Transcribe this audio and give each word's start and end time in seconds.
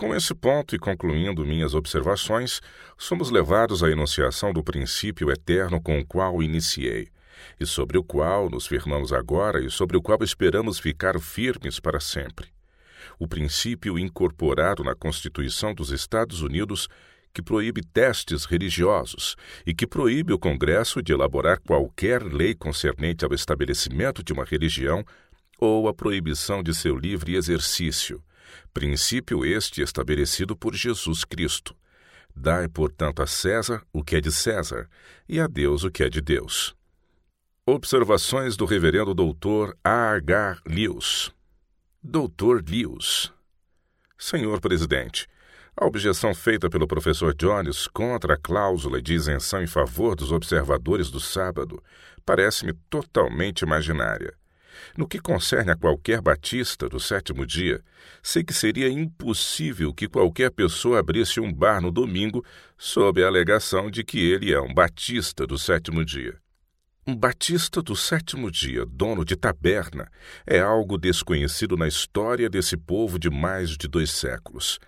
Com 0.00 0.14
esse 0.14 0.34
ponto 0.34 0.74
e 0.74 0.78
concluindo 0.78 1.44
minhas 1.44 1.74
observações, 1.74 2.62
somos 2.96 3.30
levados 3.30 3.82
à 3.84 3.90
enunciação 3.90 4.50
do 4.50 4.64
princípio 4.64 5.30
eterno 5.30 5.78
com 5.78 6.00
o 6.00 6.06
qual 6.06 6.42
iniciei, 6.42 7.08
e 7.60 7.66
sobre 7.66 7.98
o 7.98 8.02
qual 8.02 8.48
nos 8.48 8.66
firmamos 8.66 9.12
agora 9.12 9.62
e 9.62 9.70
sobre 9.70 9.98
o 9.98 10.00
qual 10.00 10.16
esperamos 10.22 10.78
ficar 10.78 11.20
firmes 11.20 11.78
para 11.78 12.00
sempre. 12.00 12.48
O 13.18 13.28
princípio 13.28 13.98
incorporado 13.98 14.82
na 14.82 14.94
Constituição 14.94 15.74
dos 15.74 15.90
Estados 15.90 16.40
Unidos 16.40 16.88
que 17.34 17.42
proíbe 17.42 17.82
testes 17.82 18.46
religiosos 18.46 19.36
e 19.66 19.74
que 19.74 19.86
proíbe 19.86 20.32
o 20.32 20.38
Congresso 20.38 21.02
de 21.02 21.12
elaborar 21.12 21.60
qualquer 21.60 22.22
lei 22.22 22.54
concernente 22.54 23.22
ao 23.22 23.34
estabelecimento 23.34 24.24
de 24.24 24.32
uma 24.32 24.46
religião 24.46 25.04
ou 25.58 25.88
a 25.88 25.92
proibição 25.92 26.62
de 26.62 26.74
seu 26.74 26.96
livre 26.96 27.34
exercício, 27.36 28.24
princípio 28.72 29.44
este 29.44 29.82
estabelecido 29.82 30.56
por 30.56 30.74
Jesus 30.74 31.24
Cristo. 31.24 31.74
Dai, 32.34 32.68
portanto, 32.68 33.22
a 33.22 33.26
César 33.26 33.82
o 33.92 34.02
que 34.02 34.16
é 34.16 34.20
de 34.20 34.32
César 34.32 34.88
e 35.28 35.40
a 35.40 35.46
Deus 35.46 35.84
o 35.84 35.90
que 35.90 36.04
é 36.04 36.08
de 36.08 36.20
Deus. 36.20 36.74
Observações 37.66 38.56
do 38.56 38.64
Reverendo 38.64 39.14
Doutor 39.14 39.76
A. 39.84 40.12
H. 40.12 40.58
Lewis. 40.66 41.30
Doutor 42.02 42.64
Lewis. 42.66 43.32
Senhor 44.18 44.60
Presidente, 44.60 45.28
a 45.76 45.86
objeção 45.86 46.34
feita 46.34 46.68
pelo 46.68 46.86
professor 46.86 47.34
Jones 47.34 47.86
contra 47.86 48.34
a 48.34 48.36
cláusula 48.36 49.00
de 49.00 49.14
isenção 49.14 49.62
em 49.62 49.66
favor 49.66 50.14
dos 50.14 50.32
observadores 50.32 51.10
do 51.10 51.20
sábado 51.20 51.82
parece-me 52.24 52.72
totalmente 52.88 53.62
imaginária. 53.62 54.39
No 54.96 55.06
que 55.06 55.18
concerne 55.18 55.70
a 55.70 55.76
qualquer 55.76 56.20
batista 56.20 56.88
do 56.88 57.00
sétimo 57.00 57.46
dia, 57.46 57.82
sei 58.22 58.44
que 58.44 58.52
seria 58.52 58.88
impossível 58.88 59.92
que 59.92 60.08
qualquer 60.08 60.50
pessoa 60.50 61.00
abrisse 61.00 61.40
um 61.40 61.52
bar 61.52 61.80
no 61.80 61.90
domingo 61.90 62.44
sob 62.76 63.22
a 63.22 63.26
alegação 63.26 63.90
de 63.90 64.04
que 64.04 64.18
ele 64.18 64.52
é 64.52 64.60
um 64.60 64.72
batista 64.72 65.46
do 65.46 65.58
sétimo 65.58 66.04
dia. 66.04 66.38
Um 67.06 67.16
batista 67.16 67.82
do 67.82 67.96
sétimo 67.96 68.50
dia, 68.50 68.84
dono 68.86 69.24
de 69.24 69.34
taberna, 69.34 70.08
é 70.46 70.60
algo 70.60 70.98
desconhecido 70.98 71.76
na 71.76 71.88
história 71.88 72.48
desse 72.48 72.76
povo 72.76 73.18
de 73.18 73.30
mais 73.30 73.70
de 73.70 73.88
dois 73.88 74.10
séculos. 74.10 74.78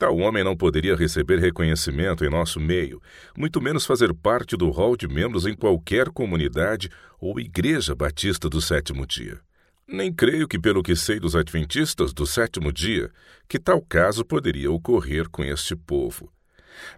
Tal 0.00 0.16
homem 0.16 0.42
não 0.42 0.56
poderia 0.56 0.96
receber 0.96 1.38
reconhecimento 1.38 2.24
em 2.24 2.30
nosso 2.30 2.58
meio, 2.58 3.02
muito 3.36 3.60
menos 3.60 3.84
fazer 3.84 4.14
parte 4.14 4.56
do 4.56 4.70
rol 4.70 4.96
de 4.96 5.06
membros 5.06 5.44
em 5.44 5.54
qualquer 5.54 6.08
comunidade 6.08 6.88
ou 7.20 7.38
igreja 7.38 7.94
batista 7.94 8.48
do 8.48 8.62
sétimo 8.62 9.06
dia. 9.06 9.38
Nem 9.86 10.10
creio 10.10 10.48
que, 10.48 10.58
pelo 10.58 10.82
que 10.82 10.96
sei 10.96 11.20
dos 11.20 11.36
adventistas 11.36 12.14
do 12.14 12.26
sétimo 12.26 12.72
dia, 12.72 13.10
que 13.46 13.58
tal 13.58 13.82
caso 13.82 14.24
poderia 14.24 14.72
ocorrer 14.72 15.28
com 15.28 15.44
este 15.44 15.76
povo. 15.76 16.32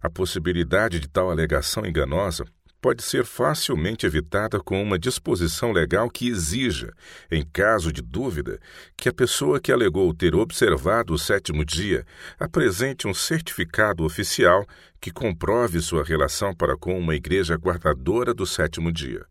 A 0.00 0.08
possibilidade 0.08 1.00
de 1.00 1.08
tal 1.08 1.28
alegação 1.28 1.84
enganosa 1.84 2.44
pode 2.82 3.04
ser 3.04 3.24
facilmente 3.24 4.04
evitada 4.04 4.58
com 4.58 4.82
uma 4.82 4.98
disposição 4.98 5.70
legal 5.70 6.10
que 6.10 6.28
exija, 6.28 6.92
em 7.30 7.46
caso 7.46 7.92
de 7.92 8.02
dúvida, 8.02 8.58
que 8.96 9.08
a 9.08 9.12
pessoa 9.12 9.60
que 9.60 9.70
alegou 9.70 10.12
ter 10.12 10.34
observado 10.34 11.14
o 11.14 11.18
sétimo 11.18 11.64
dia 11.64 12.04
apresente 12.40 13.06
um 13.06 13.14
certificado 13.14 14.04
oficial 14.04 14.66
que 15.00 15.12
comprove 15.12 15.80
sua 15.80 16.02
relação 16.02 16.52
para 16.52 16.76
com 16.76 16.98
uma 16.98 17.14
igreja 17.14 17.54
guardadora 17.54 18.34
do 18.34 18.44
sétimo 18.44 18.90
dia. 18.90 19.24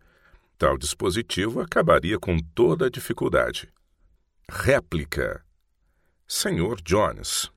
Tal 0.57 0.77
dispositivo 0.77 1.59
acabaria 1.59 2.17
com 2.17 2.37
toda 2.55 2.85
a 2.85 2.89
dificuldade. 2.89 3.67
Réplica. 4.49 5.43
Senhor 6.25 6.79
Jones. 6.81 7.51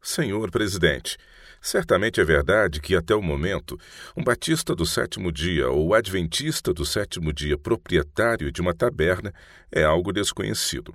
Senhor 0.00 0.50
Presidente, 0.50 1.18
Certamente 1.60 2.20
é 2.20 2.24
verdade 2.24 2.80
que, 2.80 2.96
até 2.96 3.14
o 3.14 3.20
momento, 3.20 3.78
um 4.16 4.24
batista 4.24 4.74
do 4.74 4.86
sétimo 4.86 5.30
dia 5.30 5.68
ou 5.68 5.94
adventista 5.94 6.72
do 6.72 6.86
sétimo 6.86 7.32
dia 7.32 7.58
proprietário 7.58 8.50
de 8.50 8.60
uma 8.60 8.74
taberna 8.74 9.32
é 9.70 9.84
algo 9.84 10.12
desconhecido. 10.12 10.94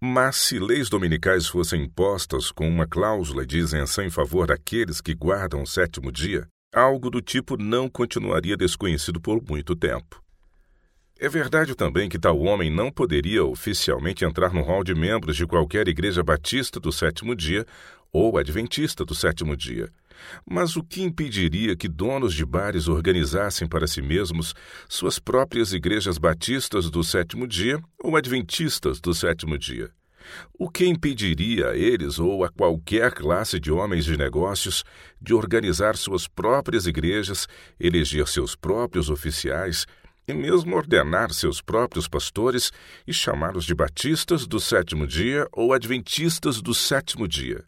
Mas 0.00 0.36
se 0.36 0.60
leis 0.60 0.88
dominicais 0.88 1.48
fossem 1.48 1.82
impostas 1.82 2.52
com 2.52 2.68
uma 2.68 2.86
cláusula 2.86 3.44
de 3.44 3.58
isenção 3.58 4.04
em 4.04 4.10
favor 4.10 4.46
daqueles 4.46 5.00
que 5.00 5.12
guardam 5.12 5.62
o 5.62 5.66
sétimo 5.66 6.12
dia, 6.12 6.46
algo 6.72 7.10
do 7.10 7.20
tipo 7.20 7.56
não 7.56 7.88
continuaria 7.88 8.56
desconhecido 8.56 9.20
por 9.20 9.42
muito 9.42 9.74
tempo. 9.74 10.22
É 11.18 11.30
verdade 11.30 11.74
também 11.74 12.10
que 12.10 12.18
tal 12.18 12.38
homem 12.40 12.70
não 12.70 12.92
poderia 12.92 13.42
oficialmente 13.42 14.22
entrar 14.22 14.52
no 14.52 14.60
hall 14.60 14.84
de 14.84 14.94
membros 14.94 15.34
de 15.34 15.46
qualquer 15.46 15.88
igreja 15.88 16.22
batista 16.22 16.78
do 16.78 16.92
sétimo 16.92 17.34
dia 17.34 17.64
ou 18.16 18.38
adventista 18.38 19.04
do 19.04 19.14
sétimo 19.14 19.54
dia. 19.54 19.90
Mas 20.48 20.74
o 20.74 20.82
que 20.82 21.02
impediria 21.02 21.76
que 21.76 21.86
donos 21.86 22.32
de 22.32 22.46
bares 22.46 22.88
organizassem 22.88 23.68
para 23.68 23.86
si 23.86 24.00
mesmos 24.00 24.54
suas 24.88 25.18
próprias 25.18 25.74
igrejas 25.74 26.16
batistas 26.16 26.88
do 26.88 27.04
sétimo 27.04 27.46
dia 27.46 27.78
ou 28.02 28.16
adventistas 28.16 29.00
do 29.00 29.12
sétimo 29.12 29.58
dia? 29.58 29.90
O 30.58 30.70
que 30.70 30.86
impediria 30.86 31.68
a 31.68 31.76
eles 31.76 32.18
ou 32.18 32.42
a 32.42 32.48
qualquer 32.48 33.12
classe 33.12 33.60
de 33.60 33.70
homens 33.70 34.06
de 34.06 34.16
negócios 34.16 34.82
de 35.20 35.34
organizar 35.34 35.94
suas 35.94 36.26
próprias 36.26 36.86
igrejas, 36.86 37.46
eleger 37.78 38.26
seus 38.26 38.56
próprios 38.56 39.10
oficiais 39.10 39.86
e 40.26 40.32
mesmo 40.32 40.74
ordenar 40.74 41.32
seus 41.34 41.60
próprios 41.60 42.08
pastores 42.08 42.72
e 43.06 43.12
chamá-los 43.12 43.66
de 43.66 43.74
batistas 43.74 44.46
do 44.46 44.58
sétimo 44.58 45.06
dia 45.06 45.46
ou 45.52 45.74
adventistas 45.74 46.62
do 46.62 46.72
sétimo 46.72 47.28
dia? 47.28 47.62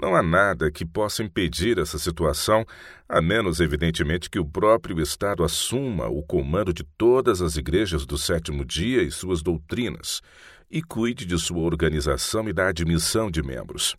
Não 0.00 0.16
há 0.16 0.22
nada 0.22 0.70
que 0.70 0.86
possa 0.86 1.22
impedir 1.22 1.78
essa 1.78 1.98
situação, 1.98 2.64
a 3.06 3.20
menos, 3.20 3.60
evidentemente, 3.60 4.30
que 4.30 4.38
o 4.38 4.44
próprio 4.46 4.98
Estado 4.98 5.44
assuma 5.44 6.08
o 6.08 6.22
comando 6.22 6.72
de 6.72 6.82
todas 6.96 7.42
as 7.42 7.56
igrejas 7.56 8.06
do 8.06 8.16
sétimo 8.16 8.64
dia 8.64 9.02
e 9.02 9.10
suas 9.10 9.42
doutrinas, 9.42 10.22
e 10.70 10.80
cuide 10.80 11.26
de 11.26 11.38
sua 11.38 11.60
organização 11.60 12.48
e 12.48 12.52
da 12.52 12.68
admissão 12.68 13.30
de 13.30 13.42
membros. 13.42 13.94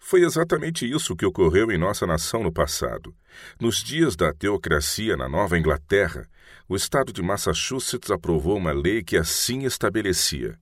Foi 0.00 0.22
exatamente 0.22 0.88
isso 0.88 1.14
que 1.14 1.26
ocorreu 1.26 1.70
em 1.70 1.78
nossa 1.78 2.04
nação 2.04 2.42
no 2.42 2.50
passado. 2.50 3.14
Nos 3.60 3.84
dias 3.84 4.16
da 4.16 4.32
teocracia 4.32 5.16
na 5.16 5.28
Nova 5.28 5.56
Inglaterra, 5.56 6.28
o 6.68 6.74
estado 6.74 7.12
de 7.12 7.22
Massachusetts 7.22 8.10
aprovou 8.10 8.56
uma 8.56 8.72
lei 8.72 9.02
que 9.04 9.16
assim 9.16 9.64
estabelecia: 9.64 10.58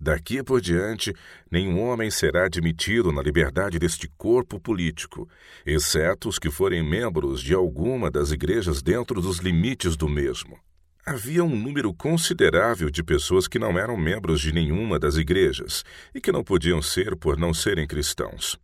Daqui 0.00 0.42
por 0.44 0.60
diante, 0.60 1.12
nenhum 1.50 1.80
homem 1.80 2.08
será 2.10 2.44
admitido 2.44 3.10
na 3.10 3.20
liberdade 3.20 3.78
deste 3.78 4.08
corpo 4.16 4.60
político, 4.60 5.28
exceto 5.66 6.28
os 6.28 6.38
que 6.38 6.50
forem 6.50 6.88
membros 6.88 7.42
de 7.42 7.52
alguma 7.52 8.08
das 8.08 8.30
igrejas 8.30 8.80
dentro 8.80 9.20
dos 9.20 9.38
limites 9.38 9.96
do 9.96 10.08
mesmo. 10.08 10.58
Havia 11.04 11.42
um 11.42 11.56
número 11.56 11.92
considerável 11.92 12.90
de 12.90 13.02
pessoas 13.02 13.48
que 13.48 13.58
não 13.58 13.78
eram 13.78 13.96
membros 13.96 14.40
de 14.40 14.52
nenhuma 14.52 14.98
das 14.98 15.16
igrejas 15.16 15.84
e 16.14 16.20
que 16.20 16.30
não 16.30 16.44
podiam 16.44 16.80
ser 16.80 17.16
por 17.16 17.36
não 17.36 17.52
serem 17.52 17.86
cristãos. 17.86 18.58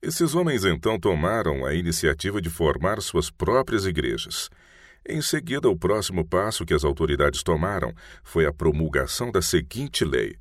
Esses 0.00 0.36
homens 0.36 0.64
então 0.64 0.98
tomaram 0.98 1.66
a 1.66 1.74
iniciativa 1.74 2.40
de 2.40 2.48
formar 2.48 3.02
suas 3.02 3.28
próprias 3.28 3.84
igrejas. 3.84 4.48
Em 5.10 5.22
seguida, 5.22 5.70
o 5.70 5.76
próximo 5.76 6.22
passo 6.22 6.66
que 6.66 6.74
as 6.74 6.84
autoridades 6.84 7.42
tomaram 7.42 7.94
foi 8.22 8.44
a 8.44 8.52
promulgação 8.52 9.32
da 9.32 9.40
seguinte 9.40 10.04
lei: 10.04 10.36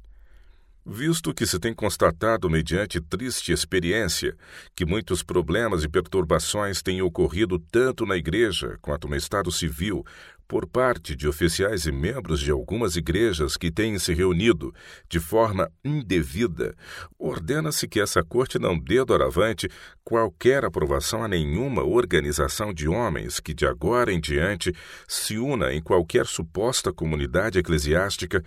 Visto 0.86 1.34
que 1.34 1.48
se 1.48 1.58
tem 1.58 1.74
constatado, 1.74 2.50
mediante 2.50 3.00
triste 3.00 3.54
experiência, 3.54 4.36
que 4.76 4.86
muitos 4.86 5.24
problemas 5.24 5.86
e 5.86 5.88
perturbações 5.88 6.82
têm 6.82 7.02
ocorrido 7.02 7.58
tanto 7.58 8.06
na 8.06 8.18
Igreja 8.18 8.78
quanto 8.82 9.08
no 9.08 9.16
Estado 9.16 9.50
civil, 9.54 10.06
por 10.48 10.66
parte 10.66 11.16
de 11.16 11.28
oficiais 11.28 11.86
e 11.86 11.92
membros 11.92 12.40
de 12.40 12.52
algumas 12.52 12.96
igrejas 12.96 13.58
que 13.58 13.70
têm 13.70 14.00
se 14.00 14.14
reunido 14.14 14.74
de 15.10 15.20
forma 15.20 15.70
indevida, 15.84 16.76
ordena-se 17.20 17.88
que 17.88 18.00
essa 18.00 18.24
corte 18.24 18.58
não 18.58 18.80
dê 18.80 19.04
doravante 19.04 19.70
qualquer 20.04 20.64
aprovação 20.64 21.24
a 21.24 21.28
nenhuma 21.28 21.84
organização 21.84 22.74
de 22.74 22.88
homens 22.88 23.40
que 23.40 23.54
de 23.54 23.66
agora 23.66 24.14
em 24.14 24.20
diante 24.20 24.74
se 25.08 25.38
una 25.38 25.74
em 25.74 25.82
qualquer 25.82 26.26
suposta 26.26 26.94
comunidade 26.94 27.60
eclesiástica 27.60 28.44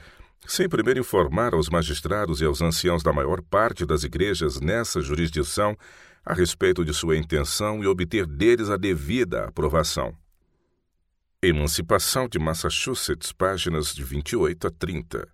sem 0.47 0.69
primeiro 0.69 1.01
informar 1.01 1.53
aos 1.53 1.69
magistrados 1.69 2.41
e 2.41 2.45
aos 2.45 2.63
anciãos 2.63 3.03
da 3.03 3.13
maior 3.13 3.43
parte 3.43 3.85
das 3.85 4.05
igrejas 4.05 4.59
nessa 4.61 5.01
jurisdição 5.01 5.77
a 6.25 6.33
respeito 6.33 6.85
de 6.85 6.95
sua 6.95 7.17
intenção 7.17 7.83
e 7.83 7.87
obter 7.87 8.27
deles 8.27 8.71
a 8.71 8.77
devida 8.77 9.45
aprovação. 9.45 10.15
Emancipação 11.43 12.29
de 12.29 12.39
Massachusetts, 12.39 13.33
páginas 13.33 13.95
de 13.95 14.05
28 14.05 14.67
a 14.67 14.71
30. 14.71 15.27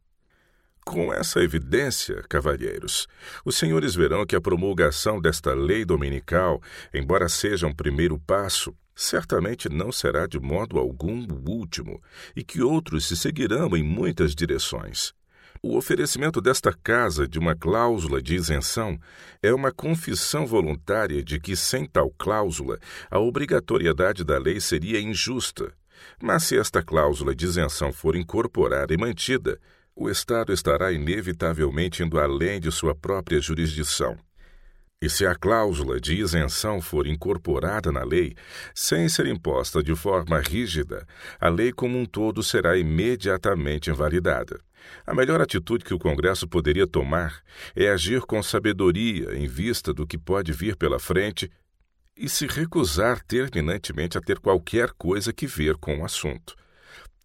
Com 0.84 1.12
essa 1.12 1.42
evidência, 1.42 2.22
cavalheiros, 2.28 3.08
os 3.44 3.56
senhores 3.56 3.96
verão 3.96 4.24
que 4.24 4.36
a 4.36 4.40
promulgação 4.40 5.20
desta 5.20 5.52
lei 5.52 5.84
dominical, 5.84 6.62
embora 6.94 7.28
seja 7.28 7.66
um 7.66 7.74
primeiro 7.74 8.20
passo, 8.20 8.72
certamente 8.94 9.68
não 9.68 9.90
será 9.90 10.28
de 10.28 10.38
modo 10.38 10.78
algum 10.78 11.26
o 11.26 11.50
último, 11.50 12.00
e 12.36 12.44
que 12.44 12.62
outros 12.62 13.08
se 13.08 13.16
seguirão 13.16 13.76
em 13.76 13.82
muitas 13.82 14.32
direções. 14.32 15.12
O 15.60 15.76
oferecimento 15.76 16.40
desta 16.40 16.72
casa 16.72 17.26
de 17.26 17.36
uma 17.36 17.56
cláusula 17.56 18.22
de 18.22 18.36
isenção 18.36 18.96
é 19.42 19.52
uma 19.52 19.72
confissão 19.72 20.46
voluntária 20.46 21.20
de 21.20 21.40
que, 21.40 21.56
sem 21.56 21.84
tal 21.84 22.14
cláusula, 22.16 22.78
a 23.10 23.18
obrigatoriedade 23.18 24.22
da 24.22 24.38
lei 24.38 24.60
seria 24.60 25.00
injusta. 25.00 25.74
Mas 26.20 26.44
se 26.44 26.58
esta 26.58 26.82
cláusula 26.82 27.34
de 27.34 27.44
isenção 27.44 27.92
for 27.92 28.16
incorporada 28.16 28.92
e 28.92 28.96
mantida, 28.96 29.58
o 29.94 30.10
Estado 30.10 30.52
estará 30.52 30.92
inevitavelmente 30.92 32.02
indo 32.02 32.20
além 32.20 32.60
de 32.60 32.70
sua 32.70 32.94
própria 32.94 33.40
jurisdição. 33.40 34.18
E 35.00 35.10
se 35.10 35.26
a 35.26 35.34
cláusula 35.34 36.00
de 36.00 36.14
isenção 36.14 36.80
for 36.80 37.06
incorporada 37.06 37.92
na 37.92 38.02
lei, 38.02 38.34
sem 38.74 39.08
ser 39.08 39.26
imposta 39.26 39.82
de 39.82 39.94
forma 39.94 40.40
rígida, 40.40 41.06
a 41.38 41.50
lei 41.50 41.70
como 41.70 41.98
um 41.98 42.06
todo 42.06 42.42
será 42.42 42.78
imediatamente 42.78 43.90
invalidada. 43.90 44.58
A 45.06 45.14
melhor 45.14 45.40
atitude 45.40 45.84
que 45.84 45.92
o 45.92 45.98
Congresso 45.98 46.48
poderia 46.48 46.86
tomar 46.86 47.42
é 47.74 47.90
agir 47.90 48.22
com 48.22 48.42
sabedoria 48.42 49.34
em 49.34 49.46
vista 49.46 49.92
do 49.92 50.06
que 50.06 50.16
pode 50.16 50.52
vir 50.52 50.76
pela 50.76 50.98
frente 50.98 51.50
e 52.16 52.28
se 52.28 52.46
recusar 52.46 53.22
terminantemente 53.24 54.16
a 54.16 54.20
ter 54.20 54.38
qualquer 54.38 54.90
coisa 54.92 55.32
que 55.32 55.46
ver 55.46 55.76
com 55.76 56.00
o 56.00 56.04
assunto. 56.04 56.54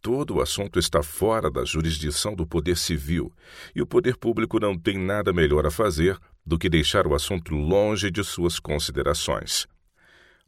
Todo 0.01 0.35
o 0.35 0.41
assunto 0.41 0.79
está 0.79 1.03
fora 1.03 1.49
da 1.49 1.63
jurisdição 1.63 2.35
do 2.35 2.45
poder 2.45 2.75
civil 2.75 3.31
e 3.75 3.81
o 3.81 3.87
poder 3.87 4.17
público 4.17 4.59
não 4.59 4.77
tem 4.77 4.97
nada 4.97 5.31
melhor 5.31 5.65
a 5.65 5.71
fazer 5.71 6.17
do 6.45 6.57
que 6.57 6.67
deixar 6.67 7.05
o 7.05 7.13
assunto 7.13 7.53
longe 7.53 8.09
de 8.09 8.23
suas 8.23 8.59
considerações. 8.59 9.67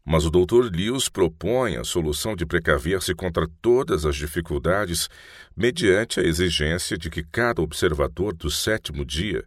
Mas 0.06 0.26
o 0.26 0.30
Dr. 0.30 0.70
Lewis 0.74 1.08
propõe 1.08 1.78
a 1.78 1.84
solução 1.84 2.36
de 2.36 2.46
precaver-se 2.46 3.16
contra 3.16 3.48
todas 3.62 4.06
as 4.06 4.18
dificuldades 4.18 5.08
mediante 5.56 6.20
a 6.20 6.24
exigência 6.24 6.98
de 6.98 7.10
que 7.10 7.24
cada 7.24 7.62
observador 7.62 8.34
do 8.34 8.50
sétimo 8.50 9.06
dia 9.06 9.46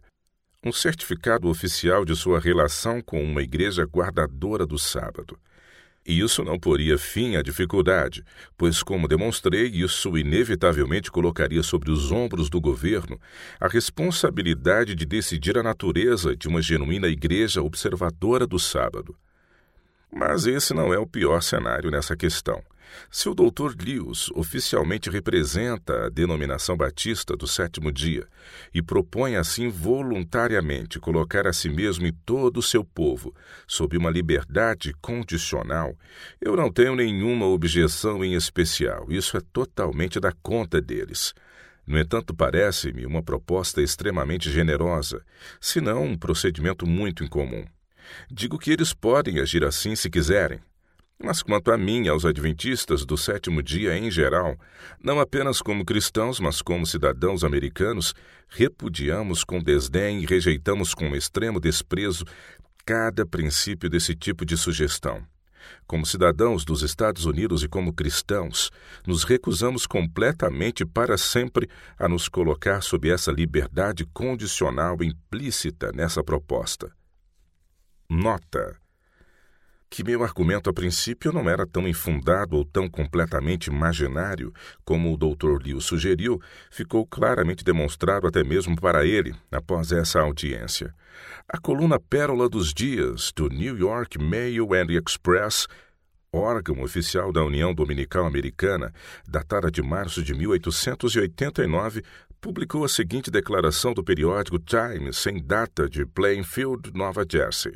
um 0.67 0.71
certificado 0.73 1.47
oficial 1.47 2.03
de 2.03 2.13
sua 2.13 2.39
relação 2.39 3.01
com 3.01 3.23
uma 3.23 3.41
igreja 3.41 3.85
guardadora 3.85 4.65
do 4.65 4.77
sábado. 4.77 5.39
E 6.05 6.19
isso 6.19 6.43
não 6.43 6.59
poria 6.59 6.97
fim 6.97 7.37
à 7.37 7.41
dificuldade, 7.41 8.23
pois, 8.57 8.83
como 8.83 9.07
demonstrei, 9.07 9.67
isso 9.67 10.17
inevitavelmente 10.17 11.09
colocaria 11.09 11.63
sobre 11.63 11.89
os 11.89 12.11
ombros 12.11 12.49
do 12.49 12.59
governo 12.59 13.19
a 13.59 13.67
responsabilidade 13.67 14.93
de 14.93 15.05
decidir 15.05 15.57
a 15.57 15.63
natureza 15.63 16.35
de 16.35 16.47
uma 16.47 16.61
genuína 16.61 17.07
igreja 17.07 17.61
observadora 17.61 18.45
do 18.45 18.59
sábado. 18.59 19.15
Mas 20.11 20.45
esse 20.45 20.73
não 20.73 20.93
é 20.93 20.99
o 20.99 21.07
pior 21.07 21.41
cenário 21.41 21.91
nessa 21.91 22.15
questão. 22.15 22.61
Se 23.09 23.29
o 23.29 23.35
Dr. 23.35 23.75
Lewis 23.79 24.29
oficialmente 24.35 25.09
representa 25.09 26.05
a 26.05 26.09
denominação 26.09 26.75
batista 26.75 27.35
do 27.35 27.47
sétimo 27.47 27.91
dia 27.91 28.27
e 28.73 28.81
propõe 28.81 29.35
assim 29.35 29.69
voluntariamente 29.69 30.99
colocar 30.99 31.47
a 31.47 31.53
si 31.53 31.69
mesmo 31.69 32.05
e 32.05 32.11
todo 32.11 32.57
o 32.57 32.63
seu 32.63 32.83
povo 32.83 33.33
sob 33.67 33.97
uma 33.97 34.09
liberdade 34.09 34.93
condicional, 35.01 35.95
eu 36.41 36.55
não 36.55 36.71
tenho 36.71 36.95
nenhuma 36.95 37.45
objeção 37.45 38.23
em 38.23 38.33
especial. 38.33 39.07
Isso 39.09 39.37
é 39.37 39.41
totalmente 39.53 40.19
da 40.19 40.31
conta 40.31 40.81
deles. 40.81 41.33
No 41.87 41.97
entanto, 41.97 42.35
parece-me 42.35 43.05
uma 43.05 43.23
proposta 43.23 43.81
extremamente 43.81 44.51
generosa, 44.51 45.23
se 45.61 45.79
não 45.79 46.03
um 46.03 46.17
procedimento 46.17 46.85
muito 46.85 47.23
incomum. 47.23 47.65
Digo 48.29 48.59
que 48.59 48.71
eles 48.71 48.93
podem 48.93 49.39
agir 49.39 49.63
assim 49.63 49.95
se 49.95 50.09
quiserem. 50.09 50.59
Mas 51.19 51.41
quanto 51.41 51.71
a 51.71 51.77
mim 51.77 52.05
e 52.05 52.09
aos 52.09 52.25
adventistas 52.25 53.03
do 53.03 53.17
sétimo 53.17 53.63
dia 53.63 53.97
em 53.97 54.11
geral, 54.11 54.55
não 55.03 55.19
apenas 55.19 55.61
como 55.61 55.83
cristãos, 55.83 56.39
mas 56.39 56.61
como 56.61 56.85
cidadãos 56.85 57.43
americanos, 57.43 58.13
repudiamos 58.47 59.43
com 59.43 59.59
desdém 59.61 60.21
e 60.21 60.25
rejeitamos 60.25 60.93
com 60.93 61.15
extremo 61.15 61.59
desprezo 61.59 62.23
cada 62.85 63.25
princípio 63.25 63.89
desse 63.89 64.15
tipo 64.15 64.45
de 64.45 64.55
sugestão. 64.55 65.25
Como 65.85 66.05
cidadãos 66.05 66.63
dos 66.63 66.81
Estados 66.81 67.25
Unidos 67.25 67.63
e 67.63 67.67
como 67.67 67.93
cristãos, 67.93 68.69
nos 69.05 69.23
recusamos 69.23 69.85
completamente 69.85 70.85
para 70.85 71.17
sempre 71.17 71.69
a 71.97 72.07
nos 72.07 72.29
colocar 72.29 72.81
sob 72.81 73.09
essa 73.09 73.31
liberdade 73.31 74.05
condicional 74.13 74.97
implícita 75.01 75.91
nessa 75.91 76.23
proposta. 76.23 76.91
Nota: 78.09 78.77
que 79.89 80.03
meu 80.03 80.23
argumento 80.23 80.69
a 80.69 80.73
princípio 80.73 81.31
não 81.31 81.49
era 81.49 81.65
tão 81.65 81.87
infundado 81.87 82.55
ou 82.55 82.65
tão 82.65 82.89
completamente 82.89 83.67
imaginário 83.67 84.53
como 84.83 85.13
o 85.13 85.17
Dr. 85.17 85.61
Liu 85.61 85.79
sugeriu, 85.79 86.41
ficou 86.69 87.05
claramente 87.05 87.63
demonstrado 87.63 88.27
até 88.27 88.43
mesmo 88.43 88.75
para 88.75 89.05
ele 89.05 89.33
após 89.51 89.91
essa 89.91 90.19
audiência. 90.19 90.93
A 91.47 91.57
coluna 91.57 91.99
Pérola 91.99 92.49
dos 92.49 92.73
Dias 92.73 93.31
do 93.35 93.47
New 93.47 93.77
York 93.77 94.19
Mail 94.19 94.73
and 94.73 94.91
Express 94.91 95.67
órgão 96.31 96.83
oficial 96.83 97.31
da 97.31 97.43
União 97.43 97.73
Dominical 97.73 98.25
Americana, 98.25 98.93
datada 99.27 99.71
de 99.71 99.81
março 99.81 100.21
de 100.21 100.33
1889, 100.33 102.03
publicou 102.39 102.83
a 102.83 102.89
seguinte 102.89 103.31
declaração 103.31 103.93
do 103.93 104.03
periódico 104.03 104.59
Times, 104.59 105.17
sem 105.17 105.41
data 105.41 105.89
de 105.89 106.05
Plainfield, 106.05 106.91
Nova 106.93 107.25
Jersey. 107.29 107.73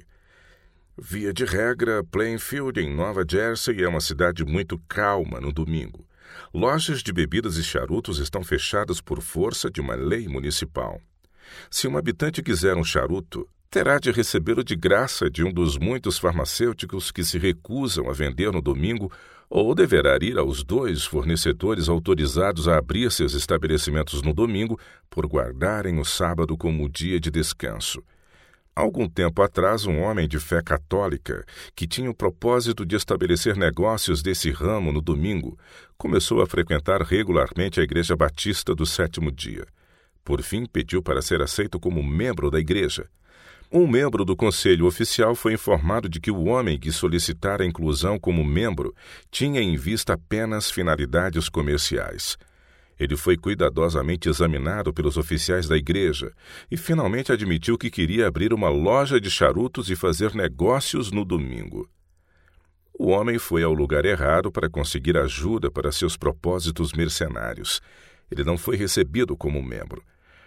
Via 1.03 1.33
de 1.33 1.45
regra, 1.45 2.03
Plainfield, 2.03 2.79
em 2.79 2.93
Nova 2.93 3.25
Jersey, 3.27 3.83
é 3.83 3.87
uma 3.87 3.99
cidade 3.99 4.45
muito 4.45 4.77
calma 4.87 5.41
no 5.41 5.51
domingo. 5.51 6.05
Lojas 6.53 7.01
de 7.01 7.11
bebidas 7.11 7.57
e 7.57 7.63
charutos 7.63 8.19
estão 8.19 8.43
fechadas 8.43 9.01
por 9.01 9.19
força 9.19 9.67
de 9.71 9.81
uma 9.81 9.95
lei 9.95 10.27
municipal. 10.27 11.01
Se 11.71 11.87
um 11.87 11.97
habitante 11.97 12.43
quiser 12.43 12.77
um 12.77 12.83
charuto, 12.83 13.49
terá 13.71 13.97
de 13.97 14.11
recebê-lo 14.11 14.63
de 14.63 14.75
graça 14.75 15.27
de 15.27 15.43
um 15.43 15.51
dos 15.51 15.75
muitos 15.75 16.19
farmacêuticos 16.19 17.09
que 17.09 17.23
se 17.23 17.39
recusam 17.39 18.07
a 18.07 18.13
vender 18.13 18.51
no 18.51 18.61
domingo 18.61 19.11
ou 19.49 19.73
deverá 19.73 20.19
ir 20.21 20.37
aos 20.37 20.63
dois 20.63 21.03
fornecedores 21.03 21.89
autorizados 21.89 22.67
a 22.67 22.77
abrir 22.77 23.11
seus 23.11 23.33
estabelecimentos 23.33 24.21
no 24.21 24.35
domingo 24.35 24.79
por 25.09 25.25
guardarem 25.25 25.99
o 25.99 26.05
sábado 26.05 26.55
como 26.55 26.87
dia 26.87 27.19
de 27.19 27.31
descanso. 27.31 28.03
Algum 28.73 29.07
tempo 29.07 29.41
atrás, 29.41 29.85
um 29.85 29.99
homem 29.99 30.27
de 30.27 30.39
fé 30.39 30.61
católica, 30.61 31.45
que 31.75 31.85
tinha 31.85 32.09
o 32.09 32.15
propósito 32.15 32.85
de 32.85 32.95
estabelecer 32.95 33.57
negócios 33.57 34.23
desse 34.23 34.49
ramo 34.49 34.93
no 34.93 35.01
domingo, 35.01 35.59
começou 35.97 36.41
a 36.41 36.47
frequentar 36.47 37.01
regularmente 37.01 37.81
a 37.81 37.83
Igreja 37.83 38.15
Batista 38.15 38.73
do 38.73 38.85
Sétimo 38.85 39.29
Dia. 39.29 39.67
Por 40.23 40.41
fim, 40.41 40.65
pediu 40.65 41.03
para 41.03 41.21
ser 41.21 41.41
aceito 41.41 41.79
como 41.79 42.01
membro 42.01 42.49
da 42.49 42.59
igreja. 42.59 43.09
Um 43.69 43.87
membro 43.87 44.23
do 44.23 44.35
conselho 44.35 44.85
oficial 44.85 45.35
foi 45.35 45.53
informado 45.53 46.07
de 46.07 46.19
que 46.19 46.31
o 46.31 46.45
homem 46.45 46.79
que 46.79 46.91
solicitara 46.91 47.63
a 47.63 47.67
inclusão 47.67 48.17
como 48.19 48.43
membro 48.43 48.95
tinha 49.29 49.61
em 49.61 49.75
vista 49.75 50.13
apenas 50.13 50.71
finalidades 50.71 51.49
comerciais. 51.49 52.37
Ele 53.01 53.17
foi 53.17 53.35
cuidadosamente 53.35 54.29
examinado 54.29 54.93
pelos 54.93 55.17
oficiais 55.17 55.67
da 55.67 55.75
igreja 55.75 56.31
e 56.69 56.77
finalmente 56.77 57.31
admitiu 57.31 57.75
que 57.75 57.89
queria 57.89 58.27
abrir 58.27 58.53
uma 58.53 58.69
loja 58.69 59.19
de 59.19 59.27
charutos 59.27 59.89
e 59.89 59.95
fazer 59.95 60.35
negócios 60.35 61.11
no 61.11 61.25
domingo. 61.25 61.89
O 62.93 63.07
homem 63.07 63.39
foi 63.39 63.63
ao 63.63 63.73
lugar 63.73 64.05
errado 64.05 64.51
para 64.51 64.69
conseguir 64.69 65.17
ajuda 65.17 65.71
para 65.71 65.91
seus 65.91 66.15
propósitos 66.15 66.93
mercenários. 66.93 67.81
Ele 68.29 68.43
não 68.43 68.55
foi 68.55 68.75
recebido 68.75 69.35
como 69.35 69.63
membro. 69.63 70.03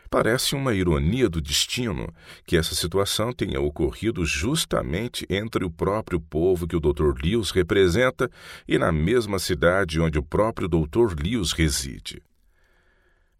Parece 0.08 0.54
uma 0.54 0.72
ironia 0.72 1.28
do 1.28 1.40
destino 1.40 2.14
que 2.46 2.56
essa 2.56 2.76
situação 2.76 3.32
tenha 3.32 3.60
ocorrido 3.60 4.24
justamente 4.24 5.26
entre 5.28 5.64
o 5.64 5.70
próprio 5.72 6.20
povo 6.20 6.68
que 6.68 6.76
o 6.76 6.80
Dr. 6.80 7.20
Lewis 7.20 7.50
representa 7.50 8.30
e 8.68 8.78
na 8.78 8.92
mesma 8.92 9.40
cidade 9.40 10.00
onde 10.00 10.20
o 10.20 10.22
próprio 10.22 10.68
Dr. 10.68 11.20
Lewis 11.20 11.50
reside. 11.50 12.22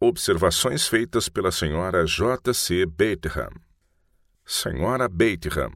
Observações 0.07 0.87
feitas 0.87 1.31
pela 1.31 1.51
senhora 1.51 2.05
J. 2.05 2.53
C. 2.53 2.85
Bateham. 2.85 3.49
Senhora 4.45 5.09
Bateham, 5.09 5.73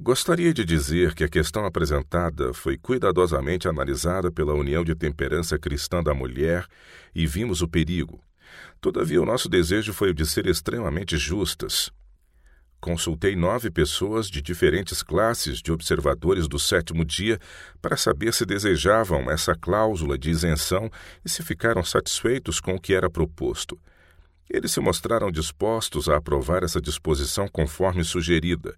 gostaria 0.00 0.54
de 0.54 0.64
dizer 0.64 1.12
que 1.12 1.24
a 1.24 1.28
questão 1.28 1.66
apresentada 1.66 2.54
foi 2.54 2.78
cuidadosamente 2.78 3.66
analisada 3.66 4.30
pela 4.30 4.54
União 4.54 4.84
de 4.84 4.94
Temperança 4.94 5.58
Cristã 5.58 6.00
da 6.04 6.14
Mulher 6.14 6.68
e 7.12 7.26
vimos 7.26 7.60
o 7.60 7.66
perigo. 7.66 8.22
Todavia, 8.80 9.20
o 9.20 9.26
nosso 9.26 9.48
desejo 9.48 9.92
foi 9.92 10.10
o 10.10 10.14
de 10.14 10.24
ser 10.24 10.46
extremamente 10.46 11.16
justas, 11.16 11.90
Consultei 12.80 13.34
nove 13.34 13.70
pessoas 13.70 14.28
de 14.30 14.40
diferentes 14.40 15.02
classes 15.02 15.60
de 15.60 15.72
observadores 15.72 16.46
do 16.46 16.60
sétimo 16.60 17.04
dia 17.04 17.40
para 17.82 17.96
saber 17.96 18.32
se 18.32 18.46
desejavam 18.46 19.28
essa 19.30 19.54
cláusula 19.54 20.16
de 20.16 20.30
isenção 20.30 20.88
e 21.24 21.28
se 21.28 21.42
ficaram 21.42 21.82
satisfeitos 21.82 22.60
com 22.60 22.76
o 22.76 22.80
que 22.80 22.94
era 22.94 23.10
proposto. 23.10 23.78
Eles 24.48 24.72
se 24.72 24.80
mostraram 24.80 25.30
dispostos 25.30 26.08
a 26.08 26.16
aprovar 26.16 26.62
essa 26.62 26.80
disposição 26.80 27.48
conforme 27.48 28.02
sugerida, 28.02 28.74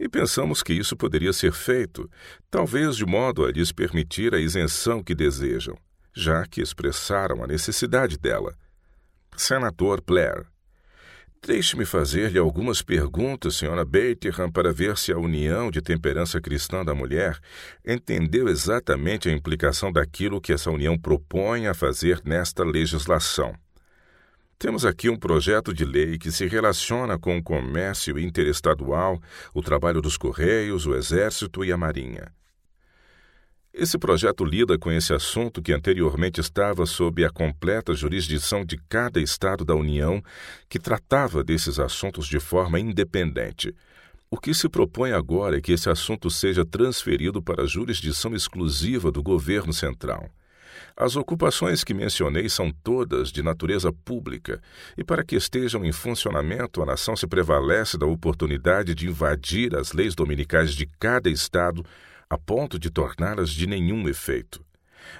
e 0.00 0.08
pensamos 0.08 0.62
que 0.62 0.72
isso 0.72 0.96
poderia 0.96 1.32
ser 1.32 1.52
feito, 1.52 2.10
talvez 2.50 2.96
de 2.96 3.06
modo 3.06 3.44
a 3.44 3.52
lhes 3.52 3.70
permitir 3.70 4.34
a 4.34 4.40
isenção 4.40 5.02
que 5.02 5.14
desejam, 5.14 5.76
já 6.12 6.44
que 6.46 6.60
expressaram 6.60 7.44
a 7.44 7.46
necessidade 7.46 8.18
dela. 8.18 8.56
Senador 9.36 10.02
Blair 10.04 10.51
Deixe-me 11.44 11.84
fazer-lhe 11.84 12.38
algumas 12.38 12.82
perguntas, 12.82 13.56
senhora 13.56 13.84
Baterham, 13.84 14.48
para 14.48 14.72
ver 14.72 14.96
se 14.96 15.10
a 15.10 15.18
União 15.18 15.72
de 15.72 15.82
Temperança 15.82 16.40
Cristã 16.40 16.84
da 16.84 16.94
Mulher 16.94 17.36
entendeu 17.84 18.48
exatamente 18.48 19.28
a 19.28 19.32
implicação 19.32 19.90
daquilo 19.90 20.40
que 20.40 20.52
essa 20.52 20.70
união 20.70 20.96
propõe 20.96 21.66
a 21.66 21.74
fazer 21.74 22.20
nesta 22.24 22.62
legislação. 22.62 23.56
Temos 24.56 24.86
aqui 24.86 25.10
um 25.10 25.16
projeto 25.16 25.74
de 25.74 25.84
lei 25.84 26.16
que 26.16 26.30
se 26.30 26.46
relaciona 26.46 27.18
com 27.18 27.36
o 27.36 27.42
comércio 27.42 28.16
interestadual, 28.20 29.20
o 29.52 29.60
trabalho 29.60 30.00
dos 30.00 30.16
Correios, 30.16 30.86
o 30.86 30.94
Exército 30.94 31.64
e 31.64 31.72
a 31.72 31.76
Marinha. 31.76 32.32
Esse 33.74 33.96
projeto 33.96 34.44
lida 34.44 34.78
com 34.78 34.92
esse 34.92 35.14
assunto 35.14 35.62
que 35.62 35.72
anteriormente 35.72 36.38
estava 36.42 36.84
sob 36.84 37.24
a 37.24 37.30
completa 37.30 37.94
jurisdição 37.94 38.66
de 38.66 38.76
cada 38.76 39.18
Estado 39.18 39.64
da 39.64 39.74
União, 39.74 40.22
que 40.68 40.78
tratava 40.78 41.42
desses 41.42 41.78
assuntos 41.78 42.26
de 42.26 42.38
forma 42.38 42.78
independente. 42.78 43.74
O 44.30 44.36
que 44.36 44.52
se 44.52 44.68
propõe 44.68 45.12
agora 45.12 45.56
é 45.56 45.60
que 45.62 45.72
esse 45.72 45.88
assunto 45.88 46.30
seja 46.30 46.66
transferido 46.66 47.42
para 47.42 47.62
a 47.62 47.66
jurisdição 47.66 48.34
exclusiva 48.34 49.10
do 49.10 49.22
governo 49.22 49.72
central. 49.72 50.28
As 50.94 51.16
ocupações 51.16 51.82
que 51.82 51.94
mencionei 51.94 52.50
são 52.50 52.70
todas 52.70 53.32
de 53.32 53.42
natureza 53.42 53.90
pública, 53.90 54.60
e 54.98 55.02
para 55.02 55.24
que 55.24 55.34
estejam 55.34 55.82
em 55.82 55.92
funcionamento, 55.92 56.82
a 56.82 56.86
nação 56.86 57.16
se 57.16 57.26
prevalece 57.26 57.96
da 57.96 58.04
oportunidade 58.04 58.94
de 58.94 59.08
invadir 59.08 59.74
as 59.74 59.92
leis 59.92 60.14
dominicais 60.14 60.74
de 60.74 60.84
cada 61.00 61.30
Estado 61.30 61.82
a 62.32 62.38
ponto 62.38 62.78
de 62.78 62.90
torná-las 62.90 63.50
de 63.50 63.66
nenhum 63.66 64.08
efeito. 64.08 64.64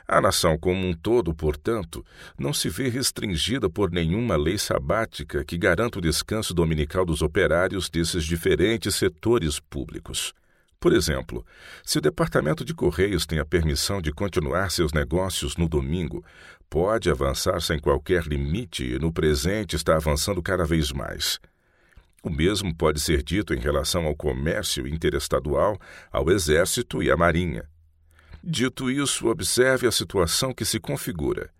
A 0.08 0.18
nação 0.18 0.56
como 0.56 0.86
um 0.86 0.94
todo, 0.94 1.34
portanto, 1.34 2.02
não 2.38 2.54
se 2.54 2.70
vê 2.70 2.88
restringida 2.88 3.68
por 3.68 3.90
nenhuma 3.90 4.34
lei 4.34 4.56
sabática 4.56 5.44
que 5.44 5.58
garanta 5.58 5.98
o 5.98 6.00
descanso 6.00 6.54
dominical 6.54 7.04
dos 7.04 7.20
operários 7.20 7.90
desses 7.90 8.24
diferentes 8.24 8.94
setores 8.94 9.60
públicos. 9.60 10.32
Por 10.80 10.94
exemplo, 10.94 11.44
se 11.84 11.98
o 11.98 12.00
Departamento 12.00 12.64
de 12.64 12.72
Correios 12.72 13.26
tem 13.26 13.38
a 13.38 13.44
permissão 13.44 14.00
de 14.00 14.10
continuar 14.10 14.70
seus 14.70 14.90
negócios 14.94 15.54
no 15.58 15.68
domingo, 15.68 16.24
pode 16.70 17.10
avançar 17.10 17.60
sem 17.60 17.78
qualquer 17.78 18.24
limite 18.24 18.84
e 18.84 18.98
no 18.98 19.12
presente 19.12 19.76
está 19.76 19.96
avançando 19.96 20.42
cada 20.42 20.64
vez 20.64 20.90
mais. 20.92 21.38
O 22.22 22.30
mesmo 22.30 22.74
pode 22.74 23.00
ser 23.00 23.22
dito 23.22 23.52
em 23.52 23.58
relação 23.58 24.06
ao 24.06 24.14
comércio 24.14 24.86
interestadual, 24.86 25.76
ao 26.10 26.30
Exército 26.30 27.02
e 27.02 27.10
à 27.10 27.16
Marinha. 27.16 27.68
Dito 28.44 28.90
isso, 28.90 29.26
observe 29.28 29.86
a 29.86 29.92
situação 29.92 30.54
que 30.54 30.64
se 30.64 30.78
configura. 30.78 31.50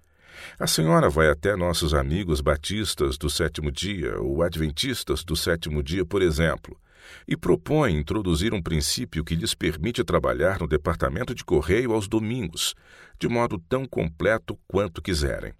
A 0.58 0.66
senhora 0.66 1.08
vai 1.08 1.28
até 1.28 1.56
nossos 1.56 1.94
amigos 1.94 2.40
batistas 2.40 3.18
do 3.18 3.28
sétimo 3.28 3.70
dia 3.70 4.20
ou 4.20 4.42
adventistas 4.42 5.24
do 5.24 5.36
sétimo 5.36 5.82
dia, 5.82 6.04
por 6.04 6.22
exemplo, 6.22 6.76
e 7.26 7.36
propõe 7.36 7.96
introduzir 7.96 8.54
um 8.54 8.62
princípio 8.62 9.24
que 9.24 9.34
lhes 9.34 9.54
permite 9.54 10.04
trabalhar 10.04 10.60
no 10.60 10.68
departamento 10.68 11.34
de 11.34 11.44
correio 11.44 11.92
aos 11.92 12.08
domingos, 12.08 12.74
de 13.18 13.28
modo 13.28 13.58
tão 13.68 13.86
completo 13.86 14.58
quanto 14.66 15.02
quiserem. 15.02 15.52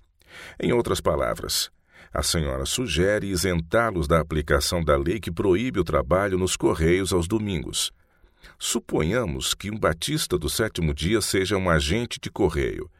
Em 0.61 0.73
outras 0.73 1.01
palavras, 1.01 1.71
a 2.13 2.23
senhora 2.23 2.67
sugere 2.67 3.29
isentá-los 3.29 4.07
da 4.07 4.21
aplicação 4.21 4.85
da 4.85 4.97
lei 4.97 5.19
que 5.19 5.31
proíbe 5.31 5.81
o 5.81 5.85
trabalho 5.85 6.37
nos 6.37 6.57
correios 6.57 7.13
aos 7.13 7.27
domingos. 7.27 7.91
Suponhamos 8.59 9.55
que 9.55 9.71
um 9.71 9.79
batista 9.79 10.39
do 10.39 10.49
sétimo 10.49 10.93
dia 10.93 11.21
seja 11.21 11.57
um 11.57 11.71
agente 11.71 12.19
de 12.21 12.31
correio. 12.31 12.91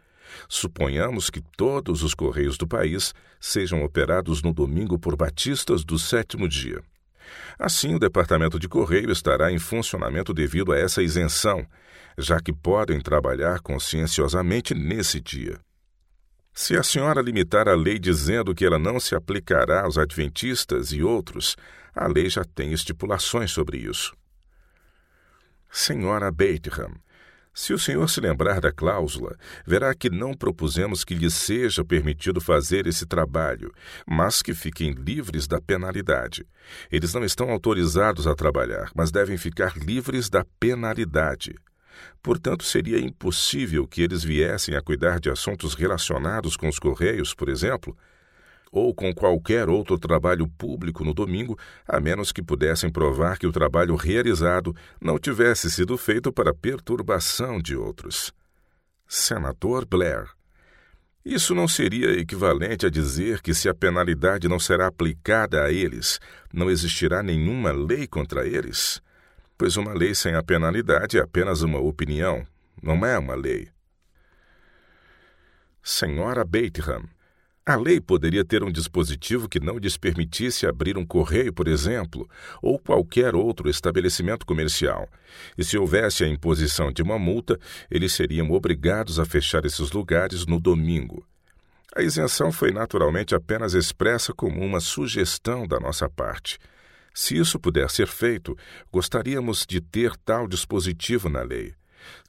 Suponhamos 0.49 1.29
que 1.29 1.43
todos 1.57 2.03
os 2.03 2.15
correios 2.15 2.57
do 2.57 2.67
país 2.67 3.13
sejam 3.39 3.85
operados 3.85 4.43
no 4.43 4.53
domingo 4.53 4.99
por 4.99 5.15
batistas 5.15 5.85
do 5.85 5.99
sétimo 5.99 6.49
dia. 6.49 6.83
Assim, 7.59 7.95
o 7.95 7.99
Departamento 7.99 8.59
de 8.59 8.69
Correio 8.69 9.11
estará 9.11 9.53
em 9.53 9.59
funcionamento 9.59 10.33
devido 10.33 10.73
a 10.73 10.79
essa 10.79 11.03
isenção, 11.03 11.67
já 12.17 12.41
que 12.41 12.53
podem 12.53 13.01
trabalhar 13.01 13.61
conscienciosamente 13.61 14.75
nesse 14.75 15.21
dia. 15.21 15.59
Se 16.55 16.77
a 16.77 16.83
senhora 16.83 17.23
limitar 17.23 17.69
a 17.69 17.75
lei 17.75 17.99
dizendo 17.99 18.55
que 18.55 18.65
ela 18.65 18.79
não 18.79 19.01
se 19.01 19.15
aplicará 19.15 19.85
aos 19.85 19.97
adventistas 19.97 20.93
e 20.93 21.03
outros, 21.03 21.57
a 21.95 22.07
lei 22.07 22.29
já 22.29 22.45
tem 22.45 22.73
estipulações 22.73 23.51
sobre 23.51 23.79
isso. 23.79 24.15
Senhora 25.71 26.31
Bateham, 26.31 26.95
se 27.55 27.75
o 27.75 27.79
senhor 27.79 28.09
se 28.09 28.21
lembrar 28.21 28.61
da 28.61 28.73
cláusula, 28.73 29.37
verá 29.67 29.95
que 29.95 30.09
não 30.09 30.33
propusemos 30.33 31.05
que 31.05 31.15
lhe 31.15 31.31
seja 31.31 31.85
permitido 31.85 32.41
fazer 32.41 32.87
esse 32.87 33.05
trabalho, 33.05 33.73
mas 34.07 34.41
que 34.41 34.55
fiquem 34.55 34.93
livres 34.93 35.47
da 35.47 35.61
penalidade. 35.61 36.47
Eles 36.91 37.13
não 37.13 37.25
estão 37.25 37.51
autorizados 37.51 38.27
a 38.27 38.35
trabalhar, 38.35 38.91
mas 38.95 39.11
devem 39.11 39.37
ficar 39.37 39.77
livres 39.77 40.31
da 40.31 40.47
penalidade. 40.59 41.55
Portanto, 42.23 42.65
seria 42.65 42.99
impossível 42.99 43.87
que 43.87 44.03
eles 44.03 44.23
viessem 44.23 44.75
a 44.75 44.83
cuidar 44.83 45.21
de 45.21 45.31
assuntos 45.31 45.75
relacionados 45.75 46.57
com 46.57 46.69
os 46.69 46.79
Correios, 46.79 47.35
por 47.35 47.49
exemplo, 47.49 47.97
ou 48.73 48.95
com 48.95 49.15
qualquer 49.15 49.69
outro 49.69 49.99
trabalho 49.99 50.49
público 50.49 51.05
no 51.05 51.13
domingo, 51.13 51.59
a 51.87 52.01
menos 52.01 52.33
que 52.33 52.43
pudessem 52.43 52.91
provar 52.91 53.39
que 53.39 53.47
o 53.47 53.53
trabalho 53.53 53.95
realizado 53.95 54.75
não 54.99 55.19
tivesse 55.19 55.71
sido 55.71 55.99
feito 55.99 56.33
para 56.33 56.55
perturbação 56.55 57.61
de 57.61 57.77
outros. 57.77 58.33
Senador 59.07 59.85
Blair. 59.85 60.31
Isso 61.25 61.55
não 61.55 61.69
seria 61.69 62.19
equivalente 62.19 62.87
a 62.87 62.91
dizer 62.91 63.43
que, 63.43 63.55
se 63.55 63.69
a 63.69 63.75
penalidade 63.75 64.49
não 64.49 64.59
será 64.59 64.89
aplicada 64.89 65.63
a 65.63 65.71
eles, 65.71 66.19
não 66.53 66.69
existirá 66.69 67.23
nenhuma 67.23 67.71
lei 67.71 68.09
contra 68.09 68.47
eles? 68.47 69.01
Pois 69.63 69.77
uma 69.77 69.93
lei 69.93 70.13
sem 70.13 70.35
a 70.35 70.43
penalidade 70.43 71.19
é 71.19 71.21
apenas 71.21 71.63
uma 71.63 71.79
opinião, 71.79 72.45
não 72.83 73.07
é 73.07 73.17
uma 73.17 73.37
lei. 73.37 73.69
Senhora 75.81 76.45
Bateham, 76.45 77.05
a 77.65 77.77
lei 77.77 78.01
poderia 78.01 78.45
ter 78.45 78.65
um 78.65 78.73
dispositivo 78.73 79.49
que 79.49 79.61
não 79.61 79.79
lhes 79.79 79.97
permitisse 79.97 80.67
abrir 80.67 80.99
um 80.99 81.07
correio, 81.07 81.53
por 81.53 81.69
exemplo, 81.69 82.29
ou 82.61 82.77
qualquer 82.77 83.37
outro 83.37 83.71
estabelecimento 83.71 84.45
comercial. 84.45 85.09
E 85.57 85.63
se 85.63 85.79
houvesse 85.79 86.25
a 86.25 86.29
imposição 86.29 86.91
de 86.91 87.01
uma 87.01 87.17
multa, 87.17 87.57
eles 87.89 88.13
seriam 88.15 88.51
obrigados 88.51 89.21
a 89.21 89.25
fechar 89.25 89.65
esses 89.65 89.93
lugares 89.93 90.45
no 90.45 90.59
domingo. 90.59 91.25
A 91.95 92.03
isenção 92.03 92.51
foi 92.51 92.73
naturalmente 92.73 93.33
apenas 93.33 93.75
expressa 93.75 94.33
como 94.33 94.61
uma 94.61 94.81
sugestão 94.81 95.69
da 95.69 95.79
nossa 95.79 96.11
parte. 96.11 96.59
Se 97.15 97.37
isso 97.37 97.59
puder 97.59 97.91
ser 97.91 98.07
feito, 98.07 98.57
gostaríamos 98.91 99.67
de 99.67 99.81
ter 99.81 100.17
tal 100.25 100.49
dispositivo 100.49 101.29
na 101.29 101.43
lei. 101.43 101.75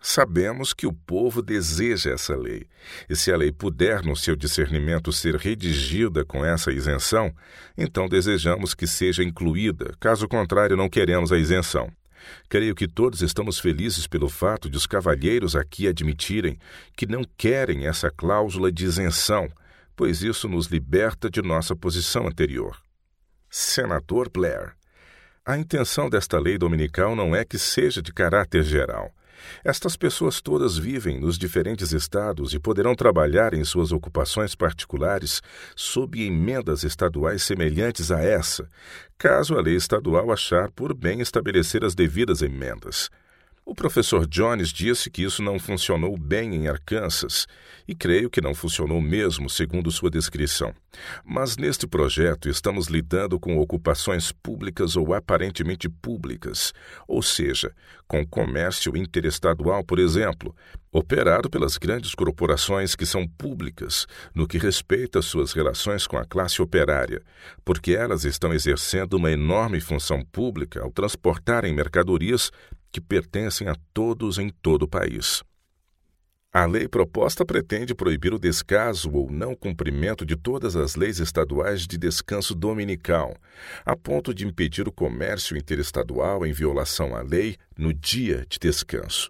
Sabemos 0.02 0.74
que 0.74 0.86
o 0.86 0.94
povo 0.94 1.42
deseja 1.42 2.12
essa 2.12 2.36
lei, 2.36 2.68
e 3.10 3.16
se 3.16 3.32
a 3.32 3.38
lei 3.38 3.52
puder, 3.52 4.04
no 4.04 4.16
seu 4.16 4.36
discernimento, 4.36 5.12
ser 5.12 5.36
redigida 5.36 6.26
com 6.26 6.46
essa 6.46 6.72
isenção, 6.72 7.34
então 7.78 8.08
desejamos 8.08 8.74
que 8.74 8.86
seja 8.86 9.24
incluída, 9.24 9.94
caso 10.00 10.28
contrário, 10.28 10.76
não 10.76 10.90
queremos 10.90 11.32
a 11.32 11.38
isenção. 11.38 11.90
Creio 12.50 12.76
que 12.76 12.88
todos 12.88 13.22
estamos 13.22 13.60
felizes 13.60 14.08
pelo 14.08 14.30
fato 14.30 14.70
de 14.70 14.78
os 14.78 14.86
cavalheiros 14.86 15.56
aqui 15.56 15.88
admitirem 15.88 16.58
que 16.96 17.06
não 17.06 17.24
querem 17.38 17.88
essa 17.88 18.10
cláusula 18.10 18.72
de 18.72 18.86
isenção, 18.86 19.50
pois 19.96 20.22
isso 20.22 20.48
nos 20.48 20.68
liberta 20.68 21.30
de 21.30 21.42
nossa 21.42 21.76
posição 21.76 22.28
anterior. 22.28 22.83
Senador 23.56 24.32
Blair. 24.32 24.74
A 25.46 25.56
intenção 25.56 26.10
desta 26.10 26.40
lei 26.40 26.58
dominical 26.58 27.16
não 27.16 27.36
é 27.36 27.46
que 27.46 27.60
seja 27.60 28.02
de 28.02 28.12
caráter 28.12 28.64
geral. 28.64 29.12
Estas 29.64 29.96
pessoas 29.96 30.42
todas 30.42 30.76
vivem 30.76 31.20
nos 31.20 31.38
diferentes 31.38 31.92
estados 31.92 32.56
e 32.56 32.60
poderão 32.60 32.96
trabalhar 32.96 33.54
em 33.54 33.64
suas 33.64 33.92
ocupações 33.92 34.56
particulares 34.56 35.40
sob 35.76 36.20
emendas 36.26 36.84
estaduais 36.84 37.44
semelhantes 37.44 38.10
a 38.10 38.24
essa, 38.24 38.68
caso 39.20 39.56
a 39.56 39.62
lei 39.62 39.76
estadual 39.76 40.32
achar 40.32 40.72
por 40.72 40.92
bem 40.92 41.22
estabelecer 41.22 41.86
as 41.86 41.94
devidas 41.94 42.42
emendas. 42.42 43.12
O 43.66 43.74
professor 43.74 44.28
Jones 44.28 44.74
disse 44.74 45.10
que 45.10 45.24
isso 45.24 45.42
não 45.42 45.58
funcionou 45.58 46.18
bem 46.18 46.54
em 46.54 46.68
Arkansas, 46.68 47.48
e 47.88 47.96
creio 47.96 48.30
que 48.30 48.42
não 48.42 48.54
funcionou 48.54 49.02
mesmo, 49.02 49.50
segundo 49.50 49.90
sua 49.90 50.10
descrição. 50.10 50.74
Mas 51.24 51.56
neste 51.56 51.88
projeto 51.88 52.50
estamos 52.50 52.88
lidando 52.88 53.40
com 53.40 53.58
ocupações 53.58 54.34
públicas 54.34 54.98
ou 54.98 55.14
aparentemente 55.14 55.88
públicas, 55.88 56.74
ou 57.08 57.22
seja, 57.22 57.74
com 58.06 58.26
comércio 58.26 58.96
interestadual, 58.98 59.82
por 59.84 59.98
exemplo, 59.98 60.54
operado 60.92 61.50
pelas 61.50 61.78
grandes 61.78 62.14
corporações 62.14 62.96
que 62.96 63.06
são 63.06 63.26
públicas 63.28 64.06
no 64.36 64.46
que 64.46 64.58
respeita 64.58 65.20
às 65.20 65.26
suas 65.26 65.54
relações 65.54 66.06
com 66.06 66.18
a 66.18 66.26
classe 66.26 66.62
operária, 66.62 67.22
porque 67.64 67.94
elas 67.94 68.26
estão 68.26 68.54
exercendo 68.54 69.14
uma 69.14 69.32
enorme 69.32 69.80
função 69.80 70.22
pública 70.32 70.82
ao 70.82 70.92
transportarem 70.92 71.74
mercadorias 71.74 72.52
que 72.94 73.02
pertencem 73.02 73.68
a 73.68 73.76
todos 73.92 74.38
em 74.38 74.50
todo 74.62 74.84
o 74.84 74.88
país. 74.88 75.44
A 76.56 76.68
lei 76.68 76.88
proposta 76.88 77.44
pretende 77.44 77.96
proibir 77.96 78.32
o 78.32 78.38
descaso 78.38 79.12
ou 79.12 79.32
não 79.32 79.56
cumprimento 79.56 80.24
de 80.24 80.36
todas 80.36 80.76
as 80.76 80.96
leis 80.96 81.18
estaduais 81.18 81.88
de 81.88 81.98
descanso 81.98 82.54
dominical, 82.54 83.36
a 83.84 83.96
ponto 83.98 84.32
de 84.32 84.46
impedir 84.46 84.88
o 84.88 84.92
comércio 84.92 85.58
interestadual 85.58 86.46
em 86.46 86.54
violação 86.54 87.16
à 87.16 87.24
lei 87.24 87.58
no 87.78 87.94
dia 87.94 88.46
de 88.50 88.58
descanso. 88.60 89.30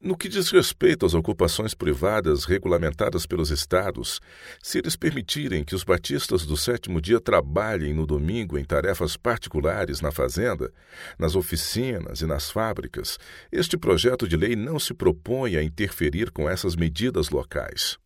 No 0.00 0.16
que 0.16 0.28
diz 0.28 0.50
respeito 0.50 1.06
às 1.06 1.14
ocupações 1.14 1.74
privadas 1.74 2.44
regulamentadas 2.44 3.26
pelos 3.26 3.50
estados, 3.50 4.20
se 4.62 4.78
eles 4.78 4.96
permitirem 4.96 5.64
que 5.64 5.74
os 5.74 5.84
batistas 5.84 6.44
do 6.44 6.56
sétimo 6.56 7.00
dia 7.00 7.20
trabalhem 7.20 7.94
no 7.94 8.06
domingo 8.06 8.58
em 8.58 8.64
tarefas 8.64 9.16
particulares 9.16 10.00
na 10.00 10.10
fazenda, 10.10 10.72
nas 11.18 11.34
oficinas 11.36 12.20
e 12.20 12.26
nas 12.26 12.50
fábricas, 12.50 13.18
este 13.50 13.76
projeto 13.76 14.28
de 14.28 14.36
lei 14.36 14.56
não 14.56 14.78
se 14.78 14.94
propõe 14.94 15.56
a 15.56 15.62
interferir 15.62 16.30
com 16.30 16.48
essas 16.48 16.76
medidas 16.76 17.30
locais. 17.30 17.98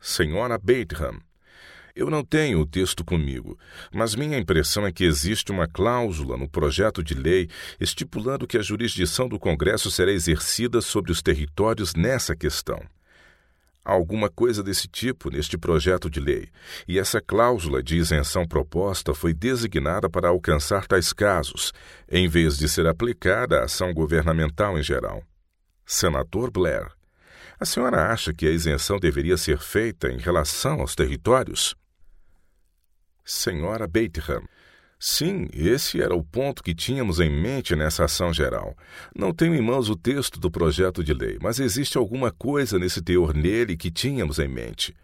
Senhora 0.00 0.58
Batham, 0.58 1.20
eu 1.94 2.10
não 2.10 2.24
tenho 2.24 2.60
o 2.60 2.66
texto 2.66 3.04
comigo, 3.04 3.58
mas 3.92 4.14
minha 4.14 4.38
impressão 4.38 4.86
é 4.86 4.92
que 4.92 5.04
existe 5.04 5.50
uma 5.50 5.66
cláusula 5.66 6.36
no 6.36 6.48
projeto 6.48 7.02
de 7.02 7.14
lei 7.14 7.48
estipulando 7.80 8.46
que 8.46 8.58
a 8.58 8.62
jurisdição 8.62 9.28
do 9.28 9.38
Congresso 9.38 9.90
será 9.90 10.12
exercida 10.12 10.80
sobre 10.80 11.12
os 11.12 11.22
territórios 11.22 11.94
nessa 11.94 12.36
questão. 12.36 12.80
Há 13.84 13.92
alguma 13.92 14.28
coisa 14.28 14.62
desse 14.62 14.86
tipo 14.86 15.30
neste 15.30 15.56
projeto 15.56 16.10
de 16.10 16.20
lei, 16.20 16.48
e 16.86 16.98
essa 16.98 17.20
cláusula 17.20 17.82
de 17.82 17.96
isenção 17.96 18.46
proposta 18.46 19.14
foi 19.14 19.32
designada 19.32 20.08
para 20.08 20.28
alcançar 20.28 20.86
tais 20.86 21.12
casos, 21.12 21.72
em 22.08 22.28
vez 22.28 22.58
de 22.58 22.68
ser 22.68 22.86
aplicada 22.86 23.60
à 23.60 23.64
ação 23.64 23.94
governamental 23.94 24.78
em 24.78 24.82
geral. 24.82 25.22
Senador 25.86 26.50
Blair, 26.50 26.88
a 27.58 27.64
senhora 27.64 28.12
acha 28.12 28.32
que 28.32 28.46
a 28.46 28.50
isenção 28.50 28.98
deveria 28.98 29.36
ser 29.36 29.58
feita 29.58 30.08
em 30.08 30.18
relação 30.18 30.80
aos 30.80 30.94
territórios? 30.94 31.74
Senhora 33.30 33.86
Bateham. 33.86 34.42
Sim, 34.98 35.46
esse 35.52 36.02
era 36.02 36.12
o 36.12 36.22
ponto 36.22 36.64
que 36.64 36.74
tínhamos 36.74 37.20
em 37.20 37.30
mente 37.30 37.76
nessa 37.76 38.04
ação 38.04 38.34
geral. 38.34 38.76
Não 39.16 39.32
tenho 39.32 39.54
em 39.54 39.62
mãos 39.62 39.88
o 39.88 39.94
texto 39.94 40.40
do 40.40 40.50
projeto 40.50 41.04
de 41.04 41.14
lei, 41.14 41.38
mas 41.40 41.60
existe 41.60 41.96
alguma 41.96 42.32
coisa 42.32 42.76
nesse 42.76 43.00
teor 43.00 43.32
nele 43.32 43.76
que 43.76 43.88
tínhamos 43.88 44.40
em 44.40 44.48
mente. 44.48 44.96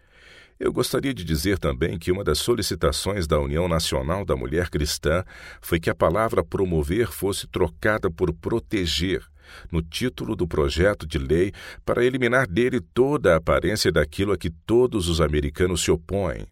Eu 0.59 0.73
gostaria 0.73 1.13
de 1.13 1.23
dizer 1.23 1.57
também 1.57 1.97
que 1.97 2.11
uma 2.11 2.21
das 2.21 2.39
solicitações 2.39 3.27
da 3.27 3.39
União 3.39 3.65
Nacional 3.65 4.25
da 4.25 4.35
Mulher 4.35 4.69
Cristã 4.69 5.23
foi 5.61 5.79
que 5.79 5.89
a 5.89 5.95
palavra 5.95 6.43
promover 6.43 7.07
fosse 7.07 7.47
trocada 7.47 8.11
por 8.11 8.33
proteger 8.33 9.23
no 9.71 9.81
título 9.81 10.35
do 10.35 10.45
projeto 10.45 11.07
de 11.07 11.17
lei 11.17 11.53
para 11.85 12.03
eliminar 12.03 12.45
dele 12.45 12.81
toda 12.81 13.33
a 13.33 13.37
aparência 13.37 13.89
daquilo 13.89 14.33
a 14.33 14.37
que 14.37 14.49
todos 14.49 15.07
os 15.07 15.21
americanos 15.21 15.81
se 15.81 15.89
opõem 15.89 16.45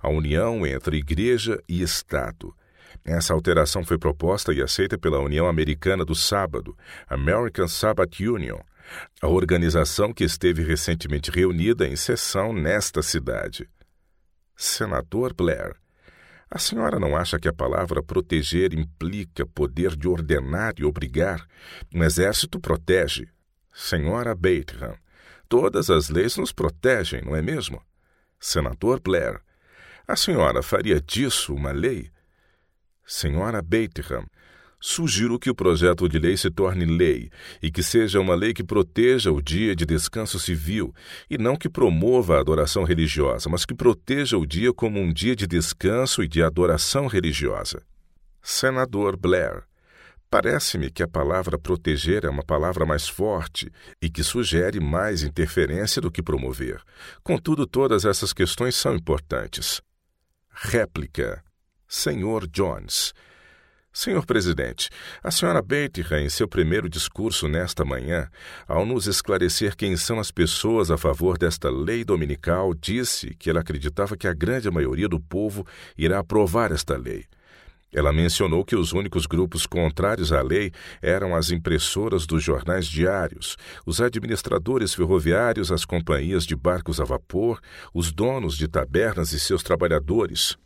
a 0.00 0.08
união 0.08 0.66
entre 0.66 0.98
Igreja 0.98 1.62
e 1.68 1.82
Estado. 1.82 2.54
Essa 3.04 3.32
alteração 3.32 3.84
foi 3.84 3.98
proposta 3.98 4.52
e 4.52 4.62
aceita 4.62 4.98
pela 4.98 5.20
União 5.20 5.46
Americana 5.46 6.04
do 6.04 6.14
Sábado, 6.14 6.76
American 7.08 7.66
Sabbath 7.66 8.20
Union, 8.20 8.58
a 9.22 9.28
organização 9.28 10.12
que 10.12 10.24
esteve 10.24 10.62
recentemente 10.62 11.30
reunida 11.30 11.86
em 11.86 11.96
sessão 11.96 12.52
nesta 12.52 13.02
cidade. 13.02 13.68
Senador 14.56 15.32
Blair, 15.32 15.76
a 16.50 16.58
senhora 16.58 16.98
não 16.98 17.16
acha 17.16 17.38
que 17.38 17.48
a 17.48 17.52
palavra 17.52 18.02
proteger 18.02 18.74
implica 18.74 19.46
poder 19.46 19.94
de 19.96 20.08
ordenar 20.08 20.74
e 20.78 20.84
obrigar? 20.84 21.46
Um 21.94 22.02
exército 22.02 22.58
protege. 22.58 23.28
Senhora 23.72 24.34
Batham, 24.34 24.96
todas 25.48 25.88
as 25.88 26.10
leis 26.10 26.36
nos 26.36 26.52
protegem, 26.52 27.22
não 27.22 27.36
é 27.36 27.40
mesmo? 27.40 27.80
Senador 28.40 29.00
Blair, 29.00 29.40
a 30.10 30.16
senhora 30.16 30.62
faria 30.62 31.00
disso 31.00 31.54
uma 31.54 31.72
lei? 31.72 32.10
Senhora 33.06 33.62
Batham, 33.62 34.26
Sugiro 34.82 35.38
que 35.38 35.50
o 35.50 35.54
projeto 35.54 36.08
de 36.08 36.18
lei 36.18 36.38
se 36.38 36.50
torne 36.50 36.86
lei 36.86 37.30
e 37.62 37.70
que 37.70 37.82
seja 37.82 38.18
uma 38.18 38.34
lei 38.34 38.54
que 38.54 38.64
proteja 38.64 39.30
o 39.30 39.42
dia 39.42 39.76
de 39.76 39.84
descanso 39.84 40.38
civil 40.40 40.94
e 41.28 41.36
não 41.36 41.54
que 41.54 41.68
promova 41.68 42.36
a 42.36 42.40
adoração 42.40 42.82
religiosa, 42.82 43.50
mas 43.50 43.66
que 43.66 43.74
proteja 43.74 44.38
o 44.38 44.46
dia 44.46 44.72
como 44.72 44.98
um 44.98 45.12
dia 45.12 45.36
de 45.36 45.46
descanso 45.46 46.22
e 46.22 46.28
de 46.28 46.42
adoração 46.42 47.06
religiosa. 47.06 47.82
Senador 48.42 49.18
Blair, 49.18 49.64
parece-me 50.30 50.90
que 50.90 51.02
a 51.02 51.08
palavra 51.08 51.58
proteger 51.58 52.24
é 52.24 52.30
uma 52.30 52.42
palavra 52.42 52.86
mais 52.86 53.06
forte 53.06 53.70
e 54.00 54.08
que 54.08 54.24
sugere 54.24 54.80
mais 54.80 55.22
interferência 55.22 56.00
do 56.00 56.10
que 56.10 56.22
promover. 56.22 56.80
Contudo, 57.22 57.66
todas 57.66 58.06
essas 58.06 58.32
questões 58.32 58.76
são 58.76 58.94
importantes. 58.94 59.82
Réplica. 60.62 61.42
Senhor 61.88 62.46
Jones. 62.46 63.14
Senhor 63.90 64.26
presidente, 64.26 64.90
a 65.24 65.30
senhora 65.30 65.62
Bateman, 65.62 66.26
em 66.26 66.28
seu 66.28 66.46
primeiro 66.46 66.86
discurso 66.86 67.48
nesta 67.48 67.82
manhã, 67.82 68.28
ao 68.68 68.84
nos 68.84 69.06
esclarecer 69.06 69.74
quem 69.74 69.96
são 69.96 70.20
as 70.20 70.30
pessoas 70.30 70.90
a 70.90 70.98
favor 70.98 71.38
desta 71.38 71.70
lei 71.70 72.04
dominical, 72.04 72.74
disse 72.74 73.34
que 73.36 73.48
ela 73.48 73.60
acreditava 73.60 74.18
que 74.18 74.28
a 74.28 74.34
grande 74.34 74.70
maioria 74.70 75.08
do 75.08 75.18
povo 75.18 75.66
irá 75.96 76.18
aprovar 76.18 76.72
esta 76.72 76.94
lei. 76.94 77.24
Ela 77.92 78.12
mencionou 78.12 78.64
que 78.64 78.76
os 78.76 78.92
únicos 78.92 79.26
grupos 79.26 79.66
contrários 79.66 80.32
à 80.32 80.42
lei 80.42 80.70
eram 81.02 81.34
as 81.34 81.50
impressoras 81.50 82.26
dos 82.26 82.42
jornais 82.42 82.86
diários, 82.86 83.56
os 83.84 84.00
administradores 84.00 84.94
ferroviários, 84.94 85.72
as 85.72 85.84
companhias 85.84 86.46
de 86.46 86.54
barcos 86.54 87.00
a 87.00 87.04
vapor, 87.04 87.60
os 87.92 88.12
donos 88.12 88.56
de 88.56 88.68
tabernas 88.68 89.32
e 89.32 89.40
seus 89.40 89.62
trabalhadores, 89.62 90.56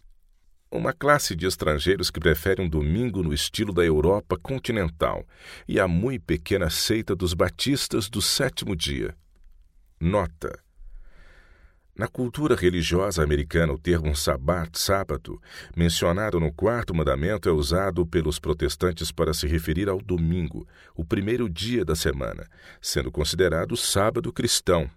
uma 0.70 0.92
classe 0.92 1.36
de 1.36 1.46
estrangeiros 1.46 2.10
que 2.10 2.18
prefere 2.18 2.60
um 2.60 2.68
domingo 2.68 3.22
no 3.22 3.32
estilo 3.32 3.72
da 3.72 3.84
Europa 3.84 4.36
continental 4.36 5.24
e 5.68 5.78
a 5.78 5.86
muito 5.86 6.24
pequena 6.24 6.68
seita 6.68 7.14
dos 7.14 7.32
batistas 7.32 8.08
do 8.08 8.20
sétimo 8.20 8.74
dia. 8.74 9.14
Nota: 10.00 10.63
Na 11.96 12.08
cultura 12.08 12.56
religiosa 12.56 13.22
americana, 13.22 13.72
o 13.72 13.78
termo 13.78 14.16
sabat, 14.16 14.76
sábado, 14.76 15.40
mencionado 15.76 16.40
no 16.40 16.52
quarto 16.52 16.92
mandamento, 16.92 17.48
é 17.48 17.52
usado 17.52 18.04
pelos 18.04 18.40
protestantes 18.40 19.12
para 19.12 19.32
se 19.32 19.46
referir 19.46 19.88
ao 19.88 20.00
domingo, 20.00 20.66
o 20.96 21.04
primeiro 21.04 21.48
dia 21.48 21.84
da 21.84 21.94
semana, 21.94 22.48
sendo 22.82 23.12
considerado 23.12 23.76
sábado 23.76 24.32
cristão, 24.32 24.90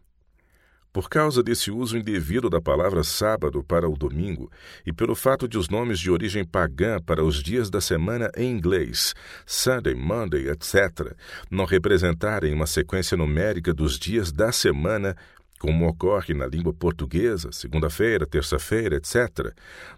por 0.92 1.08
causa 1.08 1.44
desse 1.44 1.70
uso 1.70 1.96
indevido 1.96 2.50
da 2.50 2.60
palavra 2.60 3.04
sábado 3.04 3.64
para 3.64 3.88
o 3.88 3.96
domingo 3.96 4.52
e 4.84 4.92
pelo 4.92 5.14
fato 5.14 5.48
de 5.48 5.56
os 5.56 5.70
nomes 5.70 6.00
de 6.00 6.10
origem 6.10 6.44
pagã 6.44 7.00
para 7.00 7.24
os 7.24 7.44
dias 7.44 7.70
da 7.70 7.80
semana 7.80 8.32
em 8.36 8.50
inglês, 8.50 9.14
Sunday, 9.46 9.94
Monday, 9.94 10.50
etc., 10.50 11.14
não 11.52 11.66
representarem 11.66 12.52
uma 12.52 12.66
sequência 12.66 13.16
numérica 13.16 13.72
dos 13.72 14.00
dias 14.00 14.32
da 14.32 14.52
semana 14.52 15.16
como 15.60 15.88
ocorre 15.88 16.34
na 16.34 16.46
língua 16.46 16.74
portuguesa, 16.74 17.52
segunda-feira, 17.52 18.26
terça-feira, 18.26 18.96
etc., 18.96 19.54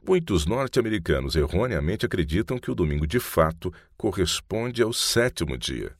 muitos 0.06 0.46
norte-americanos 0.46 1.36
erroneamente 1.36 2.06
acreditam 2.06 2.58
que 2.58 2.72
o 2.72 2.76
domingo 2.76 3.06
de 3.06 3.20
fato 3.20 3.74
corresponde 3.98 4.82
ao 4.82 4.94
sétimo 4.94 5.58
dia. 5.58 5.92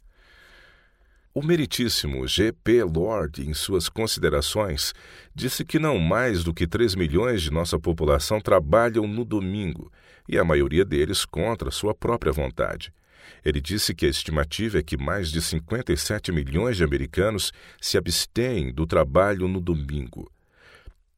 O 1.34 1.44
meritíssimo 1.44 2.28
G. 2.28 2.52
P. 2.52 2.84
Lord, 2.84 3.48
em 3.48 3.54
suas 3.54 3.88
considerações, 3.88 4.94
disse 5.34 5.64
que 5.64 5.78
não 5.78 6.00
mais 6.00 6.44
do 6.44 6.54
que 6.54 6.68
3 6.68 6.96
milhões 6.96 7.42
de 7.42 7.52
nossa 7.52 7.80
população 7.80 8.42
trabalham 8.42 9.08
no 9.08 9.24
domingo, 9.24 9.92
e 10.28 10.38
a 10.38 10.44
maioria 10.44 10.84
deles 10.84 11.26
contra 11.26 11.72
sua 11.72 11.94
própria 11.94 12.32
vontade. 12.32 12.92
Ele 13.44 13.62
disse 13.62 13.94
que 13.94 14.06
a 14.06 14.10
estimativa 14.10 14.80
é 14.80 14.84
que 14.84 14.98
mais 14.98 15.32
de 15.32 15.42
57 15.42 16.32
milhões 16.32 16.78
de 16.78 16.84
americanos 16.84 17.52
se 17.80 17.98
abstêm 17.98 18.72
do 18.72 18.86
trabalho 18.86 19.48
no 19.48 19.62
domingo. 19.62 20.32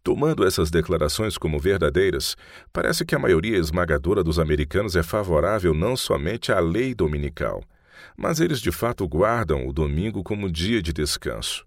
Tomando 0.03 0.45
essas 0.45 0.71
declarações 0.71 1.37
como 1.37 1.59
verdadeiras, 1.59 2.35
parece 2.73 3.05
que 3.05 3.13
a 3.13 3.19
maioria 3.19 3.57
esmagadora 3.57 4.23
dos 4.23 4.39
americanos 4.39 4.95
é 4.95 5.03
favorável 5.03 5.73
não 5.75 5.95
somente 5.95 6.51
à 6.51 6.59
lei 6.59 6.95
dominical, 6.95 7.63
mas 8.17 8.39
eles 8.39 8.59
de 8.59 8.71
fato 8.71 9.07
guardam 9.07 9.67
o 9.67 9.73
domingo 9.73 10.23
como 10.23 10.51
dia 10.51 10.81
de 10.81 10.91
descanso. 10.91 11.65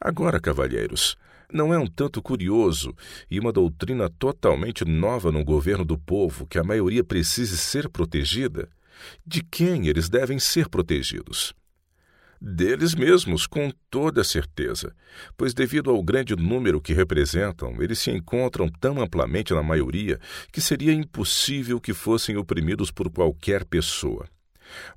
Agora, 0.00 0.38
cavalheiros, 0.38 1.16
não 1.52 1.72
é 1.74 1.78
um 1.78 1.86
tanto 1.86 2.22
curioso 2.22 2.94
e 3.30 3.40
uma 3.40 3.52
doutrina 3.52 4.08
totalmente 4.08 4.84
nova 4.84 5.32
no 5.32 5.44
governo 5.44 5.84
do 5.84 5.98
povo 5.98 6.46
que 6.46 6.58
a 6.58 6.64
maioria 6.64 7.02
precise 7.02 7.56
ser 7.56 7.88
protegida? 7.88 8.68
De 9.26 9.42
quem 9.42 9.88
eles 9.88 10.08
devem 10.08 10.38
ser 10.38 10.68
protegidos? 10.68 11.54
Deles 12.40 12.94
mesmos, 12.94 13.46
com 13.46 13.72
toda 13.90 14.22
certeza, 14.22 14.94
pois, 15.36 15.54
devido 15.54 15.90
ao 15.90 16.02
grande 16.02 16.36
número 16.36 16.80
que 16.80 16.92
representam, 16.92 17.80
eles 17.80 17.98
se 17.98 18.10
encontram 18.10 18.68
tão 18.68 19.00
amplamente 19.00 19.54
na 19.54 19.62
maioria 19.62 20.20
que 20.52 20.60
seria 20.60 20.92
impossível 20.92 21.80
que 21.80 21.94
fossem 21.94 22.36
oprimidos 22.36 22.90
por 22.90 23.10
qualquer 23.10 23.64
pessoa. 23.64 24.28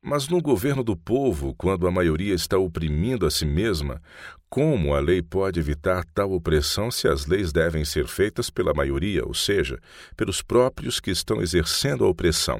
Mas 0.01 0.27
no 0.27 0.41
governo 0.41 0.83
do 0.83 0.97
povo, 0.97 1.53
quando 1.55 1.87
a 1.87 1.91
maioria 1.91 2.33
está 2.33 2.57
oprimindo 2.57 3.25
a 3.25 3.31
si 3.31 3.45
mesma, 3.45 4.01
como 4.49 4.93
a 4.93 4.99
lei 4.99 5.21
pode 5.21 5.59
evitar 5.59 6.03
tal 6.13 6.31
opressão 6.33 6.89
se 6.89 7.07
as 7.07 7.25
leis 7.25 7.53
devem 7.53 7.85
ser 7.85 8.07
feitas 8.07 8.49
pela 8.49 8.73
maioria, 8.73 9.23
ou 9.25 9.33
seja, 9.33 9.79
pelos 10.17 10.41
próprios 10.41 10.99
que 10.99 11.11
estão 11.11 11.41
exercendo 11.41 12.03
a 12.03 12.07
opressão? 12.09 12.59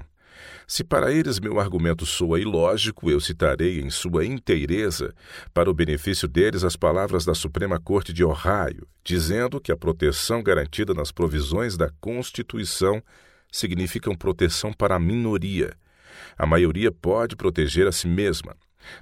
Se 0.68 0.84
para 0.84 1.12
eles 1.12 1.40
meu 1.40 1.60
argumento 1.60 2.06
soa 2.06 2.40
ilógico, 2.40 3.10
eu 3.10 3.20
citarei 3.20 3.80
em 3.80 3.90
sua 3.90 4.26
inteireza, 4.26 5.14
para 5.54 5.70
o 5.70 5.74
benefício 5.74 6.28
deles, 6.28 6.64
as 6.64 6.76
palavras 6.76 7.26
da 7.26 7.34
Suprema 7.34 7.80
Corte 7.80 8.14
de 8.14 8.24
Ohio, 8.24 8.88
dizendo 9.04 9.60
que 9.60 9.72
a 9.72 9.78
proteção 9.78 10.44
garantida 10.44 10.94
nas 10.94 11.12
provisões 11.12 11.76
da 11.76 11.90
Constituição 12.00 13.02
significam 13.52 14.16
proteção 14.16 14.72
para 14.72 14.96
a 14.96 15.00
minoria. 15.00 15.74
A 16.38 16.46
maioria 16.46 16.92
pode 16.92 17.36
proteger 17.36 17.88
a 17.88 17.92
si 17.92 18.08
mesma. 18.08 18.56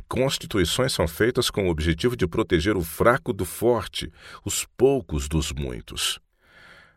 Constituições 0.07 0.93
são 0.93 1.07
feitas 1.07 1.49
com 1.49 1.67
o 1.67 1.69
objetivo 1.69 2.15
de 2.15 2.27
proteger 2.27 2.75
o 2.75 2.83
fraco 2.83 3.31
do 3.31 3.45
forte, 3.45 4.11
os 4.43 4.65
poucos 4.77 5.27
dos 5.27 5.51
muitos. 5.51 6.19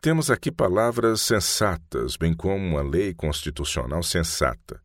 Temos 0.01 0.31
aqui 0.31 0.51
palavras 0.51 1.21
sensatas, 1.21 2.17
bem 2.17 2.33
como 2.33 2.57
uma 2.57 2.81
lei 2.81 3.13
constitucional 3.13 4.01
sensata. 4.01 4.81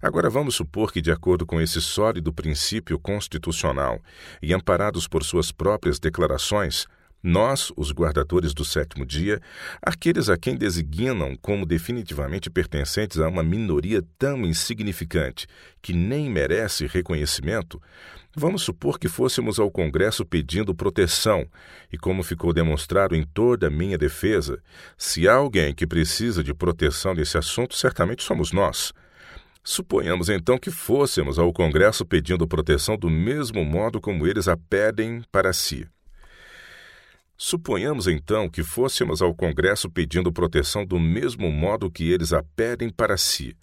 Agora 0.00 0.30
vamos 0.30 0.54
supor 0.54 0.92
que, 0.92 1.00
de 1.00 1.10
acordo 1.10 1.44
com 1.44 1.60
esse 1.60 1.82
sólido 1.82 2.32
princípio 2.32 2.96
constitucional 2.96 4.00
e 4.40 4.54
amparados 4.54 5.08
por 5.08 5.24
suas 5.24 5.50
próprias 5.50 5.98
declarações, 5.98 6.86
nós, 7.20 7.72
os 7.76 7.90
guardadores 7.90 8.54
do 8.54 8.64
sétimo 8.64 9.04
dia, 9.04 9.40
aqueles 9.80 10.28
a 10.28 10.38
quem 10.38 10.56
designam 10.56 11.36
como 11.42 11.66
definitivamente 11.66 12.48
pertencentes 12.48 13.18
a 13.18 13.28
uma 13.28 13.42
minoria 13.42 14.00
tão 14.16 14.46
insignificante 14.46 15.48
que 15.80 15.92
nem 15.92 16.30
merece 16.30 16.86
reconhecimento, 16.86 17.82
vamos 18.34 18.62
supor 18.62 18.98
que 18.98 19.08
fôssemos 19.08 19.58
ao 19.58 19.70
Congresso 19.70 20.24
pedindo 20.24 20.74
proteção, 20.74 21.46
e 21.92 21.98
como 21.98 22.22
ficou 22.22 22.52
demonstrado 22.52 23.14
em 23.14 23.22
toda 23.22 23.66
a 23.66 23.70
minha 23.70 23.98
defesa, 23.98 24.62
se 24.96 25.28
há 25.28 25.34
alguém 25.34 25.74
que 25.74 25.86
precisa 25.86 26.42
de 26.42 26.54
proteção 26.54 27.14
nesse 27.14 27.38
assunto, 27.38 27.74
certamente 27.74 28.22
somos 28.22 28.52
nós. 28.52 28.92
Suponhamos 29.64 30.28
então 30.28 30.58
que 30.58 30.70
fôssemos 30.70 31.38
ao 31.38 31.52
Congresso 31.52 32.04
pedindo 32.04 32.48
proteção 32.48 32.96
do 32.96 33.08
mesmo 33.08 33.64
modo 33.64 34.00
como 34.00 34.26
eles 34.26 34.48
a 34.48 34.56
pedem 34.56 35.22
para 35.30 35.52
si. 35.52 35.86
Suponhamos 37.36 38.06
então 38.06 38.48
que 38.48 38.62
fôssemos 38.62 39.20
ao 39.20 39.34
Congresso 39.34 39.90
pedindo 39.90 40.32
proteção 40.32 40.86
do 40.86 40.98
mesmo 41.00 41.50
modo 41.50 41.90
que 41.90 42.10
eles 42.10 42.32
a 42.32 42.42
pedem 42.42 42.88
para 42.88 43.16
si. 43.16 43.56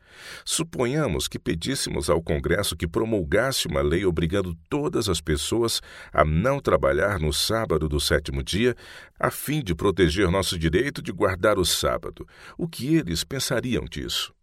Suponhamos 0.43 1.27
que 1.27 1.39
pedíssemos 1.39 2.09
ao 2.09 2.21
Congresso 2.21 2.75
que 2.75 2.87
promulgasse 2.87 3.67
uma 3.67 3.81
lei 3.81 4.05
obrigando 4.05 4.55
todas 4.69 5.07
as 5.07 5.21
pessoas 5.21 5.81
a 6.11 6.25
não 6.25 6.59
trabalhar 6.59 7.19
no 7.19 7.31
sábado 7.31 7.87
do 7.87 7.99
sétimo 7.99 8.43
dia, 8.43 8.75
a 9.19 9.31
fim 9.31 9.63
de 9.63 9.73
proteger 9.73 10.29
nosso 10.29 10.57
direito 10.57 11.01
de 11.01 11.11
guardar 11.11 11.57
o 11.57 11.65
sábado. 11.65 12.27
O 12.57 12.67
que 12.67 12.95
eles 12.95 13.23
pensariam 13.23 13.85
disso? 13.85 14.33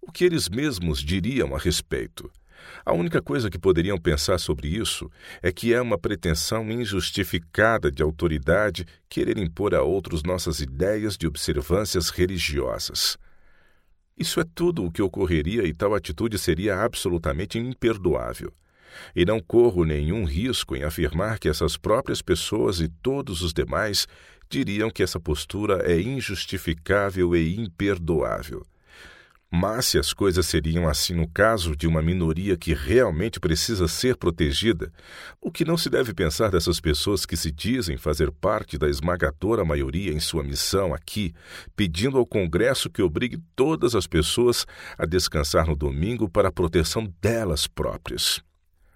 O 0.00 0.12
que 0.12 0.24
eles 0.24 0.48
mesmos 0.48 1.00
diriam 1.00 1.56
a 1.56 1.58
respeito? 1.58 2.30
A 2.84 2.92
única 2.92 3.20
coisa 3.20 3.50
que 3.50 3.58
poderiam 3.58 3.98
pensar 3.98 4.38
sobre 4.38 4.68
isso 4.68 5.10
é 5.42 5.50
que 5.52 5.72
é 5.72 5.80
uma 5.80 5.98
pretensão 5.98 6.70
injustificada 6.70 7.90
de 7.90 8.02
autoridade 8.02 8.86
querer 9.08 9.38
impor 9.38 9.74
a 9.74 9.82
outros 9.82 10.22
nossas 10.22 10.60
ideias 10.60 11.16
de 11.16 11.26
observâncias 11.26 12.10
religiosas. 12.10 13.16
Isso 14.18 14.40
é 14.40 14.44
tudo 14.54 14.84
o 14.84 14.90
que 14.90 15.02
ocorreria 15.02 15.66
e 15.66 15.74
tal 15.74 15.94
atitude 15.94 16.38
seria 16.38 16.82
absolutamente 16.82 17.58
imperdoável. 17.58 18.52
E 19.14 19.26
não 19.26 19.40
corro 19.40 19.84
nenhum 19.84 20.24
risco 20.24 20.74
em 20.74 20.82
afirmar 20.82 21.38
que 21.38 21.48
essas 21.48 21.76
próprias 21.76 22.22
pessoas 22.22 22.80
e 22.80 22.88
todos 22.88 23.42
os 23.42 23.52
demais 23.52 24.06
diriam 24.48 24.90
que 24.90 25.02
essa 25.02 25.20
postura 25.20 25.82
é 25.84 26.00
injustificável 26.00 27.36
e 27.36 27.56
imperdoável. 27.56 28.64
Mas 29.50 29.86
se 29.86 29.98
as 29.98 30.12
coisas 30.12 30.44
seriam 30.44 30.88
assim 30.88 31.14
no 31.14 31.28
caso 31.28 31.76
de 31.76 31.86
uma 31.86 32.02
minoria 32.02 32.56
que 32.56 32.74
realmente 32.74 33.38
precisa 33.38 33.86
ser 33.86 34.16
protegida, 34.16 34.92
o 35.40 35.52
que 35.52 35.64
não 35.64 35.76
se 35.76 35.88
deve 35.88 36.12
pensar 36.12 36.50
dessas 36.50 36.80
pessoas 36.80 37.24
que 37.24 37.36
se 37.36 37.52
dizem 37.52 37.96
fazer 37.96 38.32
parte 38.32 38.76
da 38.76 38.88
esmagadora 38.88 39.64
maioria 39.64 40.12
em 40.12 40.18
sua 40.18 40.42
missão 40.42 40.92
aqui, 40.92 41.32
pedindo 41.76 42.18
ao 42.18 42.26
Congresso 42.26 42.90
que 42.90 43.00
obrigue 43.00 43.38
todas 43.54 43.94
as 43.94 44.06
pessoas 44.06 44.66
a 44.98 45.06
descansar 45.06 45.66
no 45.66 45.76
domingo 45.76 46.28
para 46.28 46.48
a 46.48 46.52
proteção 46.52 47.12
delas 47.22 47.68
próprias? 47.68 48.42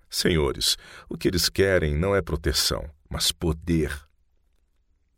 Senhores, 0.08 0.76
o 1.08 1.16
que 1.16 1.28
eles 1.28 1.48
querem 1.48 1.94
não 1.94 2.16
é 2.16 2.20
proteção, 2.20 2.84
mas 3.08 3.30
poder. 3.30 3.96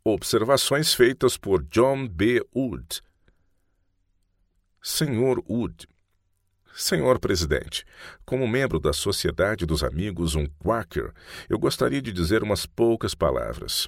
Observações 0.05 0.93
feitas 0.93 1.37
por 1.37 1.63
John 1.63 2.07
B. 2.07 2.45
Wood 2.55 3.01
Senhor 4.85 5.41
Wood. 5.49 5.87
Senhor 6.75 7.17
Presidente, 7.17 7.85
como 8.25 8.45
membro 8.45 8.81
da 8.81 8.91
Sociedade 8.91 9.65
dos 9.65 9.81
Amigos, 9.81 10.35
um 10.35 10.45
Quaker, 10.45 11.13
eu 11.47 11.57
gostaria 11.57 12.01
de 12.01 12.11
dizer 12.11 12.43
umas 12.43 12.65
poucas 12.65 13.15
palavras. 13.15 13.87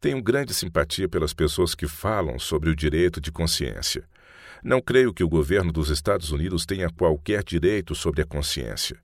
Tenho 0.00 0.22
grande 0.22 0.54
simpatia 0.54 1.06
pelas 1.06 1.34
pessoas 1.34 1.74
que 1.74 1.86
falam 1.86 2.38
sobre 2.38 2.70
o 2.70 2.74
direito 2.74 3.20
de 3.20 3.30
consciência. 3.30 4.08
Não 4.64 4.80
creio 4.80 5.12
que 5.12 5.22
o 5.22 5.28
governo 5.28 5.70
dos 5.70 5.90
Estados 5.90 6.30
Unidos 6.30 6.64
tenha 6.64 6.88
qualquer 6.88 7.44
direito 7.44 7.94
sobre 7.94 8.22
a 8.22 8.26
consciência. 8.26 8.98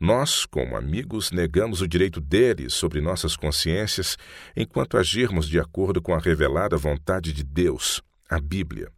Nós, 0.00 0.46
como 0.46 0.74
amigos, 0.74 1.30
negamos 1.30 1.82
o 1.82 1.86
direito 1.86 2.18
deles 2.18 2.72
sobre 2.72 3.02
nossas 3.02 3.36
consciências 3.36 4.16
enquanto 4.56 4.96
agirmos 4.96 5.46
de 5.46 5.60
acordo 5.60 6.00
com 6.00 6.14
a 6.14 6.18
revelada 6.18 6.78
vontade 6.78 7.34
de 7.34 7.44
Deus, 7.44 8.00
a 8.26 8.40
Bíblia. 8.40 8.90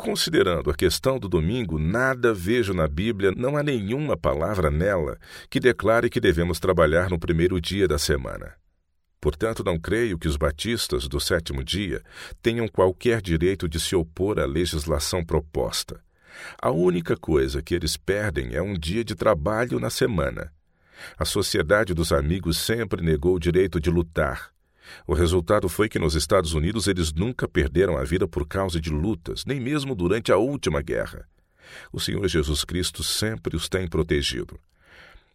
Considerando 0.00 0.70
a 0.70 0.74
questão 0.74 1.18
do 1.18 1.28
domingo, 1.28 1.78
nada 1.78 2.32
vejo 2.32 2.72
na 2.72 2.88
Bíblia, 2.88 3.34
não 3.36 3.54
há 3.54 3.62
nenhuma 3.62 4.16
palavra 4.16 4.70
nela 4.70 5.18
que 5.50 5.60
declare 5.60 6.08
que 6.08 6.18
devemos 6.18 6.58
trabalhar 6.58 7.10
no 7.10 7.18
primeiro 7.18 7.60
dia 7.60 7.86
da 7.86 7.98
semana. 7.98 8.54
Portanto, 9.20 9.62
não 9.62 9.78
creio 9.78 10.18
que 10.18 10.26
os 10.26 10.38
batistas 10.38 11.06
do 11.06 11.20
sétimo 11.20 11.62
dia 11.62 12.02
tenham 12.40 12.66
qualquer 12.66 13.20
direito 13.20 13.68
de 13.68 13.78
se 13.78 13.94
opor 13.94 14.40
à 14.40 14.46
legislação 14.46 15.22
proposta. 15.22 16.00
A 16.62 16.70
única 16.70 17.14
coisa 17.14 17.60
que 17.60 17.74
eles 17.74 17.98
perdem 17.98 18.54
é 18.54 18.62
um 18.62 18.72
dia 18.72 19.04
de 19.04 19.14
trabalho 19.14 19.78
na 19.78 19.90
semana. 19.90 20.50
A 21.18 21.26
Sociedade 21.26 21.92
dos 21.92 22.10
Amigos 22.10 22.56
sempre 22.56 23.02
negou 23.02 23.34
o 23.34 23.38
direito 23.38 23.78
de 23.78 23.90
lutar, 23.90 24.50
o 25.06 25.14
resultado 25.14 25.68
foi 25.68 25.88
que 25.88 25.98
nos 25.98 26.14
Estados 26.14 26.52
Unidos 26.52 26.86
eles 26.86 27.12
nunca 27.12 27.48
perderam 27.48 27.96
a 27.96 28.04
vida 28.04 28.26
por 28.26 28.46
causa 28.46 28.80
de 28.80 28.90
lutas, 28.90 29.44
nem 29.44 29.60
mesmo 29.60 29.94
durante 29.94 30.32
a 30.32 30.36
última 30.36 30.80
guerra. 30.80 31.26
O 31.92 32.00
Senhor 32.00 32.26
Jesus 32.28 32.64
Cristo 32.64 33.02
sempre 33.02 33.56
os 33.56 33.68
tem 33.68 33.86
protegido. 33.86 34.58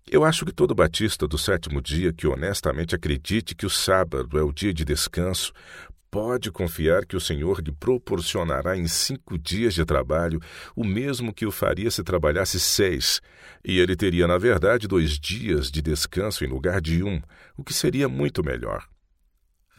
Eu 0.09 0.23
acho 0.23 0.45
que 0.45 0.53
todo 0.53 0.75
batista 0.75 1.27
do 1.27 1.37
sétimo 1.37 1.81
dia 1.81 2.13
que 2.13 2.27
honestamente 2.27 2.93
acredite 2.93 3.55
que 3.55 3.65
o 3.65 3.69
sábado 3.69 4.37
é 4.37 4.43
o 4.43 4.51
dia 4.51 4.71
de 4.71 4.85
descanso 4.85 5.51
pode 6.11 6.49
confiar 6.51 7.05
que 7.05 7.17
o 7.17 7.19
Senhor 7.19 7.59
lhe 7.59 7.71
proporcionará 7.71 8.77
em 8.77 8.87
cinco 8.87 9.37
dias 9.37 9.73
de 9.73 9.83
trabalho 9.83 10.39
o 10.73 10.83
mesmo 10.83 11.33
que 11.33 11.45
o 11.45 11.51
faria 11.51 11.91
se 11.91 12.03
trabalhasse 12.03 12.57
seis, 12.57 13.19
e 13.65 13.79
ele 13.79 13.97
teria, 13.97 14.25
na 14.25 14.37
verdade, 14.37 14.87
dois 14.87 15.19
dias 15.19 15.69
de 15.69 15.81
descanso 15.81 16.45
em 16.45 16.47
lugar 16.47 16.79
de 16.79 17.03
um, 17.03 17.21
o 17.57 17.65
que 17.65 17.73
seria 17.73 18.07
muito 18.07 18.41
melhor. 18.41 18.87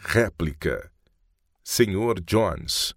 Réplica. 0.08 0.88
Senhor 1.64 2.20
Jones. 2.20 2.94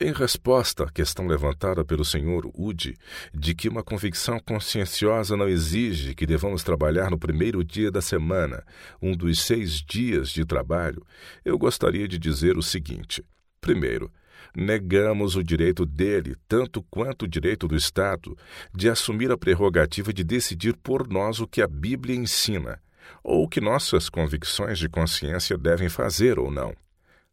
Em 0.00 0.12
resposta 0.12 0.84
à 0.84 0.90
questão 0.90 1.26
levantada 1.26 1.84
pelo 1.84 2.04
Sr. 2.04 2.46
Wood 2.54 2.94
de 3.34 3.54
que 3.56 3.68
uma 3.68 3.82
convicção 3.82 4.38
conscienciosa 4.38 5.36
não 5.36 5.48
exige 5.48 6.14
que 6.14 6.24
devamos 6.24 6.62
trabalhar 6.62 7.10
no 7.10 7.18
primeiro 7.18 7.64
dia 7.64 7.90
da 7.90 8.00
semana, 8.00 8.64
um 9.02 9.16
dos 9.16 9.40
seis 9.40 9.82
dias 9.82 10.28
de 10.28 10.44
trabalho, 10.44 11.04
eu 11.44 11.58
gostaria 11.58 12.06
de 12.06 12.20
dizer 12.20 12.56
o 12.56 12.62
seguinte: 12.62 13.20
primeiro, 13.60 14.08
negamos 14.54 15.34
o 15.34 15.42
direito 15.42 15.84
dele, 15.84 16.36
tanto 16.46 16.84
quanto 16.84 17.24
o 17.24 17.28
direito 17.28 17.66
do 17.66 17.74
Estado, 17.74 18.38
de 18.72 18.88
assumir 18.88 19.32
a 19.32 19.36
prerrogativa 19.36 20.12
de 20.12 20.22
decidir 20.22 20.76
por 20.76 21.08
nós 21.08 21.40
o 21.40 21.48
que 21.48 21.60
a 21.60 21.66
Bíblia 21.66 22.14
ensina, 22.14 22.80
ou 23.22 23.44
o 23.44 23.48
que 23.48 23.60
nossas 23.60 24.08
convicções 24.08 24.78
de 24.78 24.88
consciência 24.88 25.56
devem 25.56 25.88
fazer 25.88 26.38
ou 26.38 26.50
não. 26.50 26.74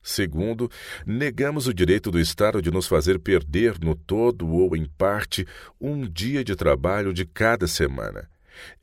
Segundo, 0.04 0.70
negamos 1.06 1.66
o 1.66 1.74
direito 1.74 2.12
do 2.12 2.20
Estado 2.20 2.62
de 2.62 2.70
nos 2.70 2.88
fazer 2.88 3.20
perder 3.20 3.80
no 3.80 3.96
todo 3.96 4.46
ou 4.50 4.76
em 4.76 4.86
parte 4.86 5.48
um 5.80 6.06
dia 6.06 6.44
de 6.44 6.56
trabalho 6.58 7.14
de 7.14 7.26
cada 7.26 7.68
semana. 7.68 8.28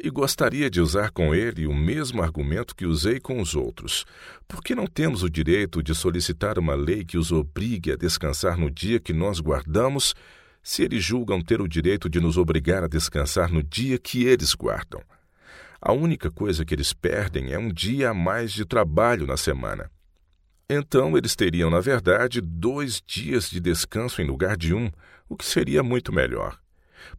E 0.02 0.08
gostaria 0.10 0.70
de 0.70 0.80
usar 0.80 1.10
com 1.10 1.34
ele 1.34 1.66
o 1.66 1.74
mesmo 1.74 2.22
argumento 2.22 2.74
que 2.74 2.86
usei 2.86 3.20
com 3.20 3.40
os 3.40 3.54
outros. 3.54 4.04
Por 4.48 4.62
que 4.62 4.74
não 4.74 4.86
temos 4.86 5.22
o 5.22 5.30
direito 5.30 5.82
de 5.82 5.94
solicitar 5.94 6.58
uma 6.58 6.74
lei 6.74 7.04
que 7.04 7.18
os 7.18 7.30
obrigue 7.30 7.92
a 7.92 7.96
descansar 7.96 8.58
no 8.58 8.70
dia 8.70 8.98
que 8.98 9.12
nós 9.12 9.40
guardamos, 9.40 10.14
se 10.62 10.82
eles 10.82 11.04
julgam 11.04 11.40
ter 11.40 11.60
o 11.60 11.68
direito 11.68 12.08
de 12.08 12.18
nos 12.18 12.36
obrigar 12.36 12.82
a 12.82 12.88
descansar 12.88 13.52
no 13.52 13.62
dia 13.62 13.98
que 13.98 14.24
eles 14.24 14.54
guardam. 14.54 15.02
A 15.80 15.92
única 15.92 16.30
coisa 16.30 16.64
que 16.64 16.74
eles 16.74 16.92
perdem 16.92 17.52
é 17.52 17.58
um 17.58 17.72
dia 17.72 18.10
a 18.10 18.14
mais 18.14 18.52
de 18.52 18.66
trabalho 18.66 19.26
na 19.26 19.36
semana. 19.36 19.90
Então 20.68 21.16
eles 21.16 21.34
teriam, 21.34 21.70
na 21.70 21.80
verdade, 21.80 22.40
dois 22.40 23.02
dias 23.04 23.48
de 23.48 23.58
descanso 23.58 24.20
em 24.20 24.26
lugar 24.26 24.56
de 24.56 24.74
um, 24.74 24.90
o 25.28 25.36
que 25.36 25.44
seria 25.44 25.82
muito 25.82 26.12
melhor. 26.12 26.60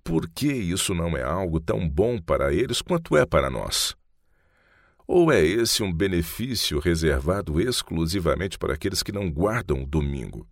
Por 0.04 0.30
que 0.30 0.48
isso 0.48 0.94
não 0.94 1.18
é 1.18 1.24
algo 1.24 1.60
tão 1.60 1.90
bom 1.90 2.22
para 2.22 2.54
eles 2.54 2.82
quanto 2.82 3.18
é 3.18 3.26
para 3.26 3.50
nós? 3.50 3.96
Ou 5.08 5.32
é 5.32 5.44
esse 5.44 5.82
um 5.82 5.92
benefício 5.92 6.80
reservado 6.80 7.60
exclusivamente 7.60 8.58
para 8.58 8.76
aqueles 8.76 9.02
que 9.02 9.12
não 9.12 9.30
guardam 9.30 9.84
o 9.84 9.88
domingo? 9.88 10.48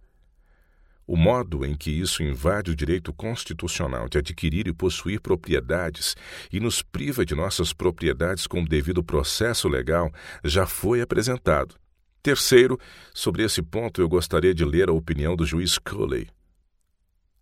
O 1.12 1.18
modo 1.18 1.66
em 1.66 1.76
que 1.76 1.90
isso 1.90 2.22
invade 2.22 2.70
o 2.70 2.76
direito 2.76 3.12
constitucional 3.12 4.08
de 4.08 4.20
adquirir 4.20 4.68
e 4.68 4.74
possuir 4.74 5.20
propriedades 5.20 6.16
e 6.54 6.60
nos 6.60 6.84
priva 6.84 7.26
de 7.26 7.34
nossas 7.34 7.74
propriedades 7.74 8.46
com 8.46 8.62
o 8.62 8.68
devido 8.68 9.04
processo 9.04 9.68
legal 9.68 10.14
já 10.44 10.68
foi 10.68 11.02
apresentado. 11.02 11.74
Terceiro, 12.22 12.80
sobre 13.12 13.44
esse 13.44 13.60
ponto 13.64 14.00
eu 14.00 14.08
gostaria 14.08 14.54
de 14.54 14.64
ler 14.64 14.88
a 14.88 14.94
opinião 14.94 15.36
do 15.36 15.48
juiz 15.48 15.80
Culley. 15.80 16.30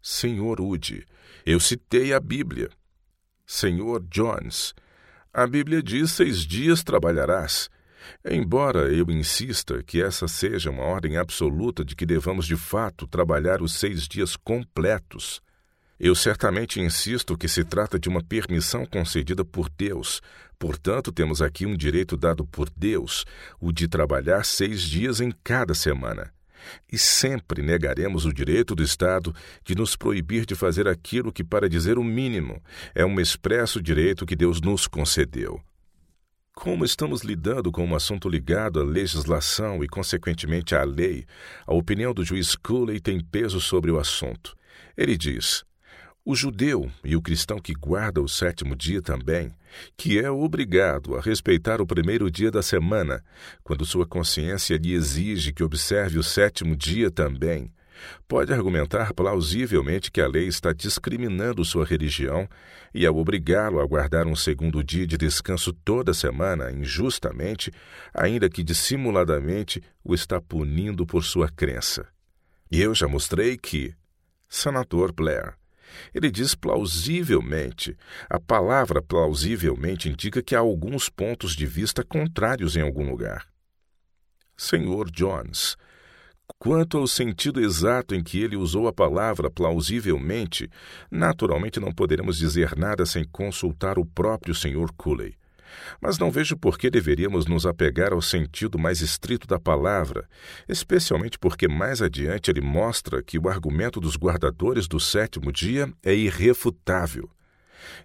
Senhor 0.02 0.62
Ude, 0.62 1.06
eu 1.46 1.60
citei 1.60 2.14
a 2.14 2.22
Bíblia. 2.22 2.70
Senhor 3.46 4.02
Jones, 4.10 4.74
a 5.34 5.46
Bíblia 5.46 5.84
diz: 5.84 6.14
seis 6.14 6.46
dias 6.46 6.86
trabalharás. 6.86 7.70
Embora 8.26 8.92
eu 8.94 9.06
insista 9.10 9.82
que 9.84 10.02
essa 10.02 10.28
seja 10.28 10.70
uma 10.70 10.84
ordem 10.84 11.18
absoluta 11.18 11.84
de 11.84 11.96
que 11.96 12.06
devamos 12.06 12.46
de 12.46 12.56
fato 12.56 13.08
trabalhar 13.08 13.62
os 13.62 13.74
seis 13.74 14.08
dias 14.08 14.36
completos, 14.36 15.42
eu 16.00 16.14
certamente 16.14 16.80
insisto 16.80 17.36
que 17.36 17.48
se 17.48 17.64
trata 17.64 18.00
de 18.00 18.08
uma 18.08 18.24
permissão 18.24 18.86
concedida 18.86 19.44
por 19.44 19.68
Deus. 19.68 20.22
Portanto, 20.60 21.12
temos 21.12 21.42
aqui 21.42 21.66
um 21.66 21.76
direito 21.76 22.16
dado 22.16 22.46
por 22.46 22.70
Deus, 22.70 23.26
o 23.60 23.72
de 23.72 23.88
trabalhar 23.88 24.46
seis 24.46 24.82
dias 24.82 25.20
em 25.20 25.32
cada 25.44 25.74
semana. 25.74 26.32
E 26.92 26.98
sempre 26.98 27.62
negaremos 27.64 28.26
o 28.26 28.34
direito 28.34 28.76
do 28.76 28.84
Estado 28.84 29.34
de 29.64 29.76
nos 29.76 29.96
proibir 29.96 30.46
de 30.46 30.54
fazer 30.54 30.88
aquilo 30.88 31.32
que, 31.32 31.44
para 31.44 31.70
dizer 31.70 31.98
o 31.98 32.04
mínimo, 32.04 32.62
é 32.94 33.06
um 33.06 33.20
expresso 33.20 33.82
direito 33.82 34.26
que 34.26 34.36
Deus 34.36 34.62
nos 34.62 34.88
concedeu. 34.88 35.62
Como 36.60 36.84
estamos 36.84 37.22
lidando 37.22 37.72
com 37.72 37.86
um 37.86 37.96
assunto 37.96 38.28
ligado 38.28 38.80
à 38.80 38.84
legislação 38.84 39.84
e, 39.84 39.88
consequentemente, 39.88 40.74
à 40.74 40.84
lei, 40.84 41.24
a 41.68 41.74
opinião 41.74 42.16
do 42.16 42.26
juiz 42.26 42.56
Cooley 42.56 43.00
tem 43.00 43.24
peso 43.24 43.62
sobre 43.62 43.92
o 43.92 44.00
assunto. 44.00 44.58
Ele 44.98 45.16
diz: 45.16 45.64
o 46.26 46.36
judeu 46.36 46.92
e 47.06 47.16
o 47.16 47.22
cristão 47.22 47.60
que 47.60 47.74
guarda 47.74 48.20
o 48.24 48.28
sétimo 48.28 48.76
dia 48.76 49.04
também, 49.04 49.52
que 49.96 50.18
é 50.18 50.32
obrigado 50.32 51.16
a 51.16 51.22
respeitar 51.22 51.80
o 51.80 51.86
primeiro 51.86 52.30
dia 52.30 52.50
da 52.50 52.64
semana, 52.64 53.24
quando 53.64 53.86
sua 53.86 54.08
consciência 54.08 54.78
lhe 54.78 54.94
exige 54.94 55.54
que 55.54 55.64
observe 55.64 56.18
o 56.18 56.24
sétimo 56.24 56.76
dia 56.76 57.12
também, 57.12 57.72
pode 58.28 58.54
argumentar 58.54 59.14
plausivelmente 59.14 60.12
que 60.12 60.22
a 60.22 60.28
lei 60.28 60.48
está 60.48 60.74
discriminando 60.74 61.64
sua 61.64 61.86
religião 61.86 62.48
e, 62.94 63.06
ao 63.06 63.18
obrigá-lo 63.18 63.80
a 63.80 63.86
guardar 63.86 64.26
um 64.26 64.36
segundo 64.36 64.84
dia 64.84 65.06
de 65.06 65.18
descanso 65.18 65.74
toda 65.74 66.14
semana, 66.14 66.72
injustamente, 66.72 67.72
ainda 68.14 68.50
que 68.50 68.64
dissimuladamente, 68.64 69.82
o 70.04 70.14
está 70.14 70.42
punindo 70.42 71.06
por 71.06 71.24
sua 71.24 71.50
crença. 71.50 72.08
E 72.72 72.82
eu 72.82 72.94
já 72.94 73.08
mostrei 73.08 73.58
que. 73.58 73.94
Senador 74.50 75.12
Blair. 75.12 75.56
Ele 76.14 76.30
diz 76.30 76.56
plausivelmente. 76.56 77.98
A 78.30 78.40
palavra 78.40 79.02
plausivelmente 79.02 80.10
indica 80.10 80.42
que 80.42 80.56
há 80.56 80.60
alguns 80.60 81.10
pontos 81.10 81.56
de 81.56 81.66
vista 81.66 82.04
contrários 82.04 82.76
em 82.76 82.82
algum 82.82 83.10
lugar. 83.10 83.46
Senhor 84.56 85.10
Jones, 85.12 85.78
Quanto 86.60 86.98
ao 86.98 87.06
sentido 87.08 87.62
exato 87.62 88.16
em 88.16 88.24
que 88.24 88.42
ele 88.42 88.56
usou 88.56 88.88
a 88.88 88.94
palavra 88.94 89.50
plausivelmente, 89.50 90.68
naturalmente 91.10 91.80
não 91.80 91.92
poderemos 91.92 92.36
dizer 92.36 92.76
nada 92.76 93.06
sem 93.06 93.24
consultar 93.24 94.00
o 94.00 94.06
próprio 94.06 94.56
Sr. 94.56 94.92
Cooley. 94.98 95.36
Mas 96.02 96.18
não 96.18 96.32
vejo 96.32 96.58
por 96.58 96.78
que 96.78 96.90
deveríamos 96.90 97.46
nos 97.46 97.66
apegar 97.66 98.12
ao 98.12 98.22
sentido 98.24 98.80
mais 98.80 99.02
estrito 99.02 99.46
da 99.46 99.60
palavra, 99.60 100.28
especialmente 100.68 101.38
porque 101.38 101.68
mais 101.68 102.02
adiante 102.02 102.50
ele 102.50 102.62
mostra 102.62 103.22
que 103.22 103.38
o 103.38 103.48
argumento 103.48 104.00
dos 104.00 104.16
guardadores 104.16 104.88
do 104.88 105.00
sétimo 105.00 105.52
dia 105.52 105.94
é 106.04 106.16
irrefutável. 106.16 107.30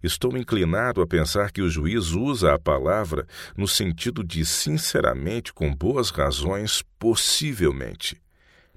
Estou 0.03 0.37
inclinado 0.37 1.01
a 1.01 1.07
pensar 1.07 1.51
que 1.51 1.63
o 1.63 1.71
juiz 1.71 2.11
usa 2.11 2.53
a 2.53 2.59
palavra 2.59 3.27
no 3.57 3.67
sentido 3.67 4.23
de 4.23 4.45
sinceramente, 4.45 5.55
com 5.55 5.75
boas 5.75 6.11
razões, 6.11 6.83
possivelmente. 6.99 8.22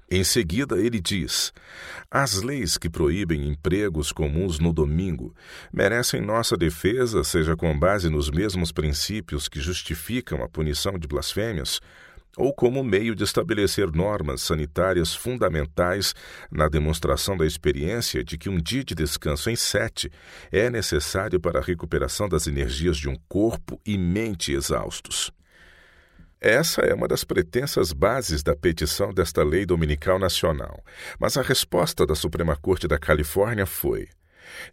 Em 0.08 0.22
seguida, 0.22 0.78
ele 0.78 1.00
diz: 1.00 1.52
As 2.08 2.40
leis 2.40 2.78
que 2.78 2.88
proíbem 2.88 3.48
empregos 3.48 4.12
comuns 4.12 4.60
no 4.60 4.72
domingo 4.72 5.34
merecem 5.72 6.20
nossa 6.20 6.56
defesa, 6.56 7.24
seja 7.24 7.56
com 7.56 7.76
base 7.76 8.08
nos 8.08 8.30
mesmos 8.30 8.70
princípios 8.70 9.48
que 9.48 9.60
justificam 9.60 10.44
a 10.44 10.48
punição 10.48 10.96
de 10.96 11.08
blasfêmias, 11.08 11.80
ou 12.36 12.54
como 12.54 12.84
meio 12.84 13.16
de 13.16 13.24
estabelecer 13.24 13.90
normas 13.90 14.42
sanitárias 14.42 15.14
fundamentais 15.14 16.14
na 16.50 16.68
demonstração 16.68 17.36
da 17.36 17.46
experiência 17.46 18.22
de 18.22 18.36
que 18.36 18.48
um 18.48 18.58
dia 18.58 18.84
de 18.84 18.94
descanso 18.94 19.50
em 19.50 19.56
sete 19.56 20.12
é 20.52 20.70
necessário 20.70 21.40
para 21.40 21.58
a 21.58 21.62
recuperação 21.62 22.28
das 22.28 22.46
energias 22.46 22.96
de 22.96 23.08
um 23.08 23.16
corpo 23.28 23.80
e 23.84 23.96
mente 23.96 24.52
exaustos. 24.52 25.32
Essa 26.48 26.82
é 26.82 26.94
uma 26.94 27.08
das 27.08 27.24
pretensas 27.24 27.92
bases 27.92 28.40
da 28.40 28.54
petição 28.54 29.12
desta 29.12 29.42
lei 29.42 29.66
dominical 29.66 30.16
nacional, 30.16 30.80
mas 31.18 31.36
a 31.36 31.42
resposta 31.42 32.06
da 32.06 32.14
Suprema 32.14 32.54
Corte 32.54 32.86
da 32.86 32.96
Califórnia 32.96 33.66
foi: 33.66 34.06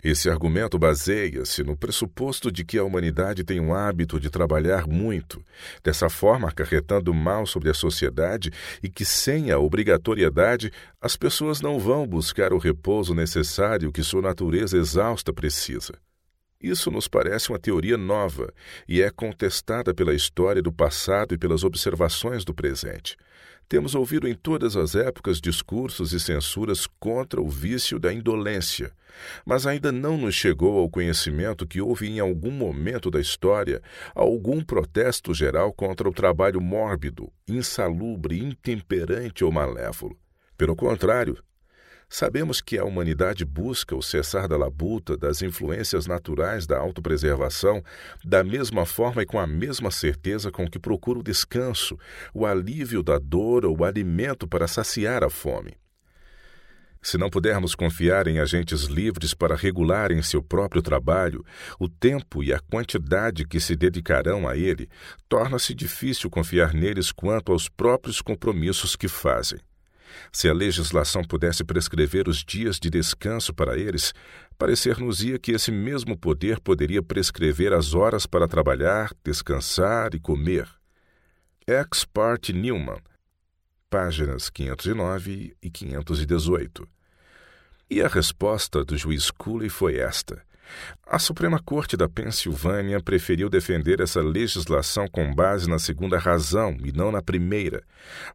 esse 0.03 0.29
argumento 0.29 0.77
baseia-se 0.77 1.63
no 1.63 1.75
pressuposto 1.75 2.51
de 2.51 2.63
que 2.63 2.77
a 2.77 2.83
humanidade 2.83 3.43
tem 3.43 3.59
um 3.59 3.73
hábito 3.73 4.19
de 4.19 4.29
trabalhar 4.29 4.85
muito, 4.85 5.43
dessa 5.83 6.11
forma 6.11 6.47
acarretando 6.47 7.11
mal 7.11 7.47
sobre 7.47 7.71
a 7.71 7.73
sociedade 7.73 8.51
e 8.83 8.87
que, 8.87 9.03
sem 9.03 9.49
a 9.49 9.57
obrigatoriedade, 9.57 10.71
as 11.01 11.17
pessoas 11.17 11.59
não 11.59 11.79
vão 11.79 12.05
buscar 12.05 12.53
o 12.53 12.59
repouso 12.59 13.15
necessário 13.15 13.91
que 13.91 14.03
sua 14.03 14.21
natureza 14.21 14.77
exausta 14.77 15.33
precisa. 15.33 15.93
Isso 16.63 16.89
nos 16.89 17.09
parece 17.09 17.49
uma 17.49 17.59
teoria 17.59 17.97
nova 17.97 18.53
e 18.87 19.01
é 19.01 19.09
contestada 19.11 19.93
pela 19.93 20.13
história 20.13 20.61
do 20.61 20.71
passado 20.71 21.35
e 21.35 21.37
pelas 21.37 21.65
observações 21.65 22.45
do 22.45 22.53
presente. 22.53 23.17
Temos 23.67 23.95
ouvido 23.95 24.29
em 24.29 24.33
todas 24.33 24.77
as 24.77 24.95
épocas 24.95 25.41
discursos 25.41 26.13
e 26.13 26.19
censuras 26.21 26.87
contra 27.01 27.41
o 27.41 27.49
vício 27.49 27.99
da 27.99 28.13
indolência, 28.13 28.93
mas 29.45 29.67
ainda 29.67 29.91
não 29.91 30.17
nos 30.17 30.35
chegou 30.35 30.79
ao 30.79 30.89
conhecimento 30.89 31.67
que 31.67 31.81
houve 31.81 32.07
em 32.07 32.21
algum 32.21 32.51
momento 32.51 33.11
da 33.11 33.19
história 33.19 33.81
algum 34.15 34.63
protesto 34.63 35.33
geral 35.33 35.73
contra 35.73 36.07
o 36.07 36.13
trabalho 36.13 36.61
mórbido, 36.61 37.29
insalubre, 37.45 38.39
intemperante 38.39 39.43
ou 39.43 39.51
malévolo. 39.51 40.17
Pelo 40.57 40.77
contrário, 40.77 41.37
Sabemos 42.13 42.61
que 42.61 42.77
a 42.77 42.85
humanidade 42.85 43.43
busca 43.43 43.95
o 43.95 44.01
cessar 44.03 44.47
da 44.47 44.55
labuta, 44.55 45.17
das 45.17 45.41
influências 45.41 46.05
naturais 46.05 46.67
da 46.67 46.77
autopreservação, 46.77 47.83
da 48.23 48.43
mesma 48.43 48.85
forma 48.85 49.23
e 49.23 49.25
com 49.25 49.39
a 49.39 49.47
mesma 49.47 49.89
certeza 49.89 50.51
com 50.51 50.69
que 50.69 50.77
procura 50.77 51.17
o 51.17 51.23
descanso, 51.23 51.97
o 52.31 52.45
alívio 52.45 53.01
da 53.01 53.17
dor 53.17 53.65
ou 53.65 53.79
o 53.79 53.83
alimento 53.83 54.47
para 54.47 54.67
saciar 54.67 55.23
a 55.23 55.29
fome. 55.31 55.73
Se 57.01 57.17
não 57.17 57.31
pudermos 57.31 57.73
confiar 57.73 58.27
em 58.27 58.37
agentes 58.37 58.83
livres 58.83 59.33
para 59.33 59.55
regularem 59.55 60.21
seu 60.21 60.43
próprio 60.43 60.83
trabalho, 60.83 61.43
o 61.79 61.89
tempo 61.89 62.43
e 62.43 62.53
a 62.53 62.59
quantidade 62.59 63.43
que 63.43 63.59
se 63.59 63.75
dedicarão 63.75 64.47
a 64.47 64.55
ele, 64.55 64.87
torna-se 65.27 65.73
difícil 65.73 66.29
confiar 66.29 66.75
neles 66.75 67.11
quanto 67.11 67.51
aos 67.51 67.67
próprios 67.67 68.21
compromissos 68.21 68.95
que 68.95 69.07
fazem. 69.07 69.57
Se 70.31 70.49
a 70.49 70.53
legislação 70.53 71.23
pudesse 71.23 71.63
prescrever 71.63 72.27
os 72.27 72.43
dias 72.43 72.79
de 72.79 72.89
descanso 72.89 73.53
para 73.53 73.77
eles, 73.77 74.13
parecer-nos-ia 74.57 75.39
que 75.39 75.51
esse 75.51 75.71
mesmo 75.71 76.17
poder 76.17 76.59
poderia 76.59 77.01
prescrever 77.01 77.73
as 77.73 77.93
horas 77.93 78.25
para 78.25 78.47
trabalhar, 78.47 79.11
descansar 79.23 80.13
e 80.13 80.19
comer. 80.19 80.67
Ex 81.67 82.05
parte 82.05 82.51
Newman, 82.51 83.01
páginas 83.89 84.49
509 84.49 85.55
e 85.61 85.69
518. 85.69 86.87
E 87.89 88.01
a 88.01 88.07
resposta 88.07 88.83
do 88.83 88.97
juiz 88.97 89.29
Cooley 89.29 89.69
foi 89.69 89.97
esta: 89.97 90.43
a 91.05 91.19
Suprema 91.19 91.59
Corte 91.59 91.95
da 91.95 92.09
Pensilvânia 92.09 93.01
preferiu 93.01 93.49
defender 93.49 93.99
essa 93.99 94.21
legislação 94.21 95.07
com 95.07 95.33
base 95.33 95.69
na 95.69 95.79
segunda 95.79 96.17
razão 96.17 96.75
e 96.83 96.91
não 96.91 97.11
na 97.11 97.21
primeira, 97.21 97.83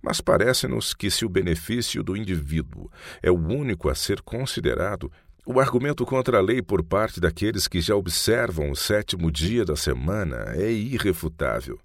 mas 0.02 0.20
parece-nos 0.20 0.94
que 0.94 1.10
se 1.10 1.24
o 1.24 1.28
benefício 1.28 2.02
do 2.02 2.16
indivíduo 2.16 2.90
é 3.22 3.30
o 3.30 3.36
único 3.36 3.88
a 3.88 3.94
ser 3.94 4.20
considerado, 4.22 5.10
O 5.50 5.58
argumento 5.58 6.04
contra 6.04 6.36
a 6.36 6.40
lei 6.42 6.60
por 6.60 6.84
parte 6.84 7.18
daqueles 7.18 7.66
que 7.66 7.80
já 7.80 7.96
observam 7.96 8.70
o 8.70 8.76
sétimo 8.76 9.32
dia 9.32 9.64
da 9.64 9.74
semana 9.74 10.52
é 10.54 10.70
irrefutável. 10.70 11.80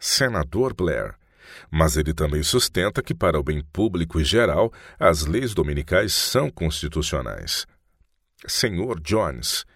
Senador 0.00 0.72
Blair. 0.72 1.14
Mas 1.70 1.98
ele 1.98 2.14
também 2.14 2.42
sustenta 2.42 3.02
que, 3.02 3.14
para 3.14 3.38
o 3.38 3.42
bem 3.42 3.62
público 3.70 4.18
e 4.18 4.24
geral, 4.24 4.72
as 4.98 5.26
leis 5.26 5.52
dominicais 5.52 6.14
são 6.14 6.48
constitucionais. 6.48 7.66
Senhor 8.46 8.98
Jones. 8.98 9.66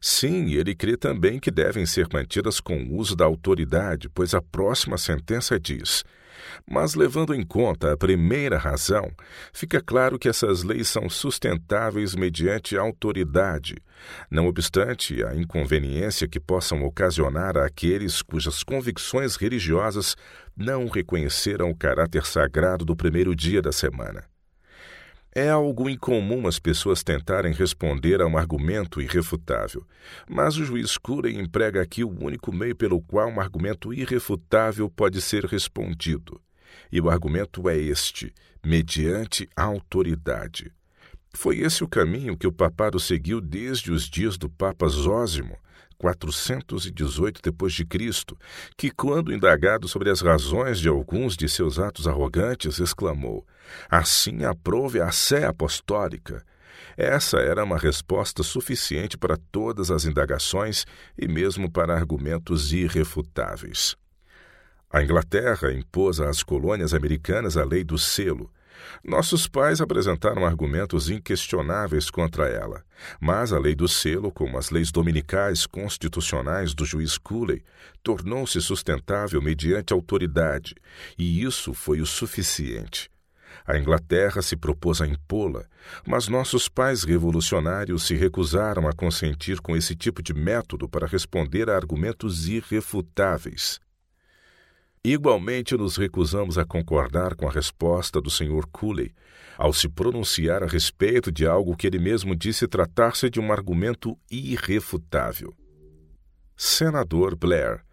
Sim, 0.00 0.52
ele 0.52 0.74
crê 0.74 0.96
também 0.96 1.38
que 1.38 1.50
devem 1.50 1.86
ser 1.86 2.08
mantidas 2.12 2.60
com 2.60 2.76
o 2.76 2.96
uso 2.96 3.16
da 3.16 3.24
autoridade, 3.24 4.08
pois 4.08 4.34
a 4.34 4.42
próxima 4.42 4.98
sentença 4.98 5.58
diz: 5.58 6.04
mas, 6.68 6.94
levando 6.94 7.34
em 7.34 7.44
conta 7.44 7.92
a 7.92 7.96
primeira 7.96 8.58
razão, 8.58 9.10
fica 9.52 9.80
claro 9.80 10.18
que 10.18 10.28
essas 10.28 10.62
leis 10.62 10.88
são 10.88 11.08
sustentáveis 11.08 12.14
mediante 12.14 12.76
autoridade, 12.76 13.76
não 14.30 14.46
obstante 14.46 15.24
a 15.24 15.34
inconveniência 15.34 16.28
que 16.28 16.40
possam 16.40 16.82
ocasionar 16.84 17.56
àqueles 17.56 18.22
cujas 18.22 18.62
convicções 18.62 19.36
religiosas 19.36 20.16
não 20.56 20.88
reconheceram 20.88 21.70
o 21.70 21.76
caráter 21.76 22.24
sagrado 22.24 22.84
do 22.84 22.96
primeiro 22.96 23.34
dia 23.34 23.60
da 23.60 23.72
semana. 23.72 24.24
É 25.38 25.50
algo 25.50 25.90
incomum 25.90 26.46
as 26.46 26.58
pessoas 26.58 27.02
tentarem 27.02 27.52
responder 27.52 28.22
a 28.22 28.26
um 28.26 28.38
argumento 28.38 29.02
irrefutável, 29.02 29.86
mas 30.26 30.56
o 30.56 30.64
juiz 30.64 30.96
Curey 30.96 31.38
emprega 31.38 31.82
aqui 31.82 32.02
o 32.02 32.08
único 32.08 32.50
meio 32.50 32.74
pelo 32.74 33.02
qual 33.02 33.28
um 33.28 33.38
argumento 33.38 33.92
irrefutável 33.92 34.88
pode 34.88 35.20
ser 35.20 35.44
respondido. 35.44 36.40
E 36.90 37.02
o 37.02 37.10
argumento 37.10 37.68
é 37.68 37.76
este: 37.76 38.32
mediante 38.64 39.46
autoridade. 39.54 40.72
Foi 41.34 41.58
esse 41.58 41.84
o 41.84 41.88
caminho 41.88 42.34
que 42.34 42.46
o 42.46 42.52
papado 42.52 42.98
seguiu 42.98 43.38
desde 43.38 43.92
os 43.92 44.08
dias 44.08 44.38
do 44.38 44.48
Papa 44.48 44.88
Zósimo, 44.88 45.58
418 45.98 47.40
d.C., 47.42 48.36
que, 48.76 48.90
quando 48.90 49.32
indagado 49.32 49.88
sobre 49.88 50.10
as 50.10 50.20
razões 50.20 50.78
de 50.78 50.88
alguns 50.88 51.36
de 51.36 51.48
seus 51.48 51.78
atos 51.78 52.06
arrogantes, 52.06 52.78
exclamou: 52.78 53.46
Assim 53.88 54.44
aprove 54.44 55.00
a 55.00 55.10
sé 55.10 55.44
apostólica. 55.44 56.44
Essa 56.96 57.38
era 57.38 57.64
uma 57.64 57.76
resposta 57.76 58.42
suficiente 58.42 59.18
para 59.18 59.36
todas 59.52 59.90
as 59.90 60.04
indagações 60.04 60.86
e 61.18 61.28
mesmo 61.28 61.70
para 61.70 61.94
argumentos 61.94 62.72
irrefutáveis. 62.72 63.96
A 64.90 65.02
Inglaterra 65.02 65.72
impôs 65.72 66.20
às 66.20 66.42
colônias 66.42 66.94
americanas 66.94 67.56
a 67.56 67.64
lei 67.64 67.84
do 67.84 67.98
selo, 67.98 68.50
nossos 69.04 69.46
pais 69.46 69.80
apresentaram 69.80 70.44
argumentos 70.44 71.08
inquestionáveis 71.10 72.10
contra 72.10 72.48
ela, 72.48 72.82
mas 73.20 73.52
a 73.52 73.58
lei 73.58 73.74
do 73.74 73.88
selo, 73.88 74.32
como 74.32 74.58
as 74.58 74.70
leis 74.70 74.90
dominicais 74.90 75.66
constitucionais 75.66 76.74
do 76.74 76.84
juiz 76.84 77.18
Cooley, 77.18 77.62
tornou-se 78.02 78.60
sustentável 78.60 79.40
mediante 79.40 79.92
autoridade, 79.92 80.74
e 81.18 81.42
isso 81.42 81.72
foi 81.74 82.00
o 82.00 82.06
suficiente. 82.06 83.10
A 83.66 83.76
Inglaterra 83.76 84.42
se 84.42 84.56
propôs 84.56 85.00
a 85.00 85.06
impô-la, 85.06 85.64
mas 86.06 86.28
nossos 86.28 86.68
pais 86.68 87.02
revolucionários 87.02 88.06
se 88.06 88.14
recusaram 88.14 88.86
a 88.86 88.92
consentir 88.92 89.60
com 89.60 89.76
esse 89.76 89.96
tipo 89.96 90.22
de 90.22 90.32
método 90.32 90.88
para 90.88 91.06
responder 91.06 91.68
a 91.68 91.74
argumentos 91.76 92.48
irrefutáveis. 92.48 93.80
Igualmente, 95.08 95.76
nos 95.76 95.96
recusamos 95.96 96.58
a 96.58 96.64
concordar 96.64 97.36
com 97.36 97.46
a 97.46 97.52
resposta 97.52 98.20
do 98.20 98.28
Sr. 98.28 98.66
Cooley 98.72 99.14
ao 99.56 99.72
se 99.72 99.88
pronunciar 99.88 100.64
a 100.64 100.66
respeito 100.66 101.30
de 101.30 101.46
algo 101.46 101.76
que 101.76 101.86
ele 101.86 102.00
mesmo 102.00 102.34
disse 102.34 102.66
tratar-se 102.66 103.30
de 103.30 103.38
um 103.38 103.52
argumento 103.52 104.18
irrefutável. 104.28 105.54
Senador 106.56 107.36
Blair, 107.36 107.84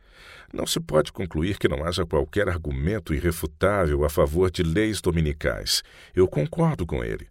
não 0.52 0.65
se 0.65 0.80
pode 0.80 1.12
concluir 1.12 1.60
que 1.60 1.67
não 1.67 1.86
haja 1.86 2.04
qualquer 2.04 2.49
argumento 2.49 3.13
irrefutável 3.13 4.04
a 4.04 4.10
favor 4.10 4.49
de 4.49 4.63
leis 4.63 4.99
dominicais. 4.99 5.84
Eu 6.15 6.28
concordo 6.28 6.84
com 6.84 7.04
ele. 7.04 7.28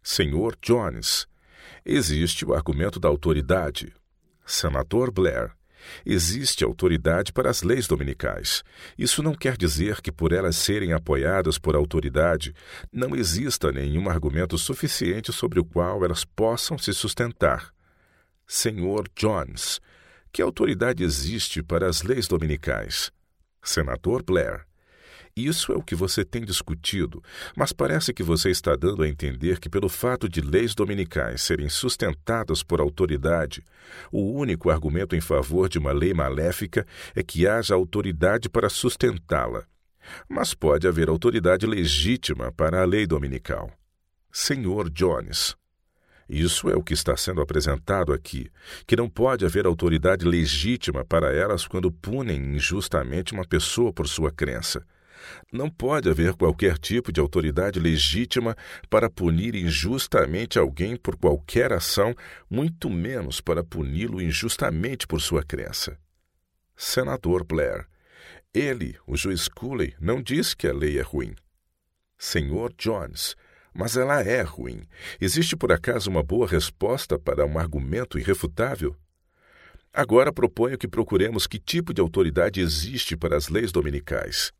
Senhor 0.00 0.56
Jones, 0.62 1.26
existe 1.84 2.44
o 2.44 2.54
argumento 2.54 3.00
da 3.00 3.08
autoridade. 3.08 3.92
Senador 4.46 5.10
Blair, 5.10 5.50
Existe 6.04 6.64
autoridade 6.64 7.32
para 7.32 7.50
as 7.50 7.62
leis 7.62 7.86
dominicais. 7.86 8.62
Isso 8.98 9.22
não 9.22 9.34
quer 9.34 9.56
dizer 9.56 10.00
que, 10.00 10.12
por 10.12 10.32
elas 10.32 10.56
serem 10.56 10.92
apoiadas 10.92 11.58
por 11.58 11.74
autoridade, 11.74 12.54
não 12.92 13.14
exista 13.14 13.72
nenhum 13.72 14.08
argumento 14.08 14.56
suficiente 14.58 15.32
sobre 15.32 15.60
o 15.60 15.64
qual 15.64 16.04
elas 16.04 16.24
possam 16.24 16.78
se 16.78 16.92
sustentar. 16.92 17.72
Senhor 18.46 19.08
Jones, 19.14 19.80
que 20.32 20.42
autoridade 20.42 21.02
existe 21.02 21.62
para 21.62 21.88
as 21.88 22.02
leis 22.02 22.26
dominicais? 22.26 23.10
Senador 23.62 24.22
Blair, 24.22 24.66
isso 25.46 25.72
é 25.72 25.76
o 25.76 25.82
que 25.82 25.94
você 25.94 26.24
tem 26.24 26.44
discutido, 26.44 27.22
mas 27.56 27.72
parece 27.72 28.12
que 28.12 28.22
você 28.22 28.50
está 28.50 28.74
dando 28.76 29.02
a 29.02 29.08
entender 29.08 29.58
que, 29.58 29.68
pelo 29.68 29.88
fato 29.88 30.28
de 30.28 30.40
leis 30.40 30.74
dominicais 30.74 31.42
serem 31.42 31.68
sustentadas 31.68 32.62
por 32.62 32.80
autoridade, 32.80 33.64
o 34.10 34.32
único 34.32 34.70
argumento 34.70 35.14
em 35.14 35.20
favor 35.20 35.68
de 35.68 35.78
uma 35.78 35.92
lei 35.92 36.14
maléfica 36.14 36.86
é 37.14 37.22
que 37.22 37.46
haja 37.46 37.74
autoridade 37.74 38.48
para 38.48 38.68
sustentá-la. 38.68 39.64
Mas 40.28 40.54
pode 40.54 40.88
haver 40.88 41.08
autoridade 41.08 41.66
legítima 41.66 42.50
para 42.52 42.82
a 42.82 42.84
lei 42.84 43.06
dominical. 43.06 43.70
Senhor 44.32 44.88
Jones. 44.90 45.56
Isso 46.28 46.70
é 46.70 46.76
o 46.76 46.82
que 46.82 46.94
está 46.94 47.16
sendo 47.16 47.40
apresentado 47.40 48.12
aqui, 48.12 48.48
que 48.86 48.94
não 48.94 49.08
pode 49.08 49.44
haver 49.44 49.66
autoridade 49.66 50.24
legítima 50.24 51.04
para 51.04 51.34
elas 51.34 51.66
quando 51.66 51.90
punem 51.90 52.54
injustamente 52.54 53.32
uma 53.32 53.44
pessoa 53.44 53.92
por 53.92 54.06
sua 54.06 54.30
crença. 54.30 54.86
Não 55.52 55.70
pode 55.70 56.08
haver 56.08 56.34
qualquer 56.34 56.78
tipo 56.78 57.12
de 57.12 57.20
autoridade 57.20 57.78
legítima 57.78 58.56
para 58.88 59.10
punir 59.10 59.54
injustamente 59.54 60.58
alguém 60.58 60.96
por 60.96 61.16
qualquer 61.16 61.72
ação, 61.72 62.14
muito 62.48 62.88
menos 62.88 63.40
para 63.40 63.64
puni-lo 63.64 64.20
injustamente 64.20 65.06
por 65.06 65.20
sua 65.20 65.42
crença. 65.42 65.98
Senador 66.76 67.44
Blair. 67.44 67.86
Ele, 68.52 68.96
o 69.06 69.16
juiz 69.16 69.48
Cooley, 69.48 69.94
não 70.00 70.22
diz 70.22 70.54
que 70.54 70.66
a 70.66 70.72
lei 70.72 70.98
é 70.98 71.02
ruim. 71.02 71.34
Senhor 72.18 72.72
Jones. 72.76 73.36
Mas 73.72 73.96
ela 73.96 74.20
é 74.20 74.42
ruim. 74.42 74.82
Existe 75.20 75.56
por 75.56 75.70
acaso 75.70 76.10
uma 76.10 76.22
boa 76.22 76.46
resposta 76.46 77.18
para 77.18 77.46
um 77.46 77.58
argumento 77.58 78.18
irrefutável? 78.18 78.96
Agora 79.92 80.32
proponho 80.32 80.78
que 80.78 80.88
procuremos 80.88 81.46
que 81.46 81.58
tipo 81.58 81.92
de 81.92 82.00
autoridade 82.00 82.60
existe 82.60 83.16
para 83.16 83.36
as 83.36 83.48
leis 83.48 83.72
dominicais. 83.72 84.52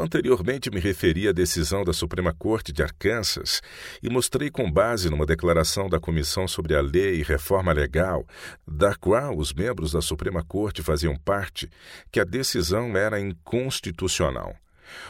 Anteriormente 0.00 0.70
me 0.70 0.78
referi 0.78 1.26
à 1.26 1.32
decisão 1.32 1.82
da 1.82 1.92
Suprema 1.92 2.32
Corte 2.32 2.72
de 2.72 2.84
Arkansas 2.84 3.60
e 4.00 4.08
mostrei 4.08 4.48
com 4.48 4.70
base 4.70 5.10
numa 5.10 5.26
declaração 5.26 5.88
da 5.88 5.98
Comissão 5.98 6.46
sobre 6.46 6.76
a 6.76 6.80
Lei 6.80 7.16
e 7.16 7.24
Reforma 7.24 7.72
Legal, 7.72 8.24
da 8.64 8.94
qual 8.94 9.36
os 9.36 9.52
membros 9.52 9.90
da 9.90 10.00
Suprema 10.00 10.44
Corte 10.44 10.84
faziam 10.84 11.16
parte, 11.16 11.68
que 12.12 12.20
a 12.20 12.24
decisão 12.24 12.96
era 12.96 13.18
inconstitucional. 13.18 14.54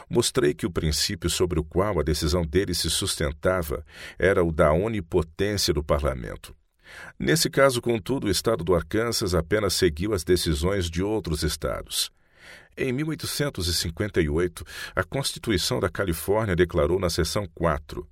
Mostrei 0.09 0.55
que 0.55 0.65
o 0.65 0.71
princípio 0.71 1.29
sobre 1.29 1.59
o 1.59 1.63
qual 1.63 1.99
a 1.99 2.03
decisão 2.03 2.41
dele 2.41 2.73
se 2.73 2.89
sustentava 2.89 3.85
era 4.17 4.43
o 4.43 4.51
da 4.51 4.73
onipotência 4.73 5.71
do 5.71 5.83
parlamento. 5.83 6.55
Nesse 7.19 7.47
caso, 7.47 7.79
contudo, 7.79 8.25
o 8.25 8.31
estado 8.31 8.63
do 8.63 8.73
Arkansas 8.73 9.35
apenas 9.35 9.75
seguiu 9.75 10.15
as 10.15 10.23
decisões 10.23 10.89
de 10.89 11.03
outros 11.03 11.43
estados. 11.43 12.11
Em 12.81 12.93
1858, 12.93 14.63
a 14.95 15.03
Constituição 15.03 15.81
da 15.81 15.89
Califórnia 15.89 16.55
declarou 16.55 16.97
na 16.97 17.09
seção 17.09 17.45
4 17.53 18.07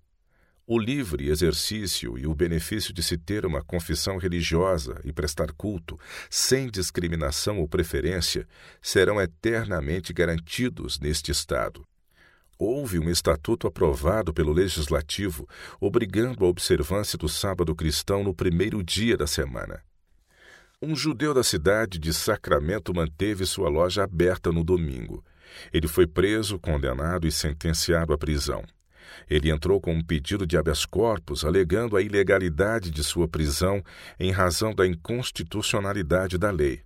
o 0.70 0.78
livre 0.78 1.30
exercício 1.30 2.18
e 2.18 2.28
o 2.28 2.36
benefício 2.36 2.94
de 2.94 3.02
se 3.02 3.18
ter 3.18 3.46
uma 3.46 3.64
confissão 3.64 4.18
religiosa 4.18 5.00
e 5.06 5.14
prestar 5.14 5.54
culto, 5.54 5.98
sem 6.30 6.70
discriminação 6.70 7.60
ou 7.60 7.70
preferência, 7.70 8.46
serão 8.82 9.22
eternamente 9.22 10.12
garantidos 10.12 11.00
neste 11.00 11.32
Estado. 11.32 11.88
Houve 12.60 13.00
um 13.00 13.10
estatuto 13.10 13.68
aprovado 13.68 14.34
pelo 14.34 14.52
Legislativo 14.52 15.48
obrigando 15.80 16.44
a 16.44 16.50
observância 16.50 17.18
do 17.18 17.30
sábado 17.30 17.74
cristão 17.74 18.22
no 18.22 18.34
primeiro 18.34 18.84
dia 18.84 19.16
da 19.16 19.26
semana. 19.26 19.82
Um 20.80 20.96
judeu 20.96 21.34
da 21.34 21.44
cidade 21.44 21.98
de 21.98 22.14
Sacramento 22.14 22.94
manteve 22.94 23.48
sua 23.48 23.68
loja 23.68 24.04
aberta 24.04 24.52
no 24.52 24.64
domingo. 24.64 25.26
Ele 25.74 25.88
foi 25.88 26.06
preso, 26.06 26.60
condenado 26.60 27.26
e 27.26 27.32
sentenciado 27.32 28.14
à 28.14 28.18
prisão. 28.18 28.64
Ele 29.28 29.50
entrou 29.50 29.82
com 29.82 29.92
um 29.92 30.04
pedido 30.04 30.46
de 30.46 30.56
habeas 30.56 30.86
corpus 30.86 31.44
alegando 31.44 31.98
a 31.98 32.02
ilegalidade 32.04 32.92
de 32.92 33.04
sua 33.04 33.28
prisão 33.28 33.84
em 34.20 34.30
razão 34.30 34.72
da 34.76 34.86
inconstitucionalidade 34.86 36.38
da 36.38 36.52
lei. 36.52 36.84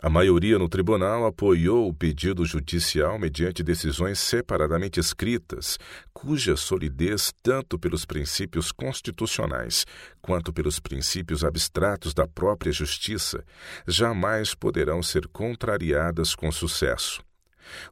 A 0.00 0.08
maioria 0.08 0.58
no 0.58 0.68
tribunal 0.68 1.26
apoiou 1.26 1.88
o 1.88 1.94
pedido 1.94 2.44
judicial 2.44 3.18
mediante 3.18 3.62
decisões 3.62 4.18
separadamente 4.18 5.00
escritas, 5.00 5.78
cuja 6.12 6.56
solidez, 6.56 7.32
tanto 7.42 7.78
pelos 7.78 8.04
princípios 8.04 8.72
constitucionais 8.72 9.84
quanto 10.20 10.52
pelos 10.52 10.78
princípios 10.78 11.44
abstratos 11.44 12.14
da 12.14 12.26
própria 12.26 12.72
justiça, 12.72 13.44
jamais 13.86 14.54
poderão 14.54 15.02
ser 15.02 15.26
contrariadas 15.28 16.34
com 16.34 16.50
sucesso. 16.52 17.22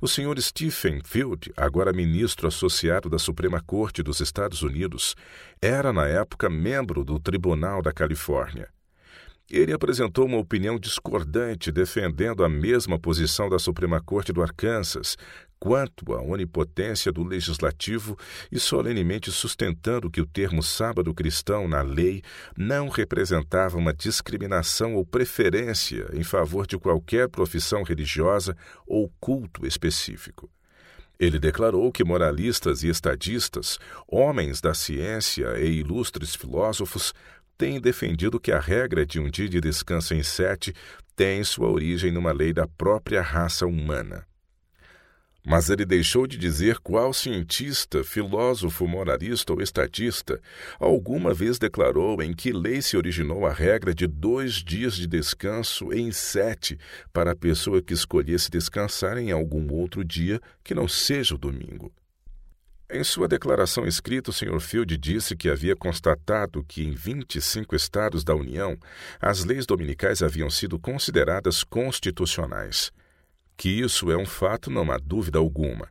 O 0.00 0.08
Sr. 0.08 0.40
Stephen 0.40 1.00
Field, 1.04 1.52
agora 1.56 1.92
ministro 1.92 2.48
associado 2.48 3.08
da 3.08 3.18
Suprema 3.18 3.60
Corte 3.60 4.02
dos 4.02 4.20
Estados 4.20 4.62
Unidos, 4.62 5.14
era 5.60 5.92
na 5.92 6.06
época 6.06 6.48
membro 6.48 7.04
do 7.04 7.18
Tribunal 7.18 7.82
da 7.82 7.92
Califórnia. 7.92 8.68
Ele 9.49 9.72
apresentou 9.72 10.26
uma 10.26 10.38
opinião 10.38 10.76
discordante 10.76 11.70
defendendo 11.70 12.42
a 12.42 12.49
mesma 12.49 12.99
posição 12.99 13.49
da 13.49 13.61
Suprema 13.61 14.01
Corte 14.01 14.32
do 14.32 14.42
Arkansas 14.42 15.16
quanto 15.59 16.12
à 16.12 16.20
onipotência 16.20 17.12
do 17.12 17.22
legislativo 17.22 18.18
e 18.51 18.59
solenemente 18.59 19.30
sustentando 19.30 20.11
que 20.11 20.20
o 20.20 20.26
termo 20.26 20.62
sábado 20.62 21.14
cristão 21.14 21.68
na 21.68 21.80
lei 21.80 22.22
não 22.57 22.88
representava 22.88 23.78
uma 23.78 23.94
discriminação 23.94 24.97
ou 24.97 25.07
preferência 25.07 26.09
em 26.12 26.24
favor 26.24 26.66
de 26.66 26.76
qualquer 26.76 27.28
profissão 27.28 27.84
religiosa 27.84 28.57
ou 28.86 29.11
culto 29.20 29.64
específico. 29.64 30.51
Ele 31.18 31.38
declarou 31.38 31.90
que 31.90 32.05
moralistas 32.05 32.82
e 32.82 32.88
estadistas, 32.88 33.78
homens 34.07 34.61
da 34.61 34.74
ciência 34.74 35.59
e 35.59 35.78
ilustres 35.78 36.34
filósofos, 36.34 37.14
tem 37.57 37.80
defendido 37.80 38.38
que 38.38 38.52
a 38.52 38.61
regra 38.61 39.07
de 39.07 39.18
um 39.18 39.30
dia 39.30 39.48
de 39.48 39.61
descanso 39.61 40.14
em 40.14 40.22
sete 40.22 40.74
tem 41.14 41.42
sua 41.42 41.70
origem 41.70 42.12
numa 42.12 42.32
lei 42.32 42.52
da 42.52 42.68
própria 42.68 43.22
raça 43.22 43.66
humana. 43.66 44.26
Mas 45.48 45.70
ele 45.70 45.86
deixou 45.86 46.26
de 46.26 46.36
dizer 46.36 46.80
qual 46.80 47.14
cientista, 47.14 48.02
filósofo, 48.02 48.84
moralista 48.88 49.52
ou 49.52 49.62
estadista 49.62 50.40
alguma 50.78 51.32
vez 51.32 51.57
declarou 51.57 52.20
em 52.20 52.34
que 52.34 52.52
lei 52.52 52.82
se 52.82 52.96
originou 52.96 53.46
a 53.46 53.52
regra 53.52 53.94
de 53.94 54.09
dois 54.09 54.54
dias 54.54 54.94
de 54.96 55.07
descanso 55.07 55.92
em 55.92 56.11
sete 56.11 56.76
para 57.12 57.30
a 57.30 57.36
pessoa 57.36 57.80
que 57.80 57.94
escolhesse 57.94 58.50
descansar 58.50 59.18
em 59.18 59.30
algum 59.30 59.72
outro 59.72 60.04
dia 60.04 60.40
que 60.64 60.74
não 60.74 60.88
seja 60.88 61.36
o 61.36 61.38
domingo. 61.38 61.92
Em 62.89 63.03
sua 63.03 63.26
declaração 63.26 63.84
escrita, 63.84 64.30
o 64.30 64.32
Sr. 64.32 64.61
Field 64.61 64.97
disse 64.97 65.34
que 65.34 65.51
havia 65.51 65.74
constatado 65.74 66.62
que 66.62 66.84
em 66.84 66.93
25 66.93 67.74
estados 67.74 68.22
da 68.22 68.32
União 68.32 68.78
as 69.20 69.45
leis 69.45 69.66
dominicais 69.66 70.22
haviam 70.22 70.49
sido 70.49 70.78
consideradas 70.78 71.64
constitucionais. 71.64 72.93
Que 73.57 73.68
isso 73.68 74.09
é 74.12 74.16
um 74.16 74.24
fato, 74.24 74.70
não 74.70 74.93
há 74.93 74.99
dúvida 74.99 75.37
alguma. 75.37 75.89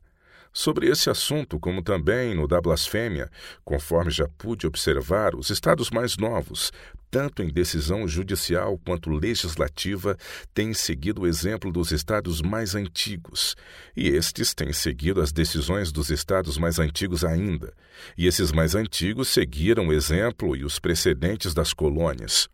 Sobre 0.57 0.87
esse 0.87 1.09
assunto, 1.09 1.59
como 1.59 1.83
também 1.83 2.33
no 2.33 2.47
da 2.47 2.61
blasfêmia, 2.61 3.29
conforme 3.65 4.09
já 4.09 4.25
pude 4.37 4.65
observar, 4.65 5.35
os 5.35 5.49
estados 5.49 5.91
mais 5.91 6.15
novos, 6.15 6.71
tanto 7.11 7.43
em 7.43 7.49
decisão 7.49 8.07
judicial 8.07 8.77
quanto 8.77 9.09
legislativa, 9.09 10.17
têm 10.53 10.73
seguido 10.73 11.23
o 11.23 11.27
exemplo 11.27 11.73
dos 11.73 11.91
estados 11.91 12.41
mais 12.41 12.73
antigos, 12.73 13.53
e 13.97 14.07
estes 14.07 14.53
têm 14.53 14.71
seguido 14.71 15.19
as 15.19 15.33
decisões 15.33 15.91
dos 15.91 16.09
estados 16.09 16.57
mais 16.57 16.79
antigos 16.79 17.25
ainda, 17.25 17.73
e 18.17 18.25
esses 18.25 18.53
mais 18.53 18.75
antigos 18.75 19.27
seguiram 19.27 19.89
o 19.89 19.93
exemplo 19.93 20.55
e 20.55 20.63
os 20.63 20.79
precedentes 20.79 21.53
das 21.53 21.73
colônias. 21.73 22.47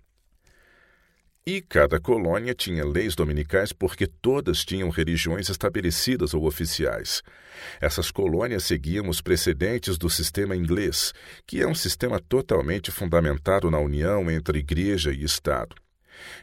E 1.46 1.60
cada 1.60 2.00
colônia 2.00 2.54
tinha 2.54 2.86
leis 2.86 3.16
dominicais 3.16 3.74
porque 3.74 4.06
todas 4.06 4.64
tinham 4.64 4.90
religiões 4.90 5.50
estabelecidas 5.50 6.36
ou 6.36 6.46
oficiais. 6.46 7.24
Essas 7.80 8.12
colônias 8.12 8.64
seguiam 8.64 9.10
os 9.10 9.22
precedentes 9.22 9.98
do 9.98 10.08
sistema 10.08 10.56
inglês, 10.56 11.14
que 11.48 11.60
é 11.60 11.68
um 11.68 11.74
sistema 11.74 12.20
totalmente 12.20 12.92
fundamentado 12.92 13.72
na 13.72 13.80
união 13.80 14.30
entre 14.30 14.60
igreja 14.60 15.12
e 15.12 15.24
Estado. 15.24 15.76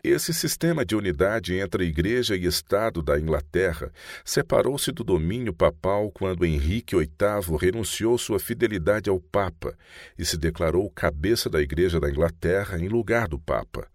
Esse 0.02 0.34
sistema 0.34 0.84
de 0.84 0.96
unidade 0.96 1.54
entre 1.54 1.84
Igreja 1.84 2.34
e 2.34 2.44
Estado 2.44 3.00
da 3.00 3.20
Inglaterra 3.20 3.92
separou-se 4.24 4.90
do 4.90 5.04
domínio 5.04 5.54
papal 5.54 6.10
quando 6.10 6.44
Henrique 6.44 6.96
VIII 6.96 7.56
renunciou 7.60 8.18
sua 8.18 8.40
fidelidade 8.40 9.08
ao 9.08 9.20
Papa 9.20 9.76
e 10.18 10.24
se 10.24 10.36
declarou 10.36 10.90
cabeça 10.90 11.48
da 11.48 11.60
Igreja 11.60 12.00
da 12.00 12.10
Inglaterra 12.10 12.80
em 12.80 12.88
lugar 12.88 13.28
do 13.28 13.38
Papa. 13.38 13.88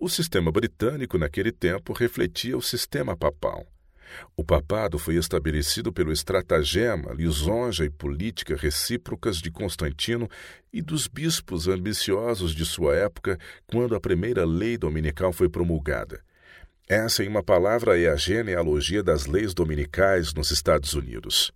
O 0.00 0.08
sistema 0.08 0.52
britânico, 0.52 1.18
naquele 1.18 1.50
tempo, 1.50 1.92
refletia 1.92 2.56
o 2.56 2.62
sistema 2.62 3.16
papal. 3.16 3.66
O 4.36 4.44
papado 4.44 4.96
foi 4.96 5.16
estabelecido 5.16 5.92
pelo 5.92 6.12
estratagema, 6.12 7.12
lisonja 7.12 7.84
e 7.84 7.90
política 7.90 8.54
recíprocas 8.54 9.38
de 9.38 9.50
Constantino 9.50 10.30
e 10.72 10.80
dos 10.80 11.08
bispos 11.08 11.66
ambiciosos 11.66 12.54
de 12.54 12.64
sua 12.64 12.94
época 12.94 13.40
quando 13.66 13.96
a 13.96 14.00
primeira 14.00 14.46
lei 14.46 14.78
dominical 14.78 15.32
foi 15.32 15.48
promulgada. 15.48 16.22
Essa, 16.88 17.24
em 17.24 17.28
uma 17.28 17.42
palavra, 17.42 18.00
é 18.00 18.08
a 18.08 18.14
genealogia 18.14 19.02
das 19.02 19.26
leis 19.26 19.52
dominicais 19.52 20.32
nos 20.32 20.52
Estados 20.52 20.94
Unidos. 20.94 21.52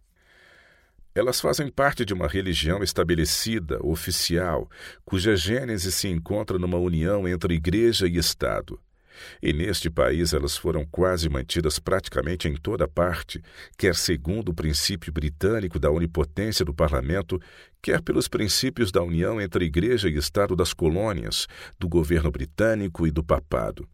Elas 1.15 1.41
fazem 1.41 1.69
parte 1.71 2.07
de 2.07 2.15
uma 2.15 2.27
religião 2.27 2.83
estabelecida, 2.83 3.79
oficial, 3.85 4.71
cuja 5.05 5.37
gênese 5.37 5.93
se 5.93 6.09
encontra 6.09 6.59
numa 6.59 6.79
união 6.79 7.29
entre 7.29 7.55
igreja 7.55 8.07
e 8.07 8.17
Estado. 8.17 8.81
E 9.43 9.53
neste 9.53 9.91
país 9.91 10.33
elas 10.33 10.57
foram 10.57 10.87
quase 10.87 11.29
mantidas 11.29 11.79
praticamente 11.79 12.49
em 12.49 12.55
toda 12.55 12.89
parte, 12.89 13.43
quer 13.77 13.95
segundo 13.95 14.49
o 14.49 14.55
princípio 14.55 15.13
britânico 15.13 15.79
da 15.79 15.91
onipotência 15.91 16.65
do 16.65 16.73
parlamento, 16.73 17.39
quer 17.83 18.01
pelos 18.01 18.27
princípios 18.27 18.91
da 18.91 19.03
união 19.03 19.39
entre 19.39 19.67
igreja 19.67 20.09
e 20.09 20.17
Estado 20.17 20.57
das 20.57 20.73
colônias, 20.73 21.47
do 21.79 21.91
governo 21.91 22.31
britânico 22.31 23.07
e 23.07 23.11
do 23.11 23.23
papado. 23.23 23.87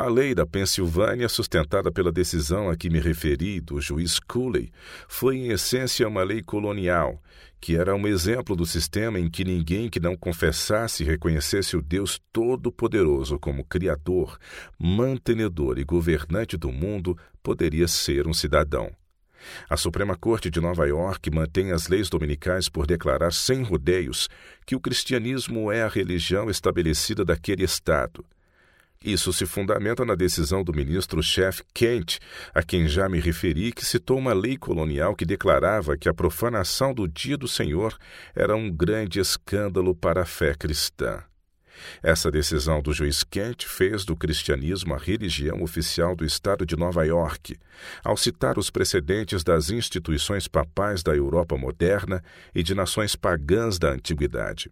A 0.00 0.08
lei 0.08 0.34
da 0.34 0.46
Pensilvânia, 0.46 1.28
sustentada 1.28 1.92
pela 1.92 2.10
decisão 2.10 2.70
a 2.70 2.74
que 2.74 2.88
me 2.88 2.98
referi 2.98 3.60
do 3.60 3.78
juiz 3.82 4.18
Cooley, 4.18 4.72
foi 5.06 5.36
em 5.36 5.48
essência 5.50 6.08
uma 6.08 6.22
lei 6.22 6.42
colonial, 6.42 7.22
que 7.60 7.76
era 7.76 7.94
um 7.94 8.08
exemplo 8.08 8.56
do 8.56 8.64
sistema 8.64 9.20
em 9.20 9.28
que 9.28 9.44
ninguém 9.44 9.90
que 9.90 10.00
não 10.00 10.16
confessasse 10.16 11.02
e 11.02 11.06
reconhecesse 11.06 11.76
o 11.76 11.82
Deus 11.82 12.18
Todo-Poderoso 12.32 13.38
como 13.38 13.62
Criador, 13.62 14.38
mantenedor 14.78 15.78
e 15.78 15.84
governante 15.84 16.56
do 16.56 16.72
mundo 16.72 17.14
poderia 17.42 17.86
ser 17.86 18.26
um 18.26 18.32
cidadão. 18.32 18.90
A 19.68 19.76
Suprema 19.76 20.16
Corte 20.16 20.50
de 20.50 20.62
Nova 20.62 20.86
York 20.86 21.30
mantém 21.30 21.72
as 21.72 21.88
leis 21.88 22.08
dominicais 22.08 22.70
por 22.70 22.86
declarar 22.86 23.34
sem 23.34 23.62
rodeios 23.62 24.30
que 24.64 24.74
o 24.74 24.80
cristianismo 24.80 25.70
é 25.70 25.82
a 25.82 25.88
religião 25.88 26.48
estabelecida 26.48 27.22
daquele 27.22 27.64
Estado 27.64 28.24
isso 29.02 29.32
se 29.32 29.46
fundamenta 29.46 30.04
na 30.04 30.14
decisão 30.14 30.62
do 30.62 30.74
ministro-chefe 30.74 31.62
Kent, 31.72 32.18
a 32.54 32.62
quem 32.62 32.86
já 32.86 33.08
me 33.08 33.18
referi, 33.18 33.72
que 33.72 33.84
citou 33.84 34.18
uma 34.18 34.34
lei 34.34 34.58
colonial 34.58 35.16
que 35.16 35.24
declarava 35.24 35.96
que 35.96 36.06
a 36.06 36.12
profanação 36.12 36.92
do 36.92 37.08
Dia 37.08 37.38
do 37.38 37.48
Senhor 37.48 37.96
era 38.34 38.54
um 38.54 38.70
grande 38.70 39.18
escândalo 39.18 39.94
para 39.94 40.20
a 40.20 40.26
fé 40.26 40.54
cristã. 40.54 41.22
Essa 42.02 42.30
decisão 42.30 42.82
do 42.82 42.92
juiz 42.92 43.24
Kent 43.24 43.66
fez 43.66 44.04
do 44.04 44.14
cristianismo 44.14 44.94
a 44.94 44.98
religião 44.98 45.62
oficial 45.62 46.14
do 46.14 46.24
estado 46.24 46.66
de 46.66 46.76
Nova 46.76 47.02
York, 47.06 47.56
ao 48.04 48.18
citar 48.18 48.58
os 48.58 48.68
precedentes 48.68 49.42
das 49.42 49.70
instituições 49.70 50.46
papais 50.46 51.02
da 51.02 51.16
Europa 51.16 51.56
moderna 51.56 52.22
e 52.54 52.62
de 52.62 52.74
nações 52.74 53.16
pagãs 53.16 53.78
da 53.78 53.92
antiguidade. 53.92 54.70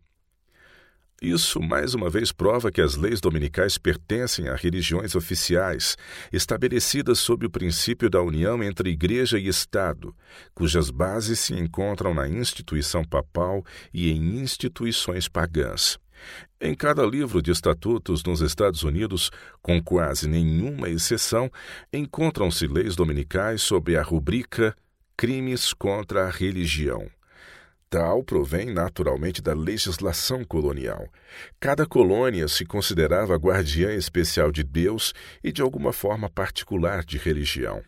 Isso 1.21 1.61
mais 1.61 1.95
uma 1.95 2.09
vez 2.09 2.31
prova 2.31 2.71
que 2.71 2.81
as 2.81 2.95
leis 2.95 3.21
dominicais 3.21 3.77
pertencem 3.77 4.49
a 4.49 4.55
religiões 4.55 5.17
oficiais, 5.17 5.97
estabelecidas 6.33 7.19
sob 7.19 7.45
o 7.45 7.51
princípio 7.51 8.09
da 8.09 8.23
união 8.23 8.63
entre 8.63 8.91
Igreja 8.91 9.37
e 9.37 9.49
Estado, 9.49 10.15
cujas 10.55 10.91
bases 10.91 11.41
se 11.41 11.55
encontram 11.55 12.15
na 12.15 12.29
instituição 12.29 13.05
papal 13.05 13.65
e 13.93 14.13
em 14.13 14.39
instituições 14.39 15.27
pagãs. 15.27 15.99
Em 16.61 16.73
cada 16.73 17.05
livro 17.05 17.43
de 17.43 17.51
estatutos 17.51 18.23
nos 18.23 18.41
Estados 18.41 18.85
Unidos, 18.85 19.31
com 19.61 19.83
quase 19.83 20.29
nenhuma 20.29 20.89
exceção, 20.89 21.51
encontram-se 21.93 22.69
leis 22.69 22.95
dominicais 22.95 23.61
sob 23.63 23.97
a 23.97 24.03
rubrica 24.03 24.77
Crimes 25.17 25.73
contra 25.73 26.27
a 26.27 26.31
Religião. 26.31 27.09
Tal 27.91 28.23
provém 28.23 28.67
naturalmente 28.67 29.41
da 29.41 29.55
legislação 29.55 30.45
colonial. 30.45 31.09
Cada 31.59 31.87
colônia 31.87 32.47
se 32.47 32.67
considerava 32.67 33.35
guardiã 33.37 33.95
especial 33.95 34.53
de 34.53 34.63
Deus 34.63 35.15
e 35.43 35.51
de 35.51 35.63
alguma 35.63 35.91
forma 35.91 36.29
particular 36.29 37.03
de 37.03 37.17
religião. 37.17 37.83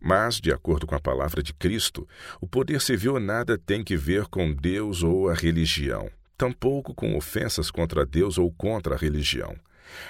Mas, 0.00 0.40
de 0.40 0.52
acordo 0.52 0.84
com 0.84 0.96
a 0.96 1.00
palavra 1.00 1.42
de 1.42 1.54
Cristo, 1.54 2.08
o 2.40 2.46
poder 2.46 2.80
civil 2.80 3.20
nada 3.20 3.56
tem 3.56 3.84
que 3.84 3.96
ver 3.96 4.26
com 4.26 4.52
Deus 4.52 5.04
ou 5.04 5.28
a 5.28 5.34
religião, 5.34 6.10
tampouco 6.36 6.92
com 6.92 7.16
ofensas 7.16 7.70
contra 7.70 8.04
Deus 8.04 8.36
ou 8.36 8.52
contra 8.52 8.96
a 8.96 8.98
religião. 8.98 9.56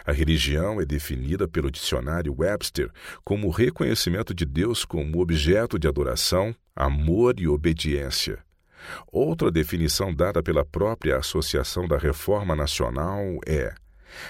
A 0.05 0.13
religião 0.13 0.81
é 0.81 0.85
definida 0.85 1.47
pelo 1.47 1.71
dicionário 1.71 2.35
Webster 2.37 2.91
como 3.23 3.49
o 3.49 3.51
reconhecimento 3.51 4.35
de 4.35 4.47
Deus 4.47 4.85
como 4.85 5.21
objeto 5.21 5.79
de 5.79 5.87
adoração, 5.87 6.55
amor 6.75 7.39
e 7.39 7.47
obediência. 7.47 8.48
Outra 9.11 9.51
definição 9.51 10.15
dada 10.15 10.43
pela 10.43 10.65
própria 10.65 11.17
Associação 11.19 11.87
da 11.87 11.99
Reforma 11.99 12.55
Nacional 12.55 13.39
é 13.47 13.75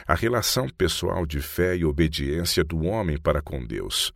a 0.07 0.15
relação 0.15 0.69
pessoal 0.69 1.25
de 1.25 1.41
fé 1.41 1.77
e 1.77 1.85
obediência 1.85 2.65
do 2.65 2.85
homem 2.85 3.17
para 3.19 3.41
com 3.41 3.65
Deus. 3.65 4.13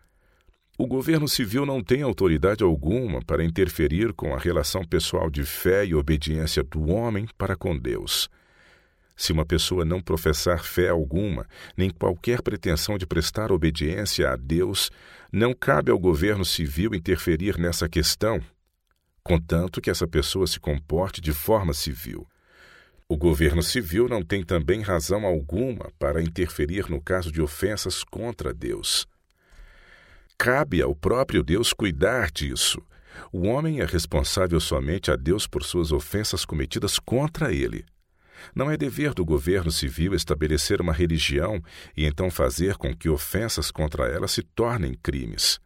O 0.79 0.87
governo 0.87 1.29
civil 1.29 1.67
não 1.67 1.83
tem 1.83 2.03
autoridade 2.03 2.65
alguma 2.65 3.23
para 3.23 3.45
interferir 3.45 4.13
com 4.15 4.35
a 4.35 4.39
relação 4.39 4.85
pessoal 4.85 5.31
de 5.31 5.45
fé 5.45 5.85
e 5.85 5.95
obediência 5.95 6.63
do 6.65 6.91
homem 6.91 7.29
para 7.37 7.55
com 7.55 7.79
Deus. 7.79 8.29
Se 9.15 9.33
uma 9.33 9.45
pessoa 9.45 9.85
não 9.85 10.01
professar 10.01 10.65
fé 10.65 10.89
alguma, 10.89 11.47
nem 11.77 11.91
qualquer 11.91 12.43
pretensão 12.43 12.97
de 12.97 13.07
prestar 13.07 13.53
obediência 13.53 14.31
a 14.31 14.37
Deus, 14.37 14.91
não 15.31 15.55
cabe 15.55 15.91
ao 15.91 15.99
governo 15.99 16.45
civil 16.45 16.95
interferir 16.95 17.59
nessa 17.59 17.89
questão, 17.89 18.41
contanto 19.25 19.81
que 19.81 19.91
essa 19.91 20.07
pessoa 20.07 20.47
se 20.47 20.59
comporte 20.59 21.21
de 21.21 21.33
forma 21.33 21.73
civil. 21.73 22.27
O 23.09 23.17
governo 23.17 23.63
civil 23.63 24.09
não 24.09 24.23
tem 24.23 24.43
também 24.43 24.81
razão 24.81 25.27
alguma 25.27 25.93
para 25.99 26.23
interferir 26.23 26.89
no 26.91 27.01
caso 27.01 27.31
de 27.31 27.43
ofensas 27.43 28.03
contra 28.03 28.55
Deus. 28.55 29.07
Cabe 30.39 30.81
ao 30.81 30.95
próprio 30.95 31.43
Deus 31.43 31.73
cuidar 31.73 32.31
disso. 32.31 32.83
O 33.31 33.47
homem 33.47 33.81
é 33.81 33.85
responsável 33.85 34.59
somente 34.59 35.11
a 35.11 35.17
Deus 35.17 35.47
por 35.47 35.63
suas 35.63 35.93
ofensas 35.93 36.45
cometidas 36.45 36.99
contra 36.99 37.53
ele. 37.53 37.85
Não 38.55 38.71
é 38.71 38.77
dever 38.77 39.15
do 39.15 39.25
governo 39.25 39.71
civil 39.71 40.15
estabelecer 40.15 40.81
uma 40.81 40.93
religião 40.93 41.63
e 41.97 42.05
então 42.07 42.31
fazer 42.31 42.77
com 42.77 42.97
que 42.97 43.09
ofensas 43.09 43.71
contra 43.71 44.07
ela 44.07 44.27
se 44.27 44.43
tornem 44.43 44.95
crimes. 44.95 45.61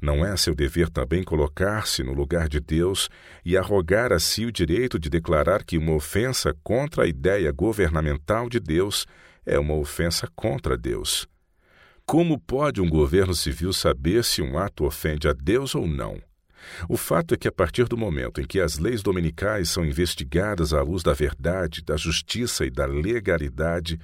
Não 0.00 0.24
é 0.24 0.36
seu 0.36 0.54
dever 0.54 0.88
também 0.88 1.22
colocar-se 1.22 2.02
no 2.02 2.12
lugar 2.12 2.48
de 2.48 2.60
Deus 2.60 3.08
e 3.44 3.56
arrogar 3.56 4.12
a 4.12 4.18
si 4.18 4.44
o 4.44 4.52
direito 4.52 4.98
de 4.98 5.08
declarar 5.08 5.64
que 5.64 5.78
uma 5.78 5.94
ofensa 5.94 6.54
contra 6.62 7.04
a 7.04 7.06
ideia 7.06 7.50
governamental 7.52 8.48
de 8.48 8.58
Deus 8.58 9.06
é 9.44 9.58
uma 9.58 9.74
ofensa 9.74 10.28
contra 10.34 10.76
Deus. 10.76 11.26
Como 12.04 12.38
pode 12.38 12.80
um 12.80 12.88
governo 12.88 13.34
civil 13.34 13.72
saber 13.72 14.24
se 14.24 14.42
um 14.42 14.58
ato 14.58 14.84
ofende 14.84 15.28
a 15.28 15.32
Deus 15.32 15.74
ou 15.74 15.86
não? 15.86 16.20
O 16.88 16.96
fato 16.96 17.34
é 17.34 17.36
que, 17.36 17.48
a 17.48 17.52
partir 17.52 17.84
do 17.84 17.96
momento 17.96 18.40
em 18.40 18.44
que 18.44 18.60
as 18.60 18.78
leis 18.78 19.02
dominicais 19.02 19.70
são 19.70 19.84
investigadas 19.84 20.72
à 20.72 20.82
luz 20.82 21.02
da 21.02 21.12
verdade, 21.12 21.82
da 21.82 21.96
justiça 21.96 22.64
e 22.64 22.70
da 22.70 22.86
legalidade, 22.86 23.98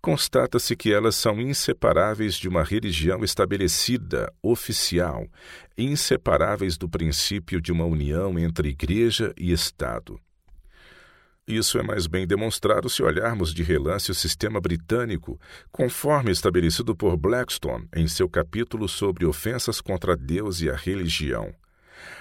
constata-se 0.00 0.76
que 0.76 0.92
elas 0.92 1.16
são 1.16 1.40
inseparáveis 1.40 2.36
de 2.36 2.48
uma 2.48 2.62
religião 2.62 3.24
estabelecida, 3.24 4.32
oficial, 4.42 5.26
inseparáveis 5.76 6.76
do 6.76 6.88
princípio 6.88 7.60
de 7.60 7.72
uma 7.72 7.84
união 7.84 8.38
entre 8.38 8.68
Igreja 8.68 9.32
e 9.36 9.52
Estado. 9.52 10.18
Isso 11.46 11.78
é 11.78 11.82
mais 11.82 12.06
bem 12.06 12.26
demonstrado 12.26 12.90
se 12.90 13.02
olharmos 13.02 13.54
de 13.54 13.62
relance 13.62 14.10
o 14.10 14.14
sistema 14.14 14.60
britânico, 14.60 15.40
conforme 15.72 16.30
estabelecido 16.30 16.94
por 16.94 17.16
Blackstone 17.16 17.88
em 17.96 18.06
seu 18.06 18.28
capítulo 18.28 18.86
sobre 18.86 19.24
ofensas 19.24 19.80
contra 19.80 20.14
Deus 20.14 20.60
e 20.60 20.68
a 20.68 20.76
religião. 20.76 21.54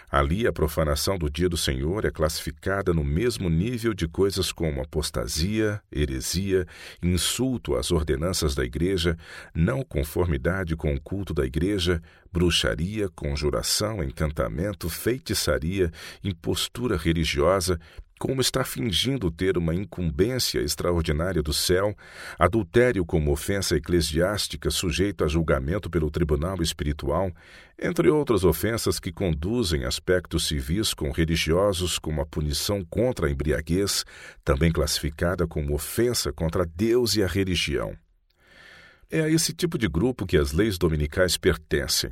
Ali, 0.09 0.47
a 0.47 0.53
profanação 0.53 1.17
do 1.17 1.29
dia 1.29 1.49
do 1.49 1.57
Senhor 1.57 2.05
é 2.05 2.09
classificada 2.09 2.93
no 2.93 3.03
mesmo 3.03 3.49
nível 3.49 3.93
de 3.93 4.07
coisas 4.07 4.53
como 4.53 4.81
apostasia, 4.81 5.81
heresia, 5.91 6.65
insulto 7.03 7.75
às 7.75 7.91
ordenanças 7.91 8.55
da 8.55 8.63
Igreja, 8.63 9.17
não 9.53 9.83
conformidade 9.83 10.77
com 10.77 10.93
o 10.95 11.01
culto 11.01 11.33
da 11.33 11.45
Igreja, 11.45 12.01
bruxaria, 12.31 13.09
conjuração, 13.09 14.01
encantamento, 14.01 14.89
feitiçaria, 14.89 15.91
impostura 16.23 16.95
religiosa, 16.95 17.77
como 18.17 18.41
está 18.41 18.63
fingindo 18.63 19.29
ter 19.29 19.57
uma 19.57 19.73
incumbência 19.73 20.59
extraordinária 20.59 21.41
do 21.41 21.53
céu, 21.53 21.95
adultério 22.37 23.05
como 23.05 23.31
ofensa 23.31 23.75
eclesiástica 23.75 24.69
sujeito 24.69 25.23
a 25.23 25.27
julgamento 25.27 25.89
pelo 25.89 26.09
tribunal 26.09 26.61
espiritual, 26.61 27.31
entre 27.79 28.09
outras 28.09 28.43
ofensas 28.43 28.99
que 28.99 29.11
conduzem 29.11 29.85
aspectos 29.85 30.47
civis 30.47 30.93
com 30.93 31.11
religiosos, 31.11 31.99
como 31.99 32.21
a 32.21 32.25
punição 32.25 32.83
contra 32.83 33.27
a 33.27 33.31
embriaguez, 33.31 34.03
também 34.43 34.71
classificada 34.71 35.47
como 35.47 35.75
ofensa 35.75 36.33
contra 36.33 36.65
Deus 36.65 37.15
e 37.15 37.23
a 37.23 37.27
religião. 37.27 37.95
É 39.09 39.21
a 39.21 39.29
esse 39.29 39.53
tipo 39.53 39.77
de 39.77 39.87
grupo 39.87 40.25
que 40.25 40.37
as 40.37 40.51
leis 40.51 40.77
dominicais 40.77 41.37
pertencem. 41.37 42.11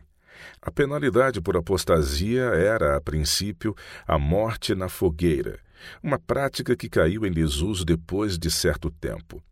A 0.61 0.71
penalidade 0.71 1.41
por 1.41 1.57
apostasia 1.57 2.43
era, 2.43 2.97
a 2.97 3.01
princípio, 3.01 3.75
a 4.07 4.17
morte 4.17 4.75
na 4.75 4.89
fogueira 4.89 5.59
uma 6.01 6.19
prática 6.19 6.75
que 6.75 6.89
caiu 6.89 7.25
em 7.25 7.31
desuso 7.31 7.85
depois 7.85 8.37
de 8.37 8.49
certo 8.49 8.89
tempo. 8.89 9.43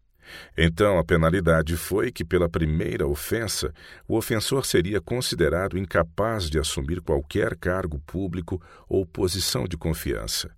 Então, 0.57 0.97
a 0.97 1.03
penalidade 1.03 1.75
foi 1.75 2.11
que, 2.11 2.23
pela 2.23 2.49
primeira 2.49 3.05
ofensa, 3.05 3.73
o 4.07 4.17
ofensor 4.17 4.65
seria 4.65 5.01
considerado 5.01 5.77
incapaz 5.77 6.49
de 6.49 6.57
assumir 6.57 7.01
qualquer 7.01 7.55
cargo 7.57 7.99
público 7.99 8.61
ou 8.88 9.05
posição 9.05 9.65
de 9.65 9.77
confiança. 9.77 10.49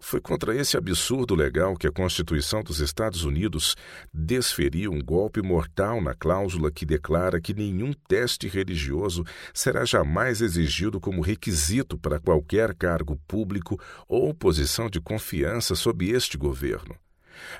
Foi 0.00 0.20
contra 0.20 0.56
esse 0.56 0.76
absurdo 0.76 1.34
legal 1.34 1.76
que 1.76 1.86
a 1.86 1.92
Constituição 1.92 2.62
dos 2.62 2.80
Estados 2.80 3.22
Unidos 3.22 3.76
desferiu 4.12 4.90
um 4.92 5.00
golpe 5.00 5.42
mortal 5.42 6.00
na 6.00 6.14
cláusula 6.14 6.72
que 6.72 6.86
declara 6.86 7.40
que 7.40 7.52
nenhum 7.52 7.92
teste 8.08 8.48
religioso 8.48 9.24
será 9.52 9.84
jamais 9.84 10.40
exigido 10.40 10.98
como 10.98 11.20
requisito 11.20 11.98
para 11.98 12.18
qualquer 12.18 12.74
cargo 12.74 13.20
público 13.28 13.78
ou 14.08 14.32
posição 14.32 14.88
de 14.88 15.00
confiança 15.00 15.74
sob 15.74 16.08
este 16.08 16.38
governo. 16.38 16.96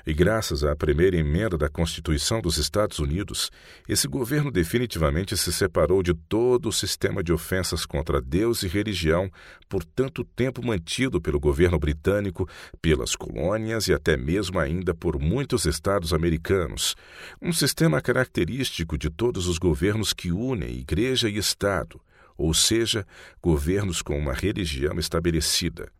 E 0.05 0.13
graças 0.13 0.63
à 0.63 0.75
primeira 0.75 1.17
emenda 1.17 1.57
da 1.57 1.69
Constituição 1.69 2.41
dos 2.41 2.57
Estados 2.57 2.99
Unidos, 2.99 3.51
esse 3.87 4.07
governo 4.07 4.51
definitivamente 4.51 5.37
se 5.37 5.51
separou 5.51 6.01
de 6.01 6.13
todo 6.13 6.69
o 6.69 6.71
sistema 6.71 7.23
de 7.23 7.31
ofensas 7.31 7.85
contra 7.85 8.21
Deus 8.21 8.63
e 8.63 8.67
religião 8.67 9.31
por 9.69 9.83
tanto 9.83 10.23
tempo 10.23 10.65
mantido 10.65 11.21
pelo 11.21 11.39
governo 11.39 11.79
britânico, 11.79 12.47
pelas 12.81 13.15
colônias 13.15 13.87
e 13.87 13.93
até 13.93 14.17
mesmo 14.17 14.59
ainda 14.59 14.93
por 14.93 15.19
muitos 15.19 15.65
estados 15.65 16.13
americanos. 16.13 16.95
Um 17.41 17.53
sistema 17.53 18.01
característico 18.01 18.97
de 18.97 19.09
todos 19.09 19.47
os 19.47 19.57
governos 19.57 20.13
que 20.13 20.31
unem 20.31 20.71
igreja 20.71 21.29
e 21.29 21.37
Estado, 21.37 22.01
ou 22.37 22.53
seja, 22.53 23.05
governos 23.41 24.01
com 24.01 24.17
uma 24.17 24.33
religião 24.33 24.99
estabelecida. 24.99 25.91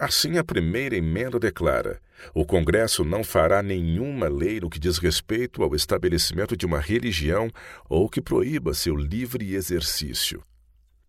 Assim, 0.00 0.38
a 0.38 0.42
primeira 0.42 0.96
emenda 0.96 1.38
declara: 1.38 2.00
o 2.32 2.46
Congresso 2.46 3.04
não 3.04 3.22
fará 3.22 3.62
nenhuma 3.62 4.28
lei 4.28 4.58
no 4.58 4.70
que 4.70 4.78
diz 4.78 4.96
respeito 4.96 5.62
ao 5.62 5.74
estabelecimento 5.74 6.56
de 6.56 6.64
uma 6.64 6.80
religião 6.80 7.50
ou 7.86 8.08
que 8.08 8.22
proíba 8.22 8.72
seu 8.72 8.96
livre 8.96 9.54
exercício. 9.54 10.42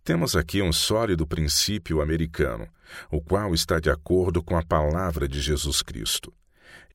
Temos 0.03 0.35
aqui 0.35 0.61
um 0.61 0.73
sólido 0.73 1.25
princípio 1.25 2.01
americano, 2.01 2.67
o 3.09 3.21
qual 3.21 3.53
está 3.53 3.79
de 3.79 3.89
acordo 3.89 4.43
com 4.43 4.57
a 4.57 4.63
palavra 4.63 5.25
de 5.25 5.39
Jesus 5.39 5.81
Cristo. 5.81 6.33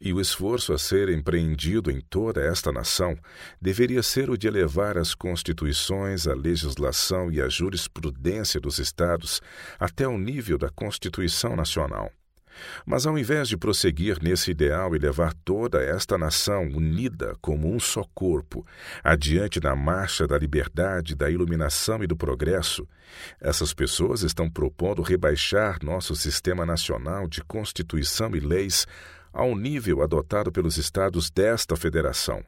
E 0.01 0.13
o 0.13 0.21
esforço 0.21 0.73
a 0.73 0.79
ser 0.79 1.09
empreendido 1.09 1.91
em 1.91 2.01
toda 2.01 2.41
esta 2.41 2.71
nação 2.71 3.17
deveria 3.61 4.03
ser 4.03 4.31
o 4.31 4.37
de 4.37 4.47
elevar 4.47 4.99
as 4.99 5.15
constituições, 5.15 6.27
a 6.27 6.35
legislação 6.35 7.31
e 7.31 7.41
a 7.41 7.49
jurisprudência 7.49 8.61
dos 8.61 8.79
Estados 8.79 9.41
até 9.79 10.07
o 10.07 10.19
nível 10.19 10.59
da 10.59 10.69
Constituição 10.69 11.57
Nacional. 11.57 12.11
Mas 12.85 13.07
ao 13.07 13.19
invés 13.19 13.49
de 13.49 13.57
prosseguir 13.57 14.23
nesse 14.23 14.51
ideal 14.51 14.95
e 14.95 14.99
levar 14.99 15.35
toda 15.45 15.83
esta 15.83 16.17
nação 16.17 16.65
unida 16.65 17.37
como 17.41 17.73
um 17.73 17.79
só 17.79 18.05
corpo 18.15 18.67
adiante 19.03 19.61
na 19.61 19.75
marcha 19.75 20.27
da 20.27 20.39
liberdade, 20.39 21.15
da 21.15 21.31
iluminação 21.31 22.03
e 22.03 22.07
do 22.07 22.17
progresso, 22.17 22.87
essas 23.41 23.73
pessoas 23.73 24.23
estão 24.23 24.51
propondo 24.51 25.03
rebaixar 25.03 25.79
nosso 25.83 26.15
sistema 26.15 26.65
nacional 26.65 27.29
de 27.29 27.43
constituição 27.43 28.35
e 28.35 28.41
leis 28.41 28.87
ao 29.37 29.55
nível 29.55 30.03
adotado 30.03 30.51
pelos 30.51 30.79
estados 30.79 31.31
desta 31.31 31.77
federação, 31.77 32.43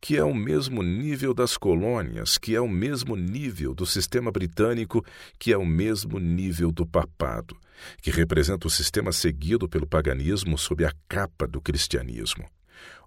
que 0.00 0.16
é 0.16 0.22
o 0.22 0.32
mesmo 0.32 0.84
nível 0.84 1.34
das 1.34 1.56
colônias, 1.56 2.38
que 2.38 2.54
é 2.54 2.60
o 2.60 2.68
mesmo 2.68 3.16
nível 3.16 3.74
do 3.74 3.84
sistema 3.84 4.30
britânico, 4.30 5.04
que 5.36 5.52
é 5.52 5.58
o 5.58 5.66
mesmo 5.66 6.20
nível 6.20 6.70
do 6.70 6.86
papado, 6.86 7.56
que 8.00 8.12
representa 8.12 8.68
o 8.68 8.70
sistema 8.70 9.10
seguido 9.10 9.68
pelo 9.68 9.86
paganismo 9.86 10.56
sob 10.56 10.84
a 10.84 10.92
capa 11.08 11.46
do 11.46 11.60
cristianismo. 11.60 12.48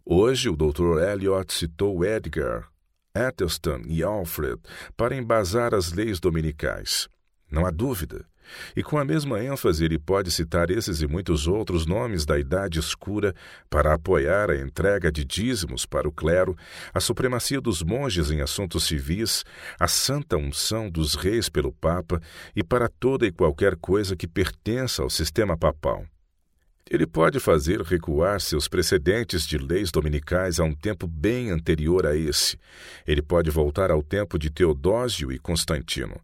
Hoje, 0.05 0.49
o 0.49 0.55
Dr. 0.57 0.99
Eliot 0.99 1.53
citou 1.53 2.03
Edgar, 2.03 2.67
Athelstan 3.13 3.82
e 3.88 4.03
Alfred 4.03 4.59
para 4.97 5.15
embasar 5.15 5.73
as 5.73 5.93
leis 5.93 6.19
dominicais. 6.19 7.07
Não 7.49 7.65
há 7.65 7.71
dúvida 7.71 8.25
E 8.76 8.84
com 8.84 8.97
a 8.97 9.06
mesma 9.06 9.43
ênfase 9.43 9.86
ele 9.86 9.99
pode 9.99 10.32
citar 10.32 10.70
esses 10.70 11.02
e 11.02 11.08
muitos 11.08 11.47
outros 11.47 11.86
nomes 11.86 12.26
da 12.26 12.39
Idade 12.39 12.80
Escura 12.80 13.34
para 13.70 13.93
apoiar 13.93 14.49
a 14.49 14.58
entrega 14.58 15.12
de 15.12 15.24
dízimos 15.24 15.86
para 15.86 16.08
o 16.08 16.12
clero, 16.12 16.56
a 16.93 16.99
supremacia 16.99 17.62
dos 17.62 17.82
monges 17.84 18.32
em 18.32 18.41
assuntos 18.41 18.86
civis, 18.86 19.43
a 19.80 19.88
santa 19.88 20.38
unção 20.38 20.89
dos 20.89 21.16
reis 21.16 21.49
pelo 21.49 21.72
Papa 21.72 22.22
e 22.56 22.64
para 22.64 22.88
toda 22.88 23.26
e 23.26 23.32
qualquer 23.32 23.76
coisa 23.76 24.16
que 24.16 24.28
pertença 24.28 25.02
ao 25.02 25.10
sistema 25.10 25.58
papal. 25.58 26.06
Ele 26.91 27.08
pode 27.08 27.39
fazer 27.39 27.82
recuar 27.82 28.41
seus 28.41 28.68
precedentes 28.68 29.47
de 29.47 29.58
leis 29.58 29.91
dominicais 29.91 30.60
a 30.60 30.66
um 30.66 30.76
tempo 30.76 31.08
bem 31.08 31.49
anterior 31.49 32.06
a 32.06 32.18
esse. 32.18 32.58
Ele 33.08 33.22
pode 33.22 33.49
voltar 33.49 33.89
ao 33.89 34.04
tempo 34.04 34.38
de 34.38 34.49
Teodósio 34.49 35.32
e 35.32 35.39
Constantino. 35.39 36.20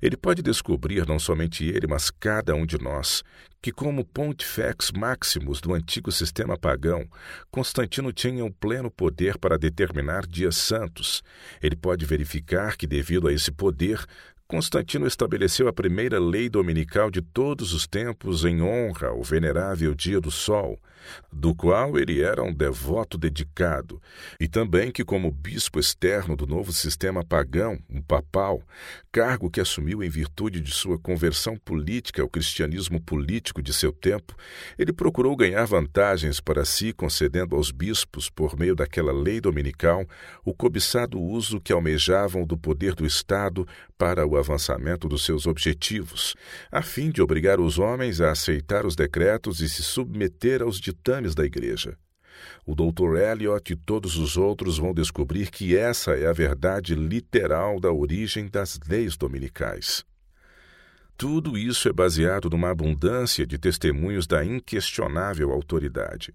Ele 0.00 0.16
pode 0.16 0.42
descobrir, 0.42 1.06
não 1.06 1.18
somente 1.18 1.64
ele, 1.64 1.86
mas 1.86 2.10
cada 2.10 2.54
um 2.54 2.66
de 2.66 2.78
nós, 2.78 3.22
que, 3.62 3.70
como 3.70 4.04
Pontifex 4.04 4.90
Maximus 4.92 5.60
do 5.60 5.74
antigo 5.74 6.10
sistema 6.10 6.56
pagão, 6.56 7.06
Constantino 7.50 8.12
tinha 8.12 8.44
o 8.44 8.52
pleno 8.52 8.90
poder 8.90 9.38
para 9.38 9.58
determinar 9.58 10.26
dias 10.26 10.56
santos. 10.56 11.22
Ele 11.62 11.76
pode 11.76 12.04
verificar 12.06 12.76
que, 12.76 12.86
devido 12.86 13.28
a 13.28 13.32
esse 13.32 13.52
poder, 13.52 14.04
Constantino 14.50 15.06
estabeleceu 15.06 15.68
a 15.68 15.72
primeira 15.72 16.18
lei 16.18 16.48
dominical 16.48 17.08
de 17.08 17.22
todos 17.22 17.72
os 17.72 17.86
tempos 17.86 18.44
em 18.44 18.60
honra 18.60 19.08
ao 19.08 19.22
venerável 19.22 19.94
Dia 19.94 20.20
do 20.20 20.30
Sol, 20.30 20.76
do 21.32 21.54
qual 21.54 21.98
ele 21.98 22.20
era 22.22 22.42
um 22.42 22.52
devoto 22.52 23.16
dedicado, 23.16 24.00
e 24.38 24.48
também 24.48 24.90
que, 24.90 25.04
como 25.04 25.30
bispo 25.30 25.78
externo 25.78 26.36
do 26.36 26.46
novo 26.46 26.72
sistema 26.72 27.24
pagão, 27.24 27.78
um 27.88 28.02
papal, 28.02 28.62
cargo 29.12 29.50
que 29.50 29.60
assumiu 29.60 30.02
em 30.02 30.08
virtude 30.08 30.60
de 30.60 30.70
sua 30.70 30.98
conversão 30.98 31.56
política 31.56 32.22
ao 32.22 32.28
cristianismo 32.28 33.00
político 33.00 33.62
de 33.62 33.72
seu 33.72 33.92
tempo, 33.92 34.36
ele 34.78 34.92
procurou 34.92 35.36
ganhar 35.36 35.64
vantagens 35.64 36.40
para 36.40 36.64
si, 36.64 36.92
concedendo 36.92 37.56
aos 37.56 37.70
bispos, 37.70 38.28
por 38.28 38.58
meio 38.58 38.74
daquela 38.74 39.12
lei 39.12 39.40
dominical, 39.40 40.06
o 40.44 40.54
cobiçado 40.54 41.20
uso 41.20 41.60
que 41.60 41.72
almejavam 41.72 42.44
do 42.44 42.56
poder 42.56 42.94
do 42.94 43.06
Estado 43.06 43.66
para 43.96 44.26
o 44.26 44.36
avançamento 44.36 45.08
dos 45.08 45.24
seus 45.24 45.46
objetivos, 45.46 46.34
a 46.72 46.80
fim 46.80 47.10
de 47.10 47.20
obrigar 47.20 47.60
os 47.60 47.78
homens 47.78 48.20
a 48.20 48.30
aceitar 48.30 48.86
os 48.86 48.96
decretos 48.96 49.60
e 49.60 49.68
se 49.68 49.82
submeter 49.82 50.62
aos 50.62 50.80
ditames 50.90 51.34
da 51.34 51.44
Igreja. 51.44 51.96
O 52.66 52.74
Dr. 52.74 53.16
Eliot 53.16 53.72
e 53.72 53.76
todos 53.76 54.16
os 54.16 54.36
outros 54.36 54.78
vão 54.78 54.94
descobrir 54.94 55.50
que 55.50 55.76
essa 55.76 56.12
é 56.12 56.26
a 56.26 56.32
verdade 56.32 56.94
literal 56.94 57.80
da 57.80 57.90
origem 57.92 58.48
das 58.48 58.78
leis 58.88 59.16
dominicais. 59.16 60.04
Tudo 61.16 61.58
isso 61.58 61.88
é 61.88 61.92
baseado 61.92 62.48
numa 62.48 62.70
abundância 62.70 63.46
de 63.46 63.58
testemunhos 63.58 64.26
da 64.26 64.44
inquestionável 64.44 65.52
autoridade. 65.52 66.34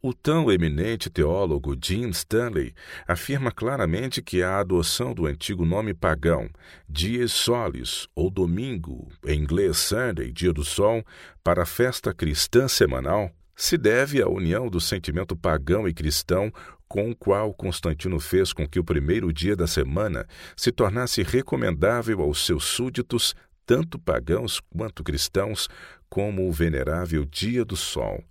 O 0.00 0.14
tão 0.14 0.50
eminente 0.50 1.10
teólogo 1.10 1.76
Jim 1.82 2.08
Stanley 2.10 2.72
afirma 3.06 3.50
claramente 3.50 4.22
que 4.22 4.42
a 4.42 4.60
adoção 4.60 5.12
do 5.12 5.26
antigo 5.26 5.64
nome 5.64 5.92
pagão, 5.92 6.48
Dies 6.88 7.32
Solis, 7.32 8.06
ou 8.14 8.30
domingo, 8.30 9.08
em 9.26 9.40
inglês 9.40 9.76
Sunday, 9.78 10.30
dia 10.30 10.52
do 10.52 10.64
sol, 10.64 11.04
para 11.42 11.64
a 11.64 11.66
festa 11.66 12.14
cristã 12.14 12.68
semanal, 12.68 13.30
se 13.56 13.76
deve 13.76 14.20
à 14.22 14.28
união 14.28 14.68
do 14.68 14.80
sentimento 14.80 15.36
pagão 15.36 15.86
e 15.88 15.94
cristão 15.94 16.52
com 16.88 17.10
o 17.10 17.16
qual 17.16 17.52
Constantino 17.54 18.20
fez 18.20 18.52
com 18.52 18.68
que 18.68 18.78
o 18.78 18.84
primeiro 18.84 19.32
dia 19.32 19.56
da 19.56 19.66
semana 19.66 20.26
se 20.56 20.70
tornasse 20.70 21.22
recomendável 21.22 22.20
aos 22.20 22.44
seus 22.44 22.64
súditos, 22.64 23.34
tanto 23.66 23.98
pagãos 23.98 24.60
quanto 24.60 25.02
cristãos, 25.02 25.68
como 26.08 26.46
o 26.48 26.52
venerável 26.52 27.24
Dia 27.24 27.64
do 27.64 27.76
Sol. 27.76 28.22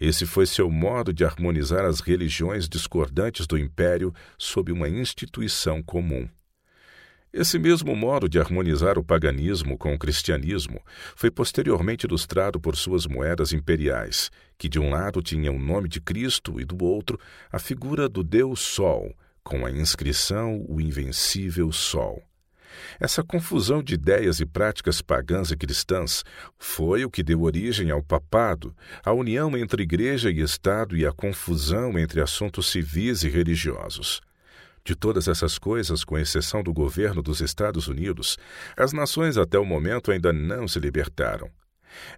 Esse 0.00 0.24
foi 0.26 0.46
seu 0.46 0.70
modo 0.70 1.12
de 1.12 1.24
harmonizar 1.24 1.84
as 1.84 2.00
religiões 2.00 2.68
discordantes 2.68 3.46
do 3.46 3.58
império 3.58 4.14
sob 4.38 4.70
uma 4.70 4.88
instituição 4.88 5.82
comum. 5.82 6.28
Esse 7.36 7.58
mesmo 7.58 7.96
modo 7.96 8.28
de 8.28 8.38
harmonizar 8.38 8.96
o 8.96 9.02
paganismo 9.02 9.76
com 9.76 9.92
o 9.92 9.98
cristianismo 9.98 10.80
foi 11.16 11.32
posteriormente 11.32 12.06
ilustrado 12.06 12.60
por 12.60 12.76
suas 12.76 13.08
moedas 13.08 13.52
imperiais, 13.52 14.30
que 14.56 14.68
de 14.68 14.78
um 14.78 14.88
lado 14.88 15.20
tinham 15.20 15.56
o 15.56 15.58
nome 15.58 15.88
de 15.88 16.00
Cristo 16.00 16.60
e 16.60 16.64
do 16.64 16.84
outro 16.84 17.18
a 17.50 17.58
figura 17.58 18.08
do 18.08 18.22
Deus 18.22 18.60
Sol, 18.60 19.12
com 19.42 19.66
a 19.66 19.70
inscrição 19.72 20.64
O 20.68 20.80
Invencível 20.80 21.72
Sol. 21.72 22.22
Essa 23.00 23.24
confusão 23.24 23.82
de 23.82 23.94
ideias 23.94 24.38
e 24.38 24.46
práticas 24.46 25.02
pagãs 25.02 25.50
e 25.50 25.56
cristãs 25.56 26.22
foi 26.56 27.04
o 27.04 27.10
que 27.10 27.24
deu 27.24 27.42
origem 27.42 27.90
ao 27.90 28.00
papado, 28.00 28.72
a 29.04 29.12
união 29.12 29.56
entre 29.56 29.82
igreja 29.82 30.30
e 30.30 30.40
Estado 30.40 30.96
e 30.96 31.04
a 31.04 31.10
confusão 31.10 31.98
entre 31.98 32.20
assuntos 32.20 32.70
civis 32.70 33.24
e 33.24 33.28
religiosos. 33.28 34.22
De 34.86 34.94
todas 34.94 35.28
essas 35.28 35.58
coisas, 35.58 36.04
com 36.04 36.18
exceção 36.18 36.62
do 36.62 36.70
governo 36.70 37.22
dos 37.22 37.40
Estados 37.40 37.88
Unidos, 37.88 38.36
as 38.76 38.92
nações 38.92 39.38
até 39.38 39.58
o 39.58 39.64
momento 39.64 40.10
ainda 40.10 40.30
não 40.30 40.68
se 40.68 40.78
libertaram. 40.78 41.50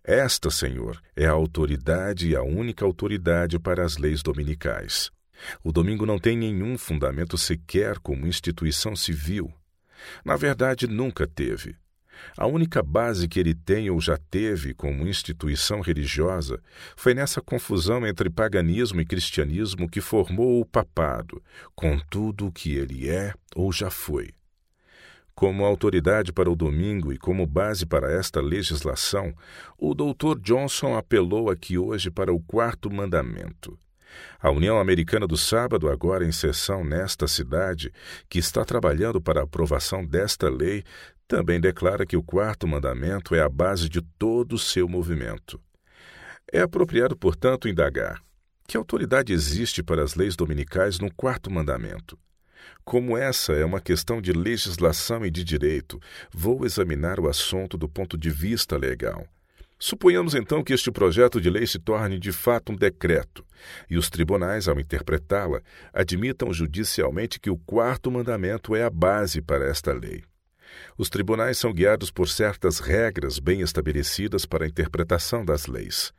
Esta, 0.02 0.50
Senhor, 0.50 1.00
é 1.14 1.26
a 1.26 1.30
autoridade 1.30 2.28
e 2.28 2.34
a 2.34 2.42
única 2.42 2.84
autoridade 2.84 3.56
para 3.56 3.84
as 3.84 3.98
leis 3.98 4.20
dominicais. 4.20 5.12
O 5.62 5.70
domingo 5.70 6.04
não 6.04 6.18
tem 6.18 6.36
nenhum 6.36 6.76
fundamento 6.76 7.38
sequer 7.38 8.00
como 8.00 8.26
instituição 8.26 8.96
civil. 8.96 9.52
Na 10.24 10.34
verdade, 10.34 10.88
nunca 10.88 11.24
teve. 11.24 11.76
A 12.36 12.46
única 12.46 12.82
base 12.82 13.28
que 13.28 13.40
ele 13.40 13.54
tem 13.54 13.90
ou 13.90 14.00
já 14.00 14.16
teve 14.16 14.74
como 14.74 15.06
instituição 15.06 15.80
religiosa 15.80 16.60
foi 16.96 17.14
nessa 17.14 17.40
confusão 17.40 18.06
entre 18.06 18.30
paganismo 18.30 19.00
e 19.00 19.06
cristianismo 19.06 19.88
que 19.88 20.00
formou 20.00 20.60
o 20.60 20.64
papado, 20.64 21.42
com 21.74 21.98
tudo 21.98 22.46
o 22.46 22.52
que 22.52 22.74
ele 22.74 23.08
é 23.08 23.32
ou 23.54 23.72
já 23.72 23.90
foi. 23.90 24.30
Como 25.34 25.66
autoridade 25.66 26.32
para 26.32 26.50
o 26.50 26.56
domingo 26.56 27.12
e 27.12 27.18
como 27.18 27.46
base 27.46 27.84
para 27.84 28.10
esta 28.10 28.40
legislação, 28.40 29.34
o 29.78 29.94
Dr. 29.94 30.38
Johnson 30.40 30.96
apelou 30.96 31.50
aqui 31.50 31.76
hoje 31.76 32.10
para 32.10 32.32
o 32.32 32.40
quarto 32.40 32.90
mandamento. 32.90 33.78
A 34.40 34.50
União 34.50 34.78
Americana 34.78 35.26
do 35.26 35.36
Sábado, 35.36 35.90
agora 35.90 36.24
em 36.24 36.32
sessão 36.32 36.84
nesta 36.84 37.26
cidade, 37.26 37.92
que 38.28 38.38
está 38.38 38.64
trabalhando 38.64 39.20
para 39.20 39.40
a 39.40 39.44
aprovação 39.44 40.06
desta 40.06 40.48
lei, 40.48 40.84
também 41.26 41.60
declara 41.60 42.06
que 42.06 42.16
o 42.16 42.22
quarto 42.22 42.66
mandamento 42.66 43.34
é 43.34 43.40
a 43.40 43.48
base 43.48 43.88
de 43.88 44.00
todo 44.00 44.54
o 44.54 44.58
seu 44.58 44.88
movimento. 44.88 45.60
É 46.52 46.60
apropriado, 46.60 47.16
portanto, 47.16 47.68
indagar: 47.68 48.22
que 48.66 48.76
autoridade 48.76 49.32
existe 49.32 49.82
para 49.82 50.02
as 50.02 50.14
leis 50.14 50.36
dominicais 50.36 50.98
no 50.98 51.12
quarto 51.12 51.50
mandamento? 51.50 52.18
Como 52.84 53.16
essa 53.16 53.52
é 53.52 53.64
uma 53.64 53.80
questão 53.80 54.20
de 54.20 54.32
legislação 54.32 55.26
e 55.26 55.30
de 55.30 55.42
direito, 55.42 56.00
vou 56.32 56.64
examinar 56.64 57.18
o 57.18 57.28
assunto 57.28 57.76
do 57.76 57.88
ponto 57.88 58.16
de 58.16 58.30
vista 58.30 58.76
legal. 58.76 59.26
Suponhamos 59.78 60.34
então 60.34 60.64
que 60.64 60.72
este 60.72 60.90
projeto 60.90 61.40
de 61.40 61.50
lei 61.50 61.66
se 61.66 61.78
torne 61.78 62.18
de 62.18 62.32
fato 62.32 62.72
um 62.72 62.76
decreto, 62.76 63.44
e 63.90 63.98
os 63.98 64.08
tribunais, 64.08 64.68
ao 64.68 64.80
interpretá-la, 64.80 65.60
admitam 65.92 66.52
judicialmente 66.52 67.38
que 67.38 67.50
o 67.50 67.58
quarto 67.58 68.10
mandamento 68.10 68.74
é 68.74 68.84
a 68.84 68.90
base 68.90 69.42
para 69.42 69.68
esta 69.68 69.92
lei. 69.92 70.24
Os 70.96 71.08
tribunais 71.08 71.58
são 71.58 71.72
guiados 71.72 72.10
por 72.10 72.28
certas 72.28 72.78
regras 72.78 73.38
bem 73.38 73.60
estabelecidas 73.60 74.44
para 74.46 74.64
a 74.64 74.68
interpretação 74.68 75.44
das 75.44 75.66
leis. 75.66 76.12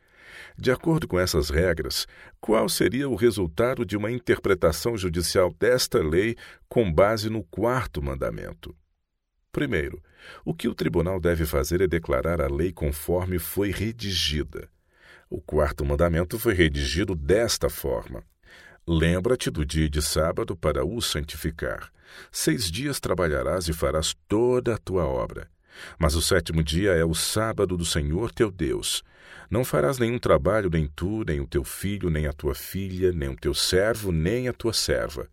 De 0.58 0.72
acordo 0.72 1.08
com 1.08 1.20
essas 1.20 1.50
regras, 1.50 2.08
qual 2.40 2.68
seria 2.68 3.08
o 3.08 3.16
resultado 3.16 3.86
de 3.86 3.96
uma 3.96 4.12
interpretação 4.12 4.98
judicial 4.98 5.54
desta 5.60 6.00
lei 6.00 6.36
com 6.68 6.92
base 6.92 7.30
no 7.30 7.44
quarto 7.44 8.02
mandamento? 8.02 8.76
Primeiro, 9.52 10.02
o 10.46 10.54
que 10.54 10.68
o 10.68 10.76
tribunal 10.76 11.20
deve 11.20 11.46
fazer 11.46 11.82
é 11.82 11.88
declarar 11.88 12.42
a 12.42 12.48
lei 12.48 12.72
conforme 12.72 13.40
foi 13.40 13.72
redigida. 13.72 14.70
O 15.30 15.42
quarto 15.42 15.84
mandamento 15.84 16.40
foi 16.40 16.54
redigido 16.54 17.16
desta 17.16 17.70
forma: 17.70 18.24
Lembra-te 18.90 19.52
do 19.52 19.66
dia 19.66 19.90
de 19.90 20.02
sábado 20.02 20.56
para 20.56 20.86
o 20.86 21.02
santificar. 21.02 21.92
Seis 22.32 22.72
dias 22.72 23.02
trabalharás 23.02 23.68
e 23.68 23.74
farás 23.74 24.16
toda 24.30 24.76
a 24.76 24.78
tua 24.78 25.04
obra. 25.06 25.50
Mas 26.00 26.16
o 26.16 26.22
sétimo 26.22 26.64
dia 26.64 26.92
é 26.92 27.04
o 27.04 27.14
sábado 27.14 27.76
do 27.76 27.84
Senhor 27.84 28.32
teu 28.32 28.50
Deus. 28.50 29.04
Não 29.52 29.66
farás 29.66 30.00
nenhum 30.00 30.18
trabalho, 30.18 30.70
nem 30.70 30.88
tu, 30.88 31.26
nem 31.28 31.42
o 31.42 31.46
teu 31.46 31.66
filho, 31.66 32.10
nem 32.10 32.28
a 32.28 32.32
tua 32.32 32.56
filha, 32.56 33.12
nem 33.12 33.28
o 33.28 33.36
teu 33.36 33.54
servo, 33.54 34.10
nem 34.10 34.48
a 34.48 34.54
tua 34.54 34.72
serva 34.72 35.28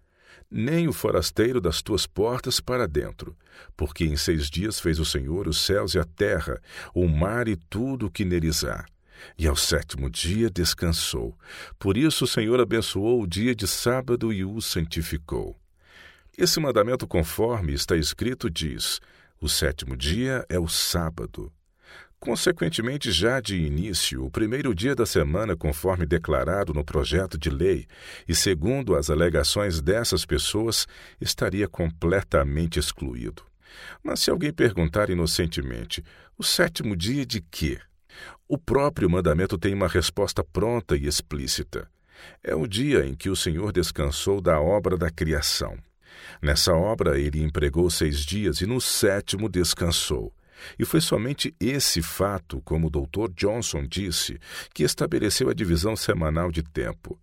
nem 0.56 0.86
o 0.86 0.92
forasteiro 0.92 1.60
das 1.60 1.82
tuas 1.82 2.06
portas 2.06 2.60
para 2.60 2.86
dentro, 2.86 3.36
porque 3.76 4.04
em 4.04 4.16
seis 4.16 4.48
dias 4.48 4.78
fez 4.78 5.00
o 5.00 5.04
Senhor 5.04 5.48
os 5.48 5.58
céus 5.58 5.94
e 5.94 5.98
a 5.98 6.04
terra, 6.04 6.60
o 6.94 7.08
mar 7.08 7.48
e 7.48 7.56
tudo 7.56 8.06
o 8.06 8.10
que 8.10 8.24
neles 8.24 8.62
há. 8.62 8.84
E 9.38 9.46
ao 9.46 9.56
sétimo 9.56 10.10
dia 10.10 10.50
descansou. 10.50 11.36
Por 11.78 11.96
isso 11.96 12.24
o 12.24 12.28
Senhor 12.28 12.60
abençoou 12.60 13.22
o 13.22 13.26
dia 13.26 13.54
de 13.54 13.66
sábado 13.66 14.32
e 14.32 14.44
o 14.44 14.60
santificou. 14.60 15.56
Esse 16.36 16.58
mandamento, 16.58 17.06
conforme 17.06 17.72
está 17.72 17.96
escrito, 17.96 18.50
diz: 18.50 19.00
o 19.40 19.48
sétimo 19.48 19.96
dia 19.96 20.44
é 20.48 20.58
o 20.58 20.68
sábado. 20.68 21.52
Consequentemente, 22.18 23.12
já 23.12 23.38
de 23.38 23.54
início, 23.56 24.24
o 24.24 24.30
primeiro 24.30 24.74
dia 24.74 24.94
da 24.94 25.04
semana, 25.04 25.54
conforme 25.54 26.06
declarado 26.06 26.72
no 26.72 26.82
projeto 26.82 27.36
de 27.36 27.50
lei, 27.50 27.86
e 28.26 28.34
segundo 28.34 28.96
as 28.96 29.10
alegações 29.10 29.82
dessas 29.82 30.24
pessoas, 30.24 30.86
estaria 31.20 31.68
completamente 31.68 32.78
excluído. 32.78 33.42
Mas 34.02 34.20
se 34.20 34.30
alguém 34.30 34.52
perguntar 34.52 35.10
inocentemente, 35.10 36.02
o 36.38 36.42
sétimo 36.42 36.96
dia 36.96 37.26
de 37.26 37.42
quê? 37.42 37.78
O 38.54 38.58
próprio 38.58 39.10
mandamento 39.10 39.58
tem 39.58 39.74
uma 39.74 39.88
resposta 39.88 40.44
pronta 40.44 40.96
e 40.96 41.08
explícita. 41.08 41.90
É 42.40 42.54
o 42.54 42.68
dia 42.68 43.04
em 43.04 43.12
que 43.12 43.28
o 43.28 43.34
Senhor 43.34 43.72
descansou 43.72 44.40
da 44.40 44.60
obra 44.60 44.96
da 44.96 45.10
criação. 45.10 45.76
Nessa 46.40 46.72
obra 46.72 47.18
ele 47.18 47.42
empregou 47.42 47.90
seis 47.90 48.20
dias 48.20 48.60
e 48.60 48.66
no 48.66 48.80
sétimo 48.80 49.48
descansou. 49.48 50.32
E 50.78 50.84
foi 50.84 51.00
somente 51.00 51.52
esse 51.58 52.00
fato, 52.00 52.62
como 52.64 52.86
o 52.86 52.90
Dr. 52.90 53.28
Johnson 53.34 53.84
disse, 53.84 54.38
que 54.72 54.84
estabeleceu 54.84 55.48
a 55.48 55.52
divisão 55.52 55.96
semanal 55.96 56.52
de 56.52 56.62
tempo. 56.62 57.18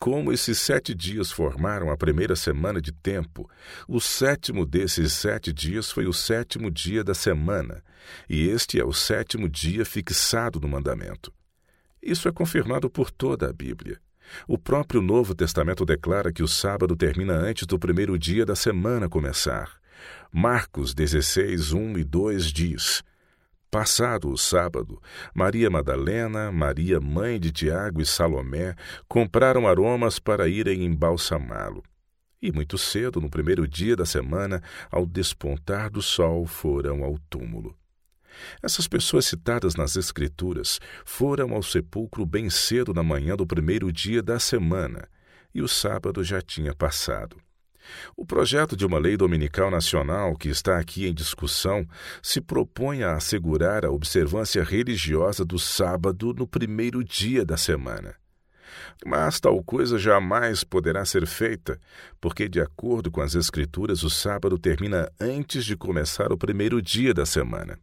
Como 0.00 0.32
esses 0.32 0.58
sete 0.58 0.94
dias 0.94 1.30
formaram 1.30 1.90
a 1.90 1.96
primeira 1.96 2.34
semana 2.34 2.80
de 2.80 2.90
tempo, 2.90 3.46
o 3.86 4.00
sétimo 4.00 4.64
desses 4.64 5.12
sete 5.12 5.52
dias 5.52 5.90
foi 5.92 6.06
o 6.06 6.12
sétimo 6.12 6.70
dia 6.70 7.04
da 7.04 7.12
semana, 7.12 7.84
e 8.26 8.48
este 8.48 8.80
é 8.80 8.84
o 8.84 8.94
sétimo 8.94 9.46
dia 9.46 9.84
fixado 9.84 10.58
no 10.58 10.66
mandamento. 10.66 11.30
Isso 12.02 12.26
é 12.28 12.32
confirmado 12.32 12.88
por 12.88 13.10
toda 13.10 13.50
a 13.50 13.52
Bíblia. 13.52 14.00
O 14.48 14.56
próprio 14.56 15.02
Novo 15.02 15.34
Testamento 15.34 15.84
declara 15.84 16.32
que 16.32 16.42
o 16.42 16.48
sábado 16.48 16.96
termina 16.96 17.34
antes 17.34 17.66
do 17.66 17.78
primeiro 17.78 18.18
dia 18.18 18.46
da 18.46 18.56
semana 18.56 19.06
começar. 19.06 19.70
Marcos 20.32 20.94
16, 20.94 21.74
1 21.74 21.98
e 21.98 22.04
2 22.04 22.46
diz: 22.46 23.02
Passado 23.70 24.32
o 24.32 24.36
sábado, 24.36 25.00
Maria 25.32 25.70
Madalena, 25.70 26.50
Maria 26.50 27.00
mãe 27.00 27.38
de 27.38 27.52
Tiago 27.52 28.00
e 28.00 28.04
Salomé 28.04 28.74
compraram 29.06 29.68
aromas 29.68 30.18
para 30.18 30.48
irem 30.48 30.84
embalsamá-lo. 30.84 31.80
E 32.42 32.50
muito 32.50 32.76
cedo, 32.76 33.20
no 33.20 33.30
primeiro 33.30 33.68
dia 33.68 33.94
da 33.94 34.04
semana, 34.04 34.60
ao 34.90 35.06
despontar 35.06 35.88
do 35.88 36.02
sol, 36.02 36.46
foram 36.46 37.04
ao 37.04 37.16
túmulo. 37.30 37.76
Essas 38.60 38.88
pessoas 38.88 39.26
citadas 39.26 39.76
nas 39.76 39.94
Escrituras 39.94 40.80
foram 41.04 41.54
ao 41.54 41.62
sepulcro 41.62 42.26
bem 42.26 42.50
cedo 42.50 42.92
na 42.92 43.04
manhã 43.04 43.36
do 43.36 43.46
primeiro 43.46 43.92
dia 43.92 44.20
da 44.20 44.40
semana, 44.40 45.08
e 45.54 45.62
o 45.62 45.68
sábado 45.68 46.24
já 46.24 46.42
tinha 46.42 46.74
passado. 46.74 47.36
O 48.16 48.24
projeto 48.24 48.76
de 48.76 48.86
uma 48.86 48.98
lei 48.98 49.16
dominical 49.16 49.70
nacional 49.70 50.36
que 50.36 50.48
está 50.48 50.78
aqui 50.78 51.06
em 51.06 51.14
discussão 51.14 51.86
se 52.22 52.40
propõe 52.40 53.02
a 53.02 53.14
assegurar 53.14 53.84
a 53.84 53.90
observância 53.90 54.62
religiosa 54.62 55.44
do 55.44 55.58
sábado 55.58 56.34
no 56.34 56.46
primeiro 56.46 57.02
dia 57.04 57.44
da 57.44 57.56
semana. 57.56 58.14
Mas 59.04 59.40
tal 59.40 59.62
coisa 59.62 59.98
jamais 59.98 60.62
poderá 60.62 61.04
ser 61.04 61.26
feita, 61.26 61.78
porque, 62.20 62.48
de 62.48 62.60
acordo 62.60 63.10
com 63.10 63.20
as 63.20 63.34
Escrituras, 63.34 64.02
o 64.02 64.10
sábado 64.10 64.58
termina 64.58 65.10
antes 65.18 65.64
de 65.64 65.76
começar 65.76 66.32
o 66.32 66.38
primeiro 66.38 66.80
dia 66.80 67.14
da 67.14 67.24
semana. 67.24 67.78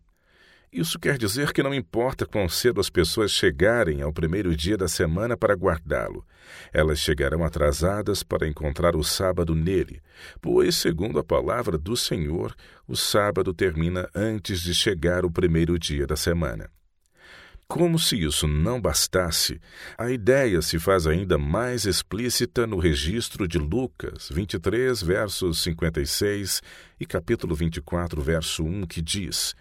Isso 0.71 0.99
quer 0.99 1.17
dizer 1.17 1.53
que 1.53 1.63
não 1.63 1.73
importa 1.73 2.25
quão 2.25 2.49
cedo 2.49 2.81
as 2.81 2.89
pessoas 2.89 3.31
chegarem 3.31 4.01
ao 4.01 4.11
primeiro 4.11 4.53
dia 4.55 4.75
da 4.75 4.87
semana 4.87 5.37
para 5.37 5.55
guardá-lo, 5.55 6.25
elas 6.73 6.99
chegarão 6.99 7.43
atrasadas 7.43 8.21
para 8.21 8.47
encontrar 8.47 8.95
o 8.95 9.03
sábado 9.03 9.55
nele, 9.55 10.01
pois, 10.41 10.75
segundo 10.75 11.19
a 11.19 11.23
palavra 11.23 11.77
do 11.77 11.95
Senhor, 11.95 12.53
o 12.85 12.97
sábado 12.97 13.53
termina 13.53 14.09
antes 14.13 14.59
de 14.59 14.73
chegar 14.73 15.25
o 15.25 15.31
primeiro 15.31 15.79
dia 15.79 16.05
da 16.05 16.17
semana. 16.17 16.69
Como 17.67 17.99
se 17.99 18.21
isso 18.21 18.47
não 18.47 18.79
bastasse, 18.79 19.59
a 19.97 20.09
ideia 20.09 20.61
se 20.61 20.79
faz 20.79 21.05
ainda 21.05 21.37
mais 21.37 21.85
explícita 21.85 22.65
no 22.65 22.77
registro 22.77 23.45
de 23.45 23.57
Lucas 23.57 24.29
23, 24.31 25.01
versos 25.01 25.63
56 25.63 26.61
e 26.97 27.05
capítulo 27.05 27.53
24, 27.55 28.21
verso 28.21 28.63
1, 28.63 28.85
que 28.85 29.01
diz: 29.01 29.53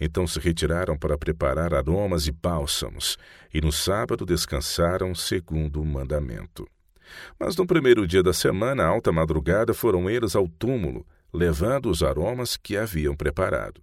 então 0.00 0.26
se 0.26 0.38
retiraram 0.38 0.96
para 0.96 1.16
preparar 1.16 1.74
aromas 1.74 2.26
e 2.26 2.32
bálsamos, 2.32 3.16
e 3.52 3.60
no 3.60 3.72
sábado 3.72 4.26
descansaram 4.26 5.14
segundo 5.14 5.80
o 5.80 5.84
mandamento. 5.84 6.68
Mas 7.38 7.56
no 7.56 7.66
primeiro 7.66 8.06
dia 8.06 8.22
da 8.22 8.32
semana, 8.32 8.84
alta 8.84 9.12
madrugada, 9.12 9.72
foram 9.74 10.08
eles 10.08 10.34
ao 10.34 10.48
túmulo, 10.48 11.06
levando 11.32 11.90
os 11.90 12.02
aromas 12.02 12.56
que 12.56 12.76
haviam 12.76 13.14
preparado. 13.14 13.82